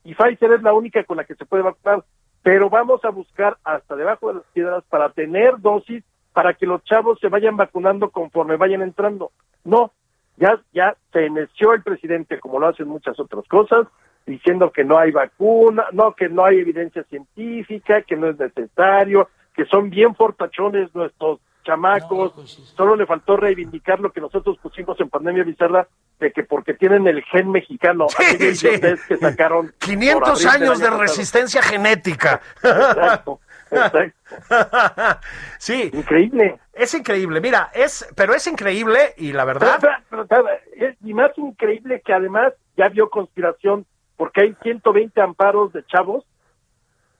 y 0.08 0.16
Pfizer 0.16 0.54
es 0.54 0.64
la 0.64 0.74
única 0.74 1.04
con 1.04 1.18
la 1.18 1.26
que 1.26 1.36
se 1.36 1.46
puede 1.46 1.64
vacunar, 1.64 2.02
pero 2.42 2.70
vamos 2.70 3.04
a 3.04 3.10
buscar 3.10 3.58
hasta 3.66 3.94
debajo 3.98 4.30
de 4.30 4.36
las 4.36 4.44
piedras 4.54 4.82
para 4.88 5.10
tener 5.10 5.60
dosis 5.60 6.02
para 6.32 6.54
que 6.54 6.66
los 6.66 6.82
chavos 6.86 7.20
se 7.20 7.28
vayan 7.28 7.58
vacunando 7.58 8.10
conforme 8.10 8.56
vayan 8.56 8.82
entrando. 8.82 9.32
No, 9.66 9.92
ya 10.38 10.62
ya 10.72 10.96
se 11.12 11.26
eneció 11.26 11.74
el 11.74 11.84
presidente 11.84 12.40
como 12.40 12.58
lo 12.58 12.70
hacen 12.70 12.88
muchas 12.88 13.20
otras 13.20 13.46
cosas 13.50 13.86
diciendo 14.26 14.72
que 14.72 14.86
no 14.86 14.98
hay 14.98 15.12
vacuna, 15.12 15.88
no 15.92 16.14
que 16.14 16.30
no 16.30 16.46
hay 16.46 16.60
evidencia 16.60 17.04
científica, 17.04 18.02
que 18.04 18.16
no 18.16 18.30
es 18.30 18.40
necesario, 18.40 19.28
que 19.54 19.66
son 19.66 19.90
bien 19.90 20.16
fortachones 20.16 20.96
nuestros 20.96 21.42
chamacos, 21.68 22.34
solo 22.76 22.96
le 22.96 23.06
faltó 23.06 23.36
reivindicar 23.38 24.00
lo 24.00 24.12
que 24.12 24.22
nosotros 24.22 24.58
pusimos 24.62 25.00
en 25.00 25.10
pandemia 25.10 25.44
bizarra 25.44 25.88
de 26.20 26.32
que 26.32 26.44
porque 26.44 26.74
tienen 26.74 27.06
el 27.08 27.24
gen 27.26 27.52
mexicano, 27.52 28.08
Sí, 28.10 28.56
sí. 28.56 28.70
que 29.08 29.18
sacaron 29.18 29.68
por 29.68 29.76
500 29.80 30.30
abril 30.30 30.44
del 30.44 30.62
años 30.64 30.80
de 30.80 30.86
pasado. 30.86 31.02
resistencia 31.02 31.62
genética. 31.62 32.42
Exacto, 32.64 33.40
exacto. 33.72 35.20
sí, 35.60 35.92
Increíble. 35.94 36.60
es 36.74 36.94
increíble. 36.94 37.42
Mira, 37.42 37.70
es, 37.74 38.08
pero 38.16 38.34
es 38.34 38.48
increíble 38.48 39.14
y 39.18 39.34
la 39.34 39.46
Pero, 39.46 39.60
verdad, 39.60 39.78
pero, 39.82 39.94
pero, 40.10 40.26
pero, 40.28 40.48
es- 40.76 40.96
y 41.04 41.14
más 41.14 41.32
increíble 41.38 42.02
que 42.04 42.14
además 42.14 42.54
ya 42.76 42.88
vio 42.90 43.10
conspiración 43.10 43.86
porque 44.16 44.42
hay 44.42 44.56
120 44.64 45.22
amparos 45.22 45.74
de 45.74 45.86
chavos 45.86 46.24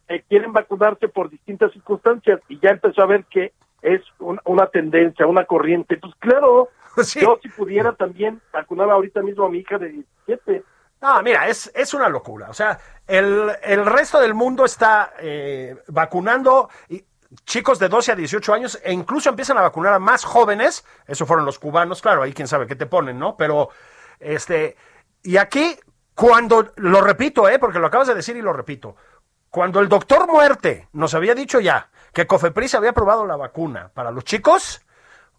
que 0.08 0.22
quieren 0.24 0.54
vacunarse 0.54 1.10
por 1.10 1.30
distintas 1.30 1.72
circunstancias 1.74 2.40
y 2.48 2.60
ya 2.60 2.70
empezó 2.70 3.02
a 3.04 3.08
ver 3.08 3.26
que 3.26 3.52
es 3.82 4.02
un- 4.20 4.40
una 4.46 4.68
tendencia, 4.68 5.26
una 5.28 5.46
corriente. 5.46 5.98
Pues 5.98 6.14
claro, 6.20 6.70
Sí. 7.04 7.20
yo 7.22 7.40
si 7.42 7.50
pudiera 7.50 7.94
también 7.94 8.42
vacunaba 8.52 8.94
ahorita 8.94 9.22
mismo 9.22 9.46
a 9.46 9.50
mi 9.50 9.60
hija 9.60 9.78
de 9.78 9.90
17. 10.28 10.64
No, 11.02 11.22
mira, 11.22 11.48
es, 11.48 11.72
es 11.76 11.94
una 11.94 12.10
locura. 12.10 12.50
O 12.50 12.54
sea, 12.54 12.80
el, 13.06 13.52
el 13.62 13.86
resto 13.86 14.20
del 14.20 14.34
mundo 14.34 14.66
está 14.66 15.14
eh, 15.20 15.76
vacunando 15.88 16.70
y- 16.90 17.04
chicos 17.46 17.78
de 17.78 17.88
12 17.90 18.14
a 18.14 18.16
18 18.16 18.54
años 18.54 18.80
e 18.84 18.92
incluso 18.94 19.30
empiezan 19.30 19.58
a 19.58 19.62
vacunar 19.62 19.94
a 19.94 20.00
más 20.00 20.24
jóvenes. 20.24 20.86
Eso 21.06 21.26
fueron 21.26 21.46
los 21.46 21.60
cubanos, 21.60 22.02
claro, 22.02 22.24
ahí 22.24 22.34
quién 22.34 22.48
sabe 22.48 22.66
qué 22.66 22.76
te 22.76 22.86
ponen, 22.88 23.20
¿no? 23.20 23.36
Pero, 23.38 23.70
este, 24.20 24.76
y 25.22 25.38
aquí, 25.38 25.76
cuando, 26.16 26.72
lo 26.78 27.02
repito, 27.02 27.48
¿eh? 27.48 27.60
Porque 27.60 27.78
lo 27.80 27.88
acabas 27.88 28.08
de 28.08 28.16
decir 28.16 28.36
y 28.38 28.42
lo 28.42 28.54
repito. 28.54 28.96
Cuando 29.52 29.80
el 29.82 29.90
doctor 29.90 30.26
Muerte 30.28 30.88
nos 30.94 31.14
había 31.14 31.36
dicho 31.36 31.60
ya 31.60 31.90
que 32.18 32.26
Cofepris 32.26 32.74
había 32.74 32.90
aprobado 32.90 33.28
la 33.28 33.36
vacuna 33.36 33.92
para 33.94 34.10
los 34.10 34.24
chicos, 34.24 34.82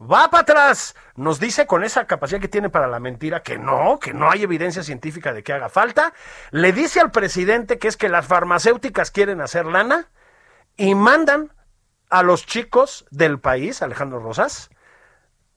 va 0.01 0.31
para 0.31 0.43
atrás. 0.43 0.95
Nos 1.17 1.41
dice 1.41 1.67
con 1.67 1.83
esa 1.83 2.07
capacidad 2.07 2.41
que 2.41 2.47
tiene 2.47 2.71
para 2.71 2.87
la 2.87 3.01
mentira 3.01 3.43
que 3.43 3.59
no, 3.59 3.99
que 3.99 4.15
no 4.15 4.31
hay 4.31 4.45
evidencia 4.45 4.85
científica 4.85 5.33
de 5.33 5.43
que 5.43 5.53
haga 5.53 5.71
falta. 5.71 6.13
Le 6.53 6.73
dice 6.73 7.01
al 7.01 7.11
presidente 7.11 7.81
que 7.81 7.89
es 7.89 7.97
que 7.97 8.09
las 8.09 8.27
farmacéuticas 8.27 9.11
quieren 9.11 9.41
hacer 9.41 9.67
lana 9.67 10.09
y 10.77 10.95
mandan 10.95 11.53
a 12.11 12.23
los 12.23 12.47
chicos 12.47 13.07
del 13.11 13.41
país, 13.41 13.83
Alejandro 13.83 14.21
Rosas, 14.21 14.71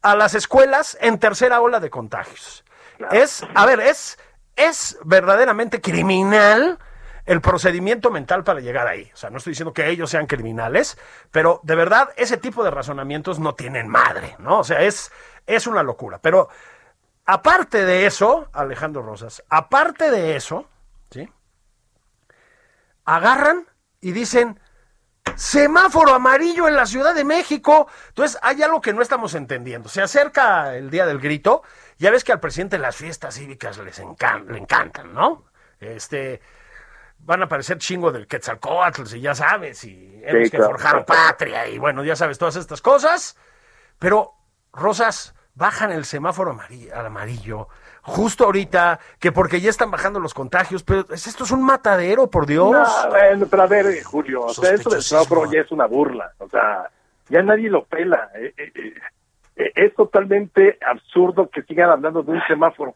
a 0.01 0.15
las 0.15 0.34
escuelas 0.34 0.97
en 1.01 1.19
tercera 1.19 1.61
ola 1.61 1.80
de 1.80 1.91
contagios. 1.91 2.65
Es, 3.11 3.45
a 3.53 3.67
ver, 3.67 3.80
es, 3.80 4.17
es 4.55 4.97
verdaderamente 5.03 5.82
criminal 5.82 6.80
el 7.26 7.41
procedimiento 7.41 8.11
mental 8.11 8.43
para 8.43 8.59
llegar 8.59 8.88
ahí. 8.88 9.09
O 9.13 9.17
sea, 9.17 9.30
no 9.30 9.38
estoy 9.38 9.51
diciendo 9.51 9.74
que 9.74 9.89
ellos 9.89 10.09
sean 10.09 10.28
criminales, 10.28 10.97
pero 11.32 11.59
de 11.63 11.76
verdad 11.76 12.09
ese 12.17 12.38
tipo 12.38 12.63
de 12.63 12.72
razonamientos 12.72 13.39
no 13.39 13.55
tienen 13.55 13.88
madre, 13.88 14.36
¿no? 14.39 14.59
O 14.59 14.63
sea, 14.63 14.82
es, 14.82 15.11
es 15.45 15.67
una 15.67 15.84
locura. 15.84 16.19
Pero 16.22 16.49
aparte 17.26 17.86
de 17.86 18.05
eso, 18.05 18.49
Alejandro 18.53 19.01
Rosas, 19.03 19.43
aparte 19.49 20.09
de 20.11 20.36
eso, 20.36 20.67
¿sí? 21.11 21.30
Agarran 23.05 23.67
y 23.99 24.11
dicen, 24.11 24.59
semáforo 25.36 26.13
amarillo 26.13 26.67
en 26.67 26.76
la 26.76 26.86
Ciudad 26.86 27.13
de 27.15 27.24
México. 27.24 27.88
Entonces, 28.09 28.38
hay 28.41 28.61
algo 28.63 28.82
que 28.82 28.93
no 28.93 29.01
estamos 29.01 29.34
entendiendo. 29.34 29.89
Se 29.89 30.01
acerca 30.01 30.76
el 30.76 30.89
día 30.89 31.05
del 31.05 31.19
grito. 31.19 31.63
Ya 31.97 32.09
ves 32.11 32.24
que 32.24 32.32
al 32.32 32.39
presidente 32.39 32.78
las 32.80 32.95
fiestas 32.95 33.36
cívicas 33.36 33.78
les 33.78 33.99
encan- 33.99 34.45
le 34.47 34.57
encantan, 34.57 35.13
¿no? 35.13 35.45
Este, 35.80 36.41
van 37.24 37.41
a 37.41 37.45
aparecer 37.45 37.78
chingo 37.78 38.11
del 38.11 38.28
Quetzalcóatl, 38.28 39.15
y 39.15 39.22
ya 39.22 39.36
sabes, 39.36 39.84
y 39.84 40.22
héroes 40.24 40.49
que 40.51 40.57
claro. 40.57 40.72
forjaron 40.74 41.05
patria, 41.05 41.67
y 41.67 41.78
bueno, 41.78 42.03
ya 42.03 42.15
sabes, 42.15 42.38
todas 42.38 42.55
estas 42.55 42.82
cosas. 42.82 43.38
Pero, 43.99 44.32
Rosas, 44.74 45.36
bajan 45.53 45.91
el 45.91 46.05
semáforo 46.05 46.51
amarillo, 46.51 46.95
al 46.95 47.05
amarillo 47.05 47.67
justo 48.03 48.45
ahorita, 48.45 48.99
que 49.19 49.32
porque 49.32 49.61
ya 49.61 49.69
están 49.69 49.91
bajando 49.91 50.19
los 50.19 50.34
contagios, 50.34 50.82
pero 50.82 51.05
es- 51.11 51.28
esto 51.28 51.43
es 51.43 51.51
un 51.51 51.61
matadero, 51.63 52.30
por 52.32 52.47
Dios. 52.47 52.72
No, 52.72 53.09
bueno, 53.09 53.45
pero 53.47 53.61
a 53.63 53.67
ver, 53.67 54.03
Julio, 54.03 54.41
o 54.41 54.53
sea, 54.53 54.74
eso 54.74 54.89
del 54.89 55.03
semáforo 55.03 55.51
ya 55.51 55.61
es 55.61 55.72
una 55.72 55.86
burla. 55.86 56.32
O 56.39 56.49
sea, 56.49 56.89
ya 57.30 57.43
nadie 57.43 57.69
lo 57.69 57.86
pela. 57.86 58.32
Eh, 58.34 58.53
eh, 58.57 58.72
eh, 59.55 59.72
es 59.76 59.93
totalmente 59.93 60.80
absurdo 60.84 61.47
que 61.51 61.61
sigan 61.61 61.91
hablando 61.91 62.24
de 62.24 62.32
un 62.32 62.41
semáforo. 62.47 62.95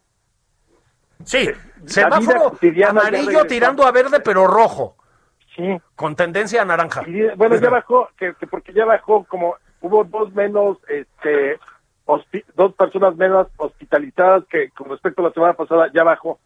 Sí, 1.23 1.39
vida 1.47 1.57
semáforo 1.85 2.57
amarillo 2.89 3.45
tirando 3.45 3.85
a 3.85 3.91
verde, 3.91 4.19
pero 4.19 4.47
rojo, 4.47 4.95
Sí. 5.55 5.77
con 5.95 6.15
tendencia 6.15 6.61
a 6.61 6.65
naranja. 6.65 7.03
Y, 7.07 7.27
bueno, 7.35 7.55
ya 7.55 7.69
bajó, 7.69 8.09
que, 8.17 8.33
que 8.39 8.47
porque 8.47 8.73
ya 8.73 8.85
bajó, 8.85 9.23
como 9.25 9.55
hubo 9.81 10.03
dos 10.03 10.33
menos, 10.33 10.77
este, 10.89 11.57
dos 12.55 12.73
personas 12.75 13.15
menos 13.15 13.47
hospitalizadas 13.57 14.43
que 14.49 14.69
con 14.71 14.89
respecto 14.89 15.21
a 15.21 15.25
la 15.29 15.33
semana 15.33 15.53
pasada 15.53 15.89
ya 15.93 16.03
bajó, 16.03 16.39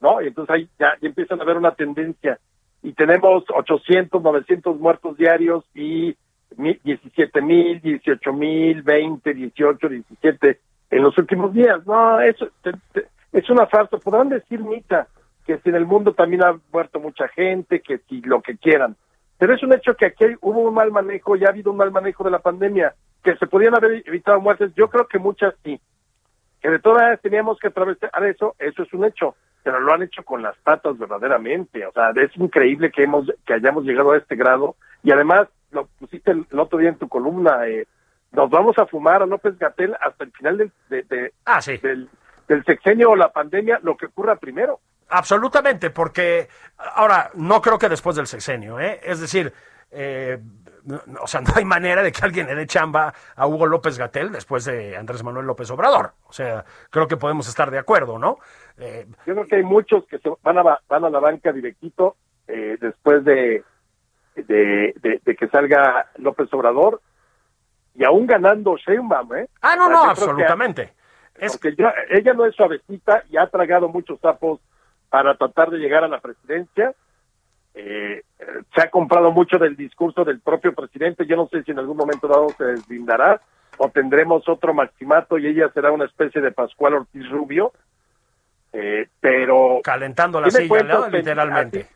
¿no? 0.00 0.20
Y 0.22 0.28
entonces 0.28 0.54
ahí 0.54 0.68
ya, 0.78 0.94
ya 1.00 1.08
empiezan 1.08 1.40
a 1.40 1.44
ver 1.44 1.56
una 1.56 1.74
tendencia. 1.74 2.38
Y 2.82 2.92
tenemos 2.92 3.44
800, 3.54 4.22
900 4.22 4.78
muertos 4.78 5.16
diarios 5.16 5.64
y 5.74 6.16
mi- 6.56 6.78
17 6.84 7.40
mil, 7.42 7.80
18 7.80 8.32
mil, 8.32 8.82
20, 8.82 9.34
18, 9.34 9.88
17 9.88 10.60
en 10.90 11.02
los 11.02 11.16
últimos 11.18 11.52
días. 11.52 11.84
No, 11.86 12.20
eso 12.20 12.48
te- 12.62 12.72
te- 12.92 13.08
es 13.32 13.48
una 13.50 13.66
farsa. 13.66 13.98
Podrán 13.98 14.28
decir, 14.28 14.60
Mita, 14.60 15.06
que 15.46 15.58
si 15.58 15.68
en 15.70 15.74
el 15.76 15.86
mundo 15.86 16.12
también 16.14 16.44
ha 16.44 16.58
muerto 16.72 17.00
mucha 17.00 17.28
gente, 17.28 17.80
que 17.80 17.98
si 18.08 18.20
lo 18.22 18.40
que 18.42 18.56
quieran. 18.56 18.96
Pero 19.38 19.54
es 19.54 19.62
un 19.62 19.72
hecho 19.72 19.94
que 19.94 20.06
aquí 20.06 20.24
hay- 20.24 20.36
hubo 20.40 20.60
un 20.60 20.74
mal 20.74 20.90
manejo, 20.90 21.36
ya 21.36 21.46
ha 21.46 21.50
habido 21.50 21.70
un 21.70 21.76
mal 21.76 21.90
manejo 21.92 22.24
de 22.24 22.30
la 22.30 22.40
pandemia, 22.40 22.94
que 23.22 23.36
se 23.36 23.46
podían 23.46 23.74
haber 23.76 24.02
evitado 24.06 24.40
muertes. 24.40 24.74
Yo 24.74 24.88
creo 24.90 25.06
que 25.06 25.18
muchas 25.18 25.54
sí. 25.64 25.80
Que 26.60 26.70
de 26.70 26.78
todas 26.80 27.20
teníamos 27.20 27.58
que 27.60 27.68
atravesar 27.68 28.10
eso, 28.24 28.54
eso 28.58 28.82
es 28.82 28.92
un 28.92 29.04
hecho. 29.04 29.36
Pero 29.62 29.80
lo 29.80 29.92
han 29.92 30.02
hecho 30.02 30.22
con 30.24 30.42
las 30.42 30.56
patas 30.58 30.98
verdaderamente. 30.98 31.86
O 31.86 31.92
sea, 31.92 32.10
es 32.16 32.36
increíble 32.36 32.90
que 32.90 33.04
hemos 33.04 33.26
que 33.46 33.54
hayamos 33.54 33.84
llegado 33.84 34.12
a 34.12 34.16
este 34.18 34.34
grado. 34.34 34.74
Y 35.04 35.12
además, 35.12 35.48
lo 35.70 35.86
pusiste 35.98 36.30
el, 36.32 36.46
el 36.50 36.58
otro 36.58 36.78
día 36.78 36.88
en 36.88 36.98
tu 36.98 37.08
columna, 37.08 37.66
eh, 37.68 37.86
nos 38.32 38.50
vamos 38.50 38.76
a 38.78 38.86
fumar 38.86 39.22
a 39.22 39.26
López 39.26 39.56
Gatel 39.58 39.94
hasta 40.00 40.24
el 40.24 40.32
final 40.32 40.58
del, 40.58 40.72
de- 40.88 41.02
de- 41.04 41.32
Ah, 41.44 41.60
sí. 41.62 41.76
del, 41.78 42.08
del 42.48 42.64
sexenio 42.64 43.10
o 43.10 43.16
la 43.16 43.30
pandemia, 43.30 43.78
lo 43.82 43.96
que 43.96 44.06
ocurra 44.06 44.36
primero. 44.36 44.80
Absolutamente, 45.10 45.90
porque 45.90 46.48
ahora 46.94 47.30
no 47.34 47.60
creo 47.62 47.78
que 47.78 47.88
después 47.88 48.16
del 48.16 48.26
sexenio, 48.26 48.80
¿eh? 48.80 49.00
Es 49.02 49.20
decir, 49.20 49.52
eh, 49.90 50.38
no- 50.84 51.00
o 51.22 51.26
sea, 51.26 51.40
no 51.42 51.52
hay 51.56 51.64
manera 51.64 52.02
de 52.02 52.10
que 52.12 52.24
alguien 52.24 52.46
le 52.46 52.54
dé 52.54 52.66
chamba 52.66 53.12
a 53.36 53.46
Hugo 53.46 53.66
López 53.66 53.96
Gatel 53.98 54.32
después 54.32 54.64
de 54.64 54.96
Andrés 54.96 55.22
Manuel 55.22 55.46
López 55.46 55.70
Obrador. 55.70 56.12
O 56.24 56.32
sea, 56.32 56.64
creo 56.90 57.06
que 57.06 57.16
podemos 57.16 57.48
estar 57.48 57.70
de 57.70 57.78
acuerdo, 57.78 58.18
¿no? 58.18 58.38
Eh, 58.78 59.06
Yo 59.26 59.34
creo 59.34 59.46
que 59.46 59.56
hay 59.56 59.62
muchos 59.62 60.04
que 60.06 60.18
se 60.18 60.30
van 60.42 60.58
a, 60.58 60.78
van 60.88 61.04
a 61.04 61.10
la 61.10 61.20
banca 61.20 61.52
directito 61.52 62.16
eh, 62.46 62.76
después 62.80 63.24
de, 63.24 63.62
de, 64.36 64.94
de- 65.00 65.20
de 65.24 65.36
que 65.36 65.48
salga 65.48 66.06
López 66.16 66.52
Obrador 66.52 67.00
y 67.94 68.04
aún 68.04 68.26
ganando 68.26 68.76
Sheinbaum, 68.76 69.34
¿eh? 69.36 69.48
ah, 69.62 69.74
no, 69.76 69.88
no, 69.88 70.02
que- 70.04 70.10
absolutamente. 70.10 70.92
Es, 71.38 71.52
Porque 71.56 71.74
ya- 71.76 71.94
ella 72.10 72.34
no 72.34 72.44
es 72.46 72.54
suavecita 72.54 73.24
y 73.30 73.36
ha 73.36 73.46
tragado 73.46 73.88
muchos 73.88 74.20
sapos 74.20 74.60
para 75.08 75.34
tratar 75.36 75.70
de 75.70 75.78
llegar 75.78 76.04
a 76.04 76.08
la 76.08 76.20
presidencia. 76.20 76.92
Eh, 77.74 78.22
se 78.74 78.80
ha 78.82 78.90
comprado 78.90 79.30
mucho 79.30 79.56
del 79.58 79.76
discurso 79.76 80.24
del 80.24 80.40
propio 80.40 80.74
presidente. 80.74 81.26
Yo 81.26 81.36
no 81.36 81.48
sé 81.48 81.62
si 81.62 81.70
en 81.70 81.78
algún 81.78 81.96
momento 81.96 82.26
dado 82.26 82.48
se 82.58 82.64
deslindará 82.64 83.40
o 83.76 83.88
tendremos 83.88 84.48
otro 84.48 84.74
maximato 84.74 85.38
y 85.38 85.46
ella 85.46 85.70
será 85.72 85.92
una 85.92 86.04
especie 86.06 86.40
de 86.40 86.50
Pascual 86.50 86.94
Ortiz 86.94 87.28
Rubio. 87.30 87.72
Eh, 88.72 89.08
pero 89.20 89.80
calentando 89.82 90.40
la 90.40 90.48
silla, 90.50 91.08
literalmente. 91.08 91.86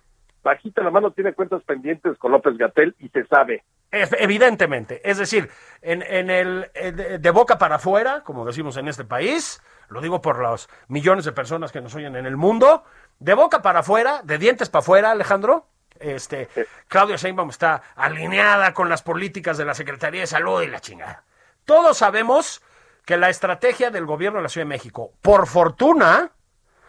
Bajita 0.42 0.82
la 0.82 0.90
mano 0.90 1.12
tiene 1.12 1.32
cuentas 1.32 1.62
pendientes 1.64 2.18
con 2.18 2.32
López 2.32 2.56
Gatel 2.56 2.94
y 2.98 3.08
se 3.08 3.24
sabe. 3.26 3.64
Evidentemente, 3.90 5.00
es 5.08 5.18
decir, 5.18 5.50
en, 5.82 6.02
en 6.02 6.30
el 6.30 6.70
eh, 6.74 6.92
de, 6.92 7.18
de 7.18 7.30
boca 7.30 7.58
para 7.58 7.76
afuera, 7.76 8.22
como 8.24 8.44
decimos 8.44 8.76
en 8.76 8.88
este 8.88 9.04
país, 9.04 9.62
lo 9.88 10.00
digo 10.00 10.22
por 10.22 10.38
los 10.38 10.68
millones 10.88 11.24
de 11.24 11.32
personas 11.32 11.72
que 11.72 11.80
nos 11.80 11.94
oyen 11.94 12.16
en 12.16 12.24
el 12.24 12.36
mundo, 12.36 12.84
de 13.18 13.34
boca 13.34 13.60
para 13.60 13.80
afuera, 13.80 14.22
de 14.24 14.38
dientes 14.38 14.70
para 14.70 14.80
afuera, 14.80 15.10
Alejandro, 15.10 15.66
este, 16.00 16.48
Claudia 16.88 17.16
Sheinbaum 17.16 17.50
está 17.50 17.82
alineada 17.94 18.74
con 18.74 18.88
las 18.88 19.02
políticas 19.02 19.58
de 19.58 19.64
la 19.64 19.74
Secretaría 19.74 20.22
de 20.22 20.26
Salud 20.26 20.62
y 20.62 20.66
la 20.66 20.80
chingada. 20.80 21.24
Todos 21.64 21.98
sabemos 21.98 22.62
que 23.04 23.16
la 23.16 23.30
estrategia 23.30 23.90
del 23.90 24.06
gobierno 24.06 24.38
de 24.38 24.44
la 24.44 24.48
Ciudad 24.48 24.66
de 24.66 24.70
México, 24.70 25.12
por 25.22 25.46
fortuna, 25.46 26.30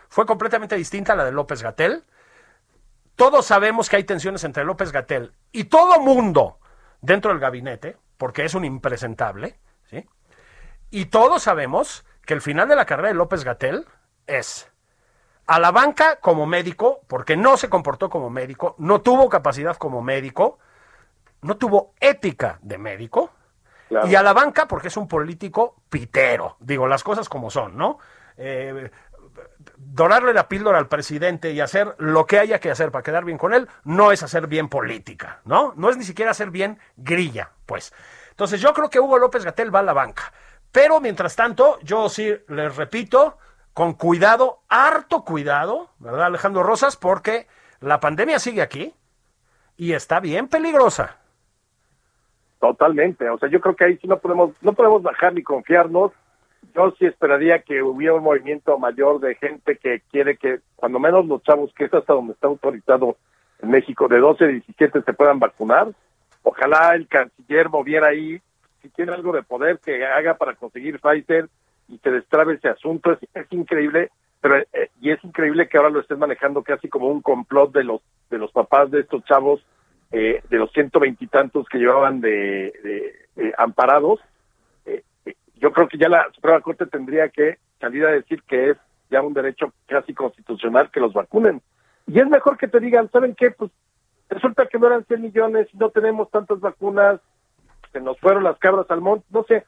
fue 0.09 0.25
completamente 0.25 0.75
distinta 0.75 1.13
a 1.13 1.15
la 1.15 1.25
de 1.25 1.31
López 1.31 1.61
Gatel. 1.61 2.03
Todos 3.15 3.45
sabemos 3.45 3.89
que 3.89 3.97
hay 3.97 4.03
tensiones 4.03 4.43
entre 4.43 4.63
López 4.63 4.91
Gatel 4.91 5.33
y 5.51 5.65
todo 5.65 5.99
mundo 5.99 6.59
dentro 7.01 7.31
del 7.31 7.39
gabinete, 7.39 7.97
porque 8.17 8.45
es 8.45 8.53
un 8.55 8.65
impresentable, 8.65 9.59
¿sí? 9.89 10.07
Y 10.89 11.05
todos 11.05 11.43
sabemos 11.43 12.05
que 12.25 12.33
el 12.33 12.41
final 12.41 12.67
de 12.67 12.75
la 12.75 12.85
carrera 12.85 13.09
de 13.09 13.15
López 13.15 13.43
Gatel 13.43 13.85
es 14.25 14.69
a 15.45 15.59
la 15.59 15.71
banca 15.71 16.15
como 16.21 16.45
médico, 16.45 17.01
porque 17.07 17.35
no 17.35 17.57
se 17.57 17.69
comportó 17.69 18.09
como 18.09 18.29
médico, 18.29 18.75
no 18.77 19.01
tuvo 19.01 19.27
capacidad 19.29 19.75
como 19.75 20.01
médico, 20.01 20.57
no 21.41 21.57
tuvo 21.57 21.93
ética 21.99 22.59
de 22.61 22.77
médico, 22.77 23.31
Claro. 23.89 24.07
y 24.07 24.15
a 24.15 24.23
la 24.23 24.33
banca 24.33 24.67
porque 24.67 24.87
es 24.87 24.97
un 24.97 25.07
político 25.07 25.75
pitero, 25.89 26.55
digo 26.61 26.87
las 26.87 27.03
cosas 27.03 27.27
como 27.29 27.51
son, 27.51 27.77
¿no? 27.77 27.99
Eh, 28.37 28.89
dorarle 29.77 30.33
la 30.33 30.47
píldora 30.47 30.79
al 30.79 30.87
presidente 30.87 31.51
y 31.51 31.61
hacer 31.61 31.95
lo 31.97 32.25
que 32.25 32.39
haya 32.39 32.59
que 32.59 32.71
hacer 32.71 32.91
para 32.91 33.03
quedar 33.03 33.25
bien 33.25 33.37
con 33.37 33.53
él, 33.53 33.67
no 33.83 34.11
es 34.11 34.23
hacer 34.23 34.47
bien 34.47 34.69
política, 34.69 35.41
¿no? 35.45 35.73
No 35.75 35.89
es 35.89 35.97
ni 35.97 36.03
siquiera 36.03 36.31
hacer 36.31 36.49
bien 36.49 36.79
grilla, 36.97 37.51
pues. 37.65 37.93
Entonces 38.31 38.59
yo 38.61 38.73
creo 38.73 38.89
que 38.89 38.99
Hugo 38.99 39.19
López 39.19 39.45
Gatel 39.45 39.73
va 39.73 39.79
a 39.79 39.83
la 39.83 39.93
banca. 39.93 40.33
Pero 40.71 40.99
mientras 40.99 41.35
tanto, 41.35 41.77
yo 41.83 42.09
sí 42.09 42.35
les 42.47 42.75
repito, 42.75 43.37
con 43.73 43.93
cuidado, 43.93 44.61
harto 44.69 45.23
cuidado, 45.23 45.89
¿verdad, 45.99 46.25
Alejandro 46.25 46.63
Rosas? 46.63 46.97
Porque 46.97 47.47
la 47.79 47.99
pandemia 47.99 48.39
sigue 48.39 48.61
aquí 48.61 48.95
y 49.77 49.93
está 49.93 50.19
bien 50.19 50.47
peligrosa. 50.47 51.17
Totalmente, 52.59 53.29
o 53.29 53.37
sea, 53.37 53.49
yo 53.49 53.59
creo 53.59 53.75
que 53.75 53.85
ahí 53.85 53.97
sí 53.97 54.07
no 54.07 54.17
podemos, 54.17 54.51
no 54.61 54.73
podemos 54.73 55.03
bajar 55.03 55.33
ni 55.33 55.43
confiarnos. 55.43 56.11
Yo 56.75 56.91
sí 56.97 57.05
esperaría 57.05 57.59
que 57.59 57.81
hubiera 57.83 58.15
un 58.15 58.23
movimiento 58.23 58.77
mayor 58.79 59.19
de 59.19 59.35
gente 59.35 59.77
que 59.77 60.01
quiere 60.11 60.37
que, 60.37 60.59
cuando 60.75 60.99
menos 60.99 61.25
los 61.27 61.43
chavos, 61.43 61.71
que 61.75 61.85
es 61.85 61.93
hasta 61.93 62.13
donde 62.13 62.33
está 62.33 62.47
autorizado 62.47 63.17
en 63.61 63.69
México, 63.71 64.07
de 64.07 64.19
12 64.19 64.43
a 64.43 64.47
17 64.47 65.01
se 65.03 65.13
puedan 65.13 65.39
vacunar. 65.39 65.89
Ojalá 66.41 66.95
el 66.95 67.07
canciller 67.07 67.69
moviera 67.69 68.07
ahí, 68.09 68.41
si 68.81 68.89
tiene 68.89 69.13
algo 69.13 69.31
de 69.31 69.43
poder, 69.43 69.79
que 69.79 70.03
haga 70.05 70.33
para 70.35 70.55
conseguir 70.55 70.99
Pfizer 70.99 71.47
y 71.87 71.97
se 71.99 72.11
destrabe 72.11 72.55
ese 72.55 72.69
asunto. 72.69 73.11
Es, 73.13 73.19
es 73.33 73.51
increíble, 73.51 74.09
pero 74.41 74.57
eh, 74.57 74.89
y 74.99 75.11
es 75.11 75.23
increíble 75.23 75.69
que 75.69 75.77
ahora 75.77 75.89
lo 75.91 75.99
estén 76.01 76.19
manejando 76.19 76.63
casi 76.63 76.89
como 76.89 77.07
un 77.07 77.21
complot 77.21 77.71
de 77.73 77.83
los 77.83 78.01
de 78.29 78.37
los 78.39 78.51
papás 78.51 78.89
de 78.91 79.01
estos 79.01 79.23
chavos 79.25 79.63
eh, 80.11 80.41
de 80.49 80.57
los 80.57 80.71
ciento 80.71 80.99
veintitantos 80.99 81.67
que 81.69 81.77
llevaban 81.77 82.19
de, 82.19 82.73
de- 82.83 83.53
amparados, 83.57 84.19
eh, 84.19 84.23
eh, 84.23 84.32
yo 85.63 85.71
creo 85.71 85.87
que 85.87 85.97
ya 85.97 86.09
la 86.09 86.29
Suprema 86.35 86.59
Corte 86.59 86.85
tendría 86.87 87.29
que 87.29 87.57
salir 87.79 88.05
a 88.05 88.11
decir 88.11 88.43
que 88.43 88.71
es 88.71 88.77
ya 89.09 89.21
un 89.21 89.33
derecho 89.33 89.71
casi 89.87 90.13
constitucional 90.13 90.91
que 90.91 90.99
los 90.99 91.13
vacunen. 91.13 91.61
Y 92.05 92.19
es 92.19 92.27
mejor 92.27 92.57
que 92.57 92.67
te 92.67 92.81
digan, 92.81 93.09
¿saben 93.09 93.33
qué? 93.33 93.51
Pues 93.51 93.71
resulta 94.27 94.67
que 94.67 94.77
no 94.77 94.87
eran 94.87 95.05
100 95.05 95.21
millones 95.21 95.69
no 95.73 95.89
tenemos 95.89 96.29
tantas 96.31 96.59
vacunas, 96.59 97.21
se 97.93 98.01
nos 98.01 98.19
fueron 98.19 98.43
las 98.43 98.59
cabras 98.59 98.87
al 98.89 98.99
monte, 98.99 99.25
no 99.29 99.45
sé, 99.45 99.65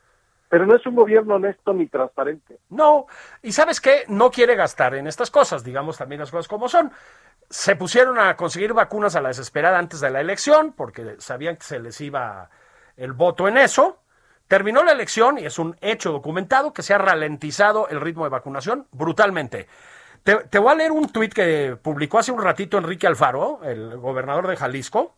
pero 0.50 0.66
no 0.66 0.76
es 0.76 0.86
un 0.86 0.96
gobierno 0.96 1.36
honesto 1.36 1.72
ni 1.74 1.88
transparente. 1.88 2.60
No, 2.70 3.06
y 3.42 3.54
sabes 3.54 3.80
qué, 3.80 4.04
no 4.10 4.32
quiere 4.32 4.56
gastar 4.56 4.96
en 4.96 5.08
estas 5.08 5.32
cosas, 5.32 5.64
digamos 5.64 5.98
también 5.98 6.20
las 6.20 6.32
cosas 6.32 6.50
como 6.50 6.68
son. 6.68 6.92
Se 7.50 7.78
pusieron 7.78 8.20
a 8.20 8.36
conseguir 8.36 8.74
vacunas 8.74 9.16
a 9.16 9.22
la 9.22 9.30
desesperada 9.30 9.80
antes 9.80 10.02
de 10.02 10.10
la 10.10 10.20
elección, 10.20 10.74
porque 10.74 11.16
sabían 11.20 11.56
que 11.56 11.64
se 11.64 11.80
les 11.80 12.02
iba 12.02 12.50
el 12.98 13.14
voto 13.14 13.48
en 13.48 13.56
eso. 13.58 14.02
Terminó 14.48 14.84
la 14.84 14.92
elección 14.92 15.40
y 15.40 15.46
es 15.46 15.58
un 15.58 15.76
hecho 15.82 16.12
documentado 16.12 16.74
que 16.74 16.84
se 16.84 16.94
ha 16.94 16.98
ralentizado 16.98 17.88
el 17.90 18.00
ritmo 18.00 18.26
de 18.26 18.30
vacunación 18.30 18.88
brutalmente. 18.92 19.68
Te, 20.24 20.36
te 20.36 20.60
voy 20.60 20.72
a 20.72 20.76
leer 20.76 20.92
un 20.92 21.10
tuit 21.10 21.34
que 21.34 21.78
publicó 21.82 22.20
hace 22.20 22.32
un 22.32 22.42
ratito 22.42 22.78
Enrique 22.78 23.08
Alfaro, 23.08 23.62
el 23.64 23.98
gobernador 23.98 24.48
de 24.48 24.56
Jalisco, 24.56 25.16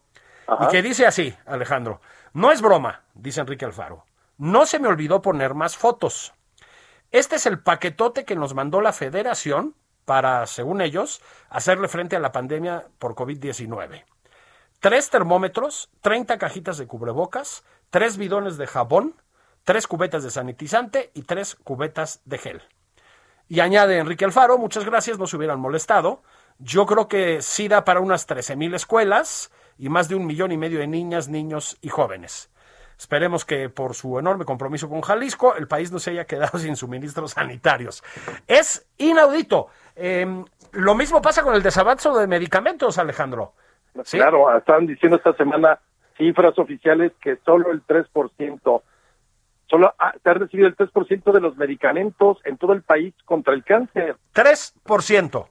y 0.62 0.68
que 0.70 0.82
dice 0.82 1.06
así, 1.06 1.36
Alejandro, 1.46 2.02
no 2.34 2.52
es 2.52 2.62
broma, 2.62 3.04
dice 3.14 3.42
Enrique 3.42 3.66
Alfaro, 3.66 4.06
no 4.38 4.66
se 4.66 4.80
me 4.80 4.88
olvidó 4.88 5.22
poner 5.22 5.54
más 5.54 5.76
fotos. 5.76 6.34
Este 7.12 7.36
es 7.38 7.46
el 7.46 7.60
paquetote 7.60 8.26
que 8.26 8.36
nos 8.36 8.54
mandó 8.54 8.82
la 8.82 8.94
federación 8.94 9.76
para, 10.06 10.46
según 10.48 10.82
ellos, 10.82 11.22
hacerle 11.50 11.88
frente 11.88 12.16
a 12.16 12.20
la 12.20 12.32
pandemia 12.32 12.86
por 13.00 13.16
COVID-19. 13.16 14.06
Tres 14.80 15.10
termómetros, 15.10 15.90
30 16.02 16.38
cajitas 16.38 16.78
de 16.78 16.88
cubrebocas, 16.88 17.64
tres 17.90 18.18
bidones 18.18 18.58
de 18.58 18.68
jabón, 18.68 19.16
tres 19.64 19.88
cubetas 19.88 20.24
de 20.24 20.32
sanitizante 20.32 21.12
y 21.14 21.24
tres 21.24 21.56
cubetas 21.56 22.22
de 22.26 22.38
gel. 22.38 22.62
Y 23.50 23.62
añade 23.62 23.98
Enrique 23.98 24.26
Alfaro, 24.26 24.58
muchas 24.58 24.86
gracias, 24.86 25.20
no 25.20 25.28
se 25.28 25.38
hubieran 25.38 25.60
molestado. 25.60 26.22
Yo 26.60 26.86
creo 26.86 27.08
que 27.08 27.42
sí 27.42 27.68
da 27.68 27.86
para 27.86 28.02
unas 28.02 28.28
13.000 28.28 28.76
escuelas 28.76 29.52
y 29.78 29.90
más 29.90 30.10
de 30.10 30.16
un 30.16 30.26
millón 30.26 30.52
y 30.52 30.58
medio 30.58 30.80
de 30.80 30.88
niñas, 30.88 31.30
niños 31.30 31.78
y 31.82 31.90
jóvenes. 31.90 32.52
Esperemos 32.98 33.46
que 33.46 33.70
por 33.70 33.94
su 33.94 34.18
enorme 34.18 34.44
compromiso 34.44 34.90
con 34.90 35.02
Jalisco 35.02 35.56
el 35.56 35.68
país 35.68 35.92
no 35.92 36.00
se 36.00 36.12
haya 36.12 36.26
quedado 36.26 36.58
sin 36.60 36.76
suministros 36.76 37.32
sanitarios. 37.32 38.04
Es 38.48 38.88
inaudito. 38.98 39.68
Eh, 39.96 40.44
lo 40.72 40.96
mismo 40.96 41.22
pasa 41.22 41.44
con 41.44 41.56
el 41.56 41.64
desabasto 41.64 42.18
de 42.18 42.28
medicamentos, 42.28 42.98
Alejandro. 42.98 43.54
¿Sí? 44.04 44.18
Claro, 44.18 44.56
estaban 44.58 44.86
diciendo 44.86 45.18
esta 45.18 45.34
semana 45.34 45.80
cifras 46.18 46.58
oficiales 46.58 47.12
que 47.22 47.38
solo 47.46 47.72
el 47.72 47.86
3%, 47.86 48.82
solo 49.70 49.94
ah, 50.00 50.14
se 50.24 50.30
ha 50.30 50.34
recibido 50.34 50.68
el 50.68 50.76
3% 50.76 51.32
de 51.32 51.40
los 51.42 51.56
medicamentos 51.58 52.38
en 52.44 52.58
todo 52.58 52.74
el 52.74 52.82
país 52.82 53.14
contra 53.26 53.54
el 53.54 53.64
cáncer. 53.64 54.16
3%. 54.34 55.48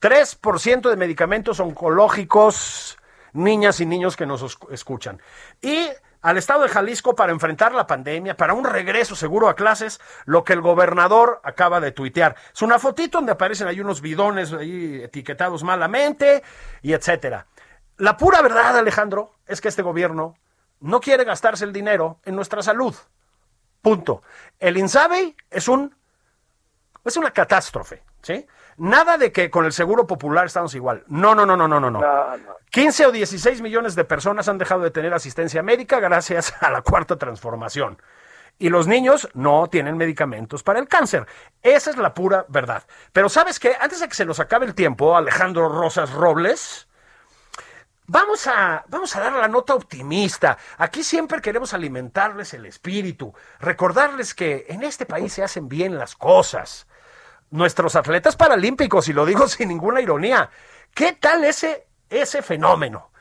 3% 0.00 0.90
de 0.90 0.96
medicamentos 0.96 1.58
oncológicos, 1.60 2.96
niñas 3.32 3.80
y 3.80 3.86
niños 3.86 4.16
que 4.16 4.26
nos 4.26 4.42
os- 4.42 4.58
escuchan. 4.70 5.20
Y 5.60 5.88
al 6.22 6.36
estado 6.36 6.62
de 6.62 6.68
Jalisco 6.68 7.14
para 7.14 7.32
enfrentar 7.32 7.74
la 7.74 7.86
pandemia, 7.86 8.36
para 8.36 8.54
un 8.54 8.64
regreso 8.64 9.16
seguro 9.16 9.48
a 9.48 9.54
clases, 9.56 10.00
lo 10.24 10.44
que 10.44 10.52
el 10.52 10.60
gobernador 10.60 11.40
acaba 11.42 11.80
de 11.80 11.92
tuitear. 11.92 12.36
Es 12.52 12.62
una 12.62 12.78
fotito 12.78 13.18
donde 13.18 13.32
aparecen 13.32 13.66
ahí 13.68 13.80
unos 13.80 14.00
bidones 14.00 14.52
ahí 14.52 15.00
etiquetados 15.02 15.62
malamente 15.64 16.42
y 16.82 16.92
etcétera. 16.92 17.46
La 17.98 18.16
pura 18.16 18.42
verdad, 18.42 18.76
Alejandro, 18.78 19.34
es 19.46 19.60
que 19.60 19.68
este 19.68 19.82
gobierno 19.82 20.34
no 20.80 21.00
quiere 21.00 21.24
gastarse 21.24 21.64
el 21.64 21.72
dinero 21.72 22.20
en 22.24 22.36
nuestra 22.36 22.62
salud. 22.62 22.94
Punto. 23.82 24.22
El 24.58 24.76
INSABI 24.76 25.36
es 25.50 25.68
un 25.68 25.94
es 27.04 27.16
una 27.16 27.30
catástrofe, 27.30 28.02
¿sí? 28.22 28.46
Nada 28.76 29.16
de 29.16 29.32
que 29.32 29.50
con 29.50 29.64
el 29.64 29.72
Seguro 29.72 30.06
Popular 30.06 30.46
estamos 30.46 30.74
igual. 30.74 31.04
No, 31.08 31.34
no, 31.34 31.46
no, 31.46 31.56
no, 31.56 31.66
no, 31.66 31.80
no, 31.80 31.90
no. 31.90 32.00
No, 32.00 32.36
no. 32.36 32.56
15 32.70 33.06
o 33.06 33.12
16 33.12 33.62
millones 33.62 33.94
de 33.94 34.04
personas 34.04 34.46
han 34.48 34.58
dejado 34.58 34.82
de 34.82 34.90
tener 34.90 35.14
asistencia 35.14 35.62
médica 35.62 36.00
gracias 36.00 36.54
a 36.60 36.70
la 36.70 36.82
cuarta 36.82 37.16
transformación. 37.16 38.00
y 38.58 38.68
los 38.70 38.86
niños 38.88 39.28
no 39.34 39.68
tienen 39.68 39.96
medicamentos 39.96 40.62
para 40.64 40.80
el 40.80 40.88
cáncer. 40.88 41.26
Esa 41.62 41.90
es 41.90 41.96
la 41.96 42.12
pura 42.12 42.44
verdad. 42.48 42.84
Pero 43.12 43.28
sabes 43.28 43.58
qué, 43.60 43.76
antes 43.80 44.00
de 44.00 44.08
que 44.08 44.14
se 44.14 44.26
nos 44.26 44.40
acabe 44.40 44.66
el 44.66 44.74
tiempo, 44.74 45.16
Alejandro 45.16 45.68
Rosas 45.68 46.12
Robles, 46.12 46.87
vamos 48.08 48.46
a, 48.48 48.84
vamos 48.88 49.14
a 49.14 49.20
dar 49.20 49.32
la 49.34 49.46
nota 49.46 49.74
optimista. 49.74 50.58
Aquí 50.78 51.04
siempre 51.04 51.40
queremos 51.40 51.72
alimentarles 51.72 52.52
el 52.54 52.66
espíritu, 52.66 53.32
recordarles 53.60 54.34
que 54.34 54.66
en 54.68 54.82
este 54.82 55.06
país 55.06 55.32
se 55.32 55.44
hacen 55.44 55.68
bien 55.68 55.96
las 55.96 56.16
cosas. 56.16 56.88
Nuestros 57.50 57.94
atletas 57.94 58.34
paralímpicos, 58.34 59.08
y 59.08 59.12
lo 59.12 59.24
digo 59.24 59.46
sin 59.48 59.68
ninguna 59.68 60.00
ironía, 60.00 60.50
¿qué 60.92 61.12
tal 61.12 61.44
ese, 61.44 61.86
ese 62.10 62.42
fenómeno? 62.42 63.12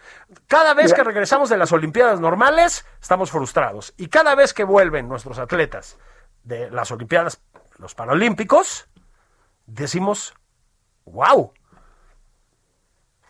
Cada 0.48 0.74
vez 0.74 0.94
que 0.94 1.04
regresamos 1.04 1.50
de 1.50 1.58
las 1.58 1.72
Olimpiadas 1.72 2.20
normales, 2.20 2.86
estamos 3.02 3.32
frustrados. 3.32 3.94
Y 3.98 4.08
cada 4.08 4.36
vez 4.36 4.54
que 4.54 4.64
vuelven 4.64 5.08
nuestros 5.08 5.38
atletas 5.38 5.98
de 6.44 6.72
las 6.72 6.92
Olimpiadas, 6.92 7.42
los 7.78 7.94
Paralímpicos, 7.94 8.88
decimos, 9.66 10.34
wow. 11.06 11.54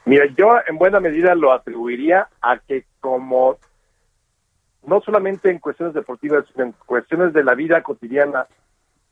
Mira, 0.08 0.26
yo 0.38 0.56
en 0.66 0.78
buena 0.78 1.02
medida 1.02 1.36
lo 1.36 1.52
atribuiría 1.52 2.30
a 2.42 2.60
que 2.60 2.86
como 3.02 3.58
no 4.86 5.02
solamente 5.02 5.52
en 5.52 5.60
cuestiones 5.60 5.94
deportivas, 5.94 6.46
sino 6.54 6.64
en 6.64 6.72
cuestiones 6.86 7.34
de 7.34 7.44
la 7.44 7.56
vida 7.56 7.84
cotidiana, 7.84 8.48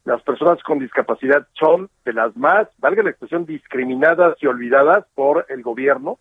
las 0.06 0.22
personas 0.22 0.64
con 0.64 0.80
discapacidad 0.80 1.46
son 1.52 1.90
de 2.06 2.14
las 2.14 2.38
más, 2.38 2.70
valga 2.78 3.04
la 3.04 3.10
expresión, 3.10 3.46
discriminadas 3.46 4.38
y 4.42 4.48
olvidadas 4.48 5.06
por 5.16 5.46
el 5.50 5.64
gobierno 5.64 6.18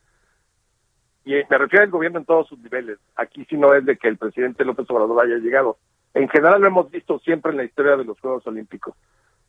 y 1.24 1.34
me 1.48 1.56
refiero 1.56 1.84
al 1.84 1.90
gobierno 1.90 2.18
en 2.18 2.24
todos 2.24 2.48
sus 2.48 2.58
niveles. 2.58 2.98
Aquí 3.14 3.44
sí 3.48 3.56
no 3.56 3.74
es 3.74 3.84
de 3.84 3.96
que 3.96 4.08
el 4.08 4.18
presidente 4.18 4.64
López 4.64 4.90
Obrador 4.90 5.24
haya 5.24 5.36
llegado. 5.36 5.78
En 6.14 6.28
general 6.28 6.60
lo 6.60 6.66
hemos 6.66 6.90
visto 6.90 7.20
siempre 7.20 7.52
en 7.52 7.58
la 7.58 7.64
historia 7.64 7.96
de 7.96 8.04
los 8.04 8.18
Juegos 8.18 8.44
Olímpicos. 8.48 8.96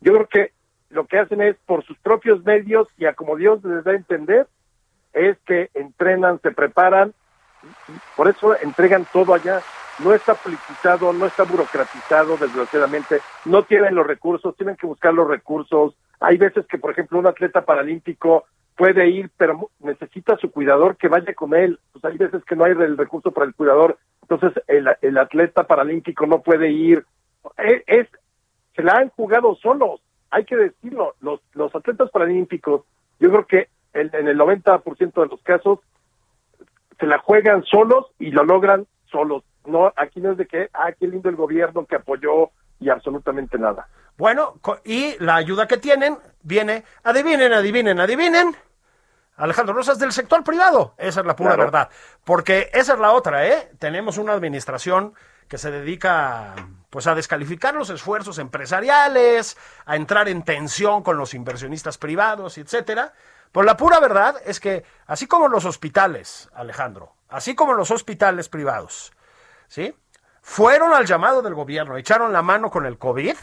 Yo 0.00 0.12
creo 0.12 0.28
que 0.28 0.52
lo 0.90 1.08
que 1.08 1.18
hacen 1.18 1.40
es 1.40 1.56
por 1.66 1.84
sus 1.84 1.98
propios 1.98 2.44
medios 2.44 2.86
y 2.96 3.06
a 3.06 3.14
como 3.14 3.34
Dios 3.34 3.64
les 3.64 3.82
da 3.82 3.90
a 3.90 3.96
entender, 3.96 4.46
es 5.16 5.38
que 5.46 5.70
entrenan, 5.74 6.40
se 6.42 6.52
preparan, 6.52 7.14
por 8.16 8.28
eso 8.28 8.54
entregan 8.60 9.06
todo 9.12 9.34
allá. 9.34 9.62
No 9.98 10.12
está 10.12 10.34
politizado, 10.34 11.12
no 11.14 11.24
está 11.24 11.44
burocratizado, 11.44 12.36
desgraciadamente. 12.36 13.20
No 13.46 13.62
tienen 13.62 13.94
los 13.94 14.06
recursos, 14.06 14.54
tienen 14.56 14.76
que 14.76 14.86
buscar 14.86 15.14
los 15.14 15.26
recursos. 15.26 15.94
Hay 16.20 16.36
veces 16.36 16.66
que, 16.66 16.76
por 16.76 16.90
ejemplo, 16.90 17.18
un 17.18 17.26
atleta 17.26 17.64
paralímpico 17.64 18.44
puede 18.76 19.08
ir, 19.08 19.30
pero 19.38 19.70
necesita 19.80 20.36
su 20.36 20.50
cuidador 20.50 20.96
que 20.96 21.08
vaya 21.08 21.32
con 21.32 21.54
él. 21.54 21.80
Pues 21.92 22.04
hay 22.04 22.18
veces 22.18 22.44
que 22.44 22.54
no 22.54 22.64
hay 22.64 22.72
el 22.72 22.98
recurso 22.98 23.30
para 23.30 23.46
el 23.46 23.54
cuidador, 23.54 23.98
entonces 24.20 24.62
el, 24.66 24.86
el 25.00 25.16
atleta 25.16 25.66
paralímpico 25.66 26.26
no 26.26 26.42
puede 26.42 26.70
ir. 26.70 27.06
E, 27.56 27.82
es, 27.86 28.06
se 28.74 28.82
la 28.82 28.92
han 28.98 29.08
jugado 29.10 29.54
solos, 29.56 30.02
hay 30.30 30.44
que 30.44 30.56
decirlo. 30.56 31.14
Los, 31.20 31.40
los 31.54 31.74
atletas 31.74 32.10
paralímpicos, 32.10 32.82
yo 33.18 33.30
creo 33.30 33.46
que 33.46 33.68
en, 34.00 34.10
en 34.14 34.28
el 34.28 34.38
90% 34.38 35.12
de 35.22 35.26
los 35.26 35.40
casos 35.42 35.80
se 36.98 37.06
la 37.06 37.18
juegan 37.18 37.64
solos 37.64 38.06
y 38.18 38.30
lo 38.30 38.44
logran 38.44 38.86
solos. 39.10 39.44
No, 39.66 39.92
aquí 39.96 40.20
no 40.20 40.32
es 40.32 40.38
de 40.38 40.46
que, 40.46 40.70
ah, 40.72 40.92
qué 40.92 41.06
lindo 41.06 41.28
el 41.28 41.36
gobierno 41.36 41.84
que 41.86 41.96
apoyó 41.96 42.50
y 42.78 42.88
absolutamente 42.88 43.58
nada. 43.58 43.88
Bueno, 44.16 44.54
y 44.84 45.16
la 45.22 45.36
ayuda 45.36 45.66
que 45.66 45.76
tienen 45.76 46.16
viene, 46.42 46.84
adivinen, 47.02 47.52
adivinen, 47.52 48.00
adivinen, 48.00 48.56
Alejandro 49.36 49.74
Rosas 49.74 49.98
del 49.98 50.12
sector 50.12 50.42
privado. 50.42 50.94
Esa 50.96 51.20
es 51.20 51.26
la 51.26 51.36
pura 51.36 51.56
verdad. 51.56 51.90
Porque 52.24 52.70
esa 52.72 52.94
es 52.94 52.98
la 52.98 53.12
otra, 53.12 53.46
¿eh? 53.46 53.70
Tenemos 53.78 54.16
una 54.16 54.32
administración 54.32 55.12
que 55.48 55.58
se 55.58 55.70
dedica 55.70 56.54
pues 56.88 57.06
a 57.06 57.14
descalificar 57.14 57.74
los 57.74 57.90
esfuerzos 57.90 58.38
empresariales, 58.38 59.58
a 59.84 59.96
entrar 59.96 60.28
en 60.28 60.42
tensión 60.42 61.02
con 61.02 61.18
los 61.18 61.34
inversionistas 61.34 61.98
privados, 61.98 62.56
etcétera. 62.56 63.12
Pero 63.56 63.64
la 63.64 63.78
pura 63.78 64.00
verdad 64.00 64.36
es 64.44 64.60
que 64.60 64.84
así 65.06 65.26
como 65.26 65.48
los 65.48 65.64
hospitales, 65.64 66.50
Alejandro, 66.52 67.14
así 67.30 67.54
como 67.54 67.72
los 67.72 67.90
hospitales 67.90 68.50
privados, 68.50 69.14
¿sí? 69.66 69.96
Fueron 70.42 70.92
al 70.92 71.06
llamado 71.06 71.40
del 71.40 71.54
gobierno, 71.54 71.96
echaron 71.96 72.34
la 72.34 72.42
mano 72.42 72.70
con 72.70 72.84
el 72.84 72.98
COVID, 72.98 73.34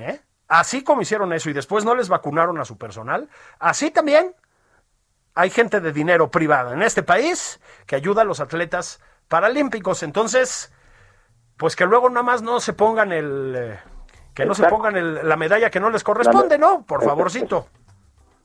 ¿eh? 0.00 0.20
Así 0.48 0.82
como 0.82 1.02
hicieron 1.02 1.32
eso 1.32 1.48
y 1.48 1.52
después 1.52 1.84
no 1.84 1.94
les 1.94 2.08
vacunaron 2.08 2.58
a 2.58 2.64
su 2.64 2.76
personal, 2.76 3.28
así 3.60 3.92
también 3.92 4.34
hay 5.36 5.50
gente 5.50 5.80
de 5.80 5.92
dinero 5.92 6.28
privada 6.32 6.72
en 6.72 6.82
este 6.82 7.04
país 7.04 7.60
que 7.86 7.94
ayuda 7.94 8.22
a 8.22 8.24
los 8.24 8.40
atletas 8.40 9.00
paralímpicos. 9.28 10.02
Entonces, 10.02 10.72
pues 11.56 11.76
que 11.76 11.86
luego 11.86 12.10
nada 12.10 12.24
más 12.24 12.42
no 12.42 12.58
se 12.58 12.72
pongan 12.72 13.12
el... 13.12 13.54
Eh, 13.56 13.78
que 14.34 14.44
no 14.44 14.56
se 14.56 14.66
pongan 14.66 14.96
el, 14.96 15.28
la 15.28 15.36
medalla 15.36 15.70
que 15.70 15.78
no 15.78 15.90
les 15.90 16.02
corresponde, 16.02 16.58
¿no? 16.58 16.84
Por 16.84 17.04
favorcito. 17.04 17.68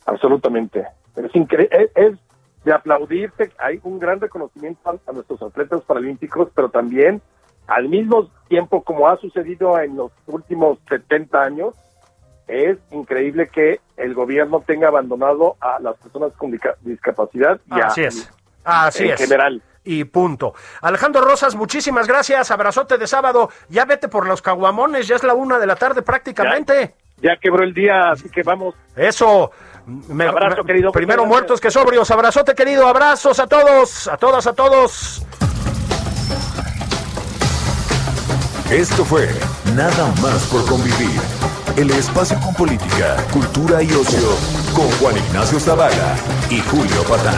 Absolutamente. 0.09 0.87
Es, 1.15 1.35
increíble, 1.35 1.91
es 1.95 2.17
de 2.63 2.73
aplaudirte. 2.73 3.51
Hay 3.57 3.79
un 3.83 3.99
gran 3.99 4.19
reconocimiento 4.19 4.99
a, 5.05 5.11
nuestros 5.11 5.41
atletas 5.41 5.81
paralímpicos, 5.83 6.49
pero 6.53 6.69
también 6.69 7.21
al 7.67 7.87
mismo 7.87 8.29
tiempo, 8.47 8.83
como 8.83 9.07
ha 9.07 9.17
sucedido 9.17 9.79
en 9.79 9.95
los 9.95 10.11
últimos 10.25 10.79
70 10.89 11.41
años, 11.41 11.75
es 12.47 12.77
increíble 12.91 13.47
que 13.49 13.79
el 13.95 14.15
gobierno 14.15 14.63
tenga 14.65 14.87
abandonado 14.87 15.55
a 15.61 15.79
las 15.79 15.95
personas 15.97 16.33
con 16.33 16.57
discapacidad 16.81 17.59
y 17.67 17.79
Así 17.79 18.03
es. 18.03 18.31
Así 18.63 19.03
en 19.03 19.11
es. 19.11 19.21
general. 19.21 19.61
Y 19.83 20.03
punto. 20.03 20.55
Alejandro 20.81 21.21
Rosas, 21.21 21.55
muchísimas 21.55 22.07
gracias. 22.07 22.49
Abrazote 22.51 22.97
de 22.97 23.07
sábado. 23.07 23.49
Ya 23.69 23.85
vete 23.85 24.07
por 24.07 24.27
los 24.27 24.41
caguamones, 24.41 25.07
ya 25.07 25.15
es 25.15 25.23
la 25.23 25.35
una 25.35 25.59
de 25.59 25.67
la 25.67 25.75
tarde 25.75 26.01
prácticamente. 26.01 26.95
Ya, 27.21 27.35
quebró 27.37 27.63
el 27.63 27.73
día, 27.73 28.11
así 28.11 28.29
que 28.29 28.43
vamos. 28.43 28.75
Eso. 28.95 29.51
Me, 30.07 30.25
Abrazo, 30.27 30.63
me- 30.63 30.65
querido. 30.67 30.91
Primero 30.91 31.25
muertos 31.25 31.59
que 31.59 31.71
sobrios. 31.71 32.09
Abrazote, 32.11 32.55
querido. 32.55 32.87
Abrazos 32.87 33.39
a 33.39 33.47
todos, 33.47 34.07
a 34.07 34.17
todas, 34.17 34.47
a 34.47 34.53
todos. 34.53 35.23
Esto 38.69 39.03
fue 39.03 39.27
Nada 39.75 40.13
más 40.21 40.43
por 40.51 40.65
convivir. 40.65 41.19
El 41.75 41.91
espacio 41.91 42.37
con 42.41 42.53
política, 42.55 43.15
cultura 43.31 43.81
y 43.81 43.91
ocio 43.93 44.29
con 44.75 44.89
Juan 44.99 45.15
Ignacio 45.17 45.59
Zavala 45.59 46.15
y 46.49 46.59
Julio 46.59 47.03
Patán. 47.07 47.37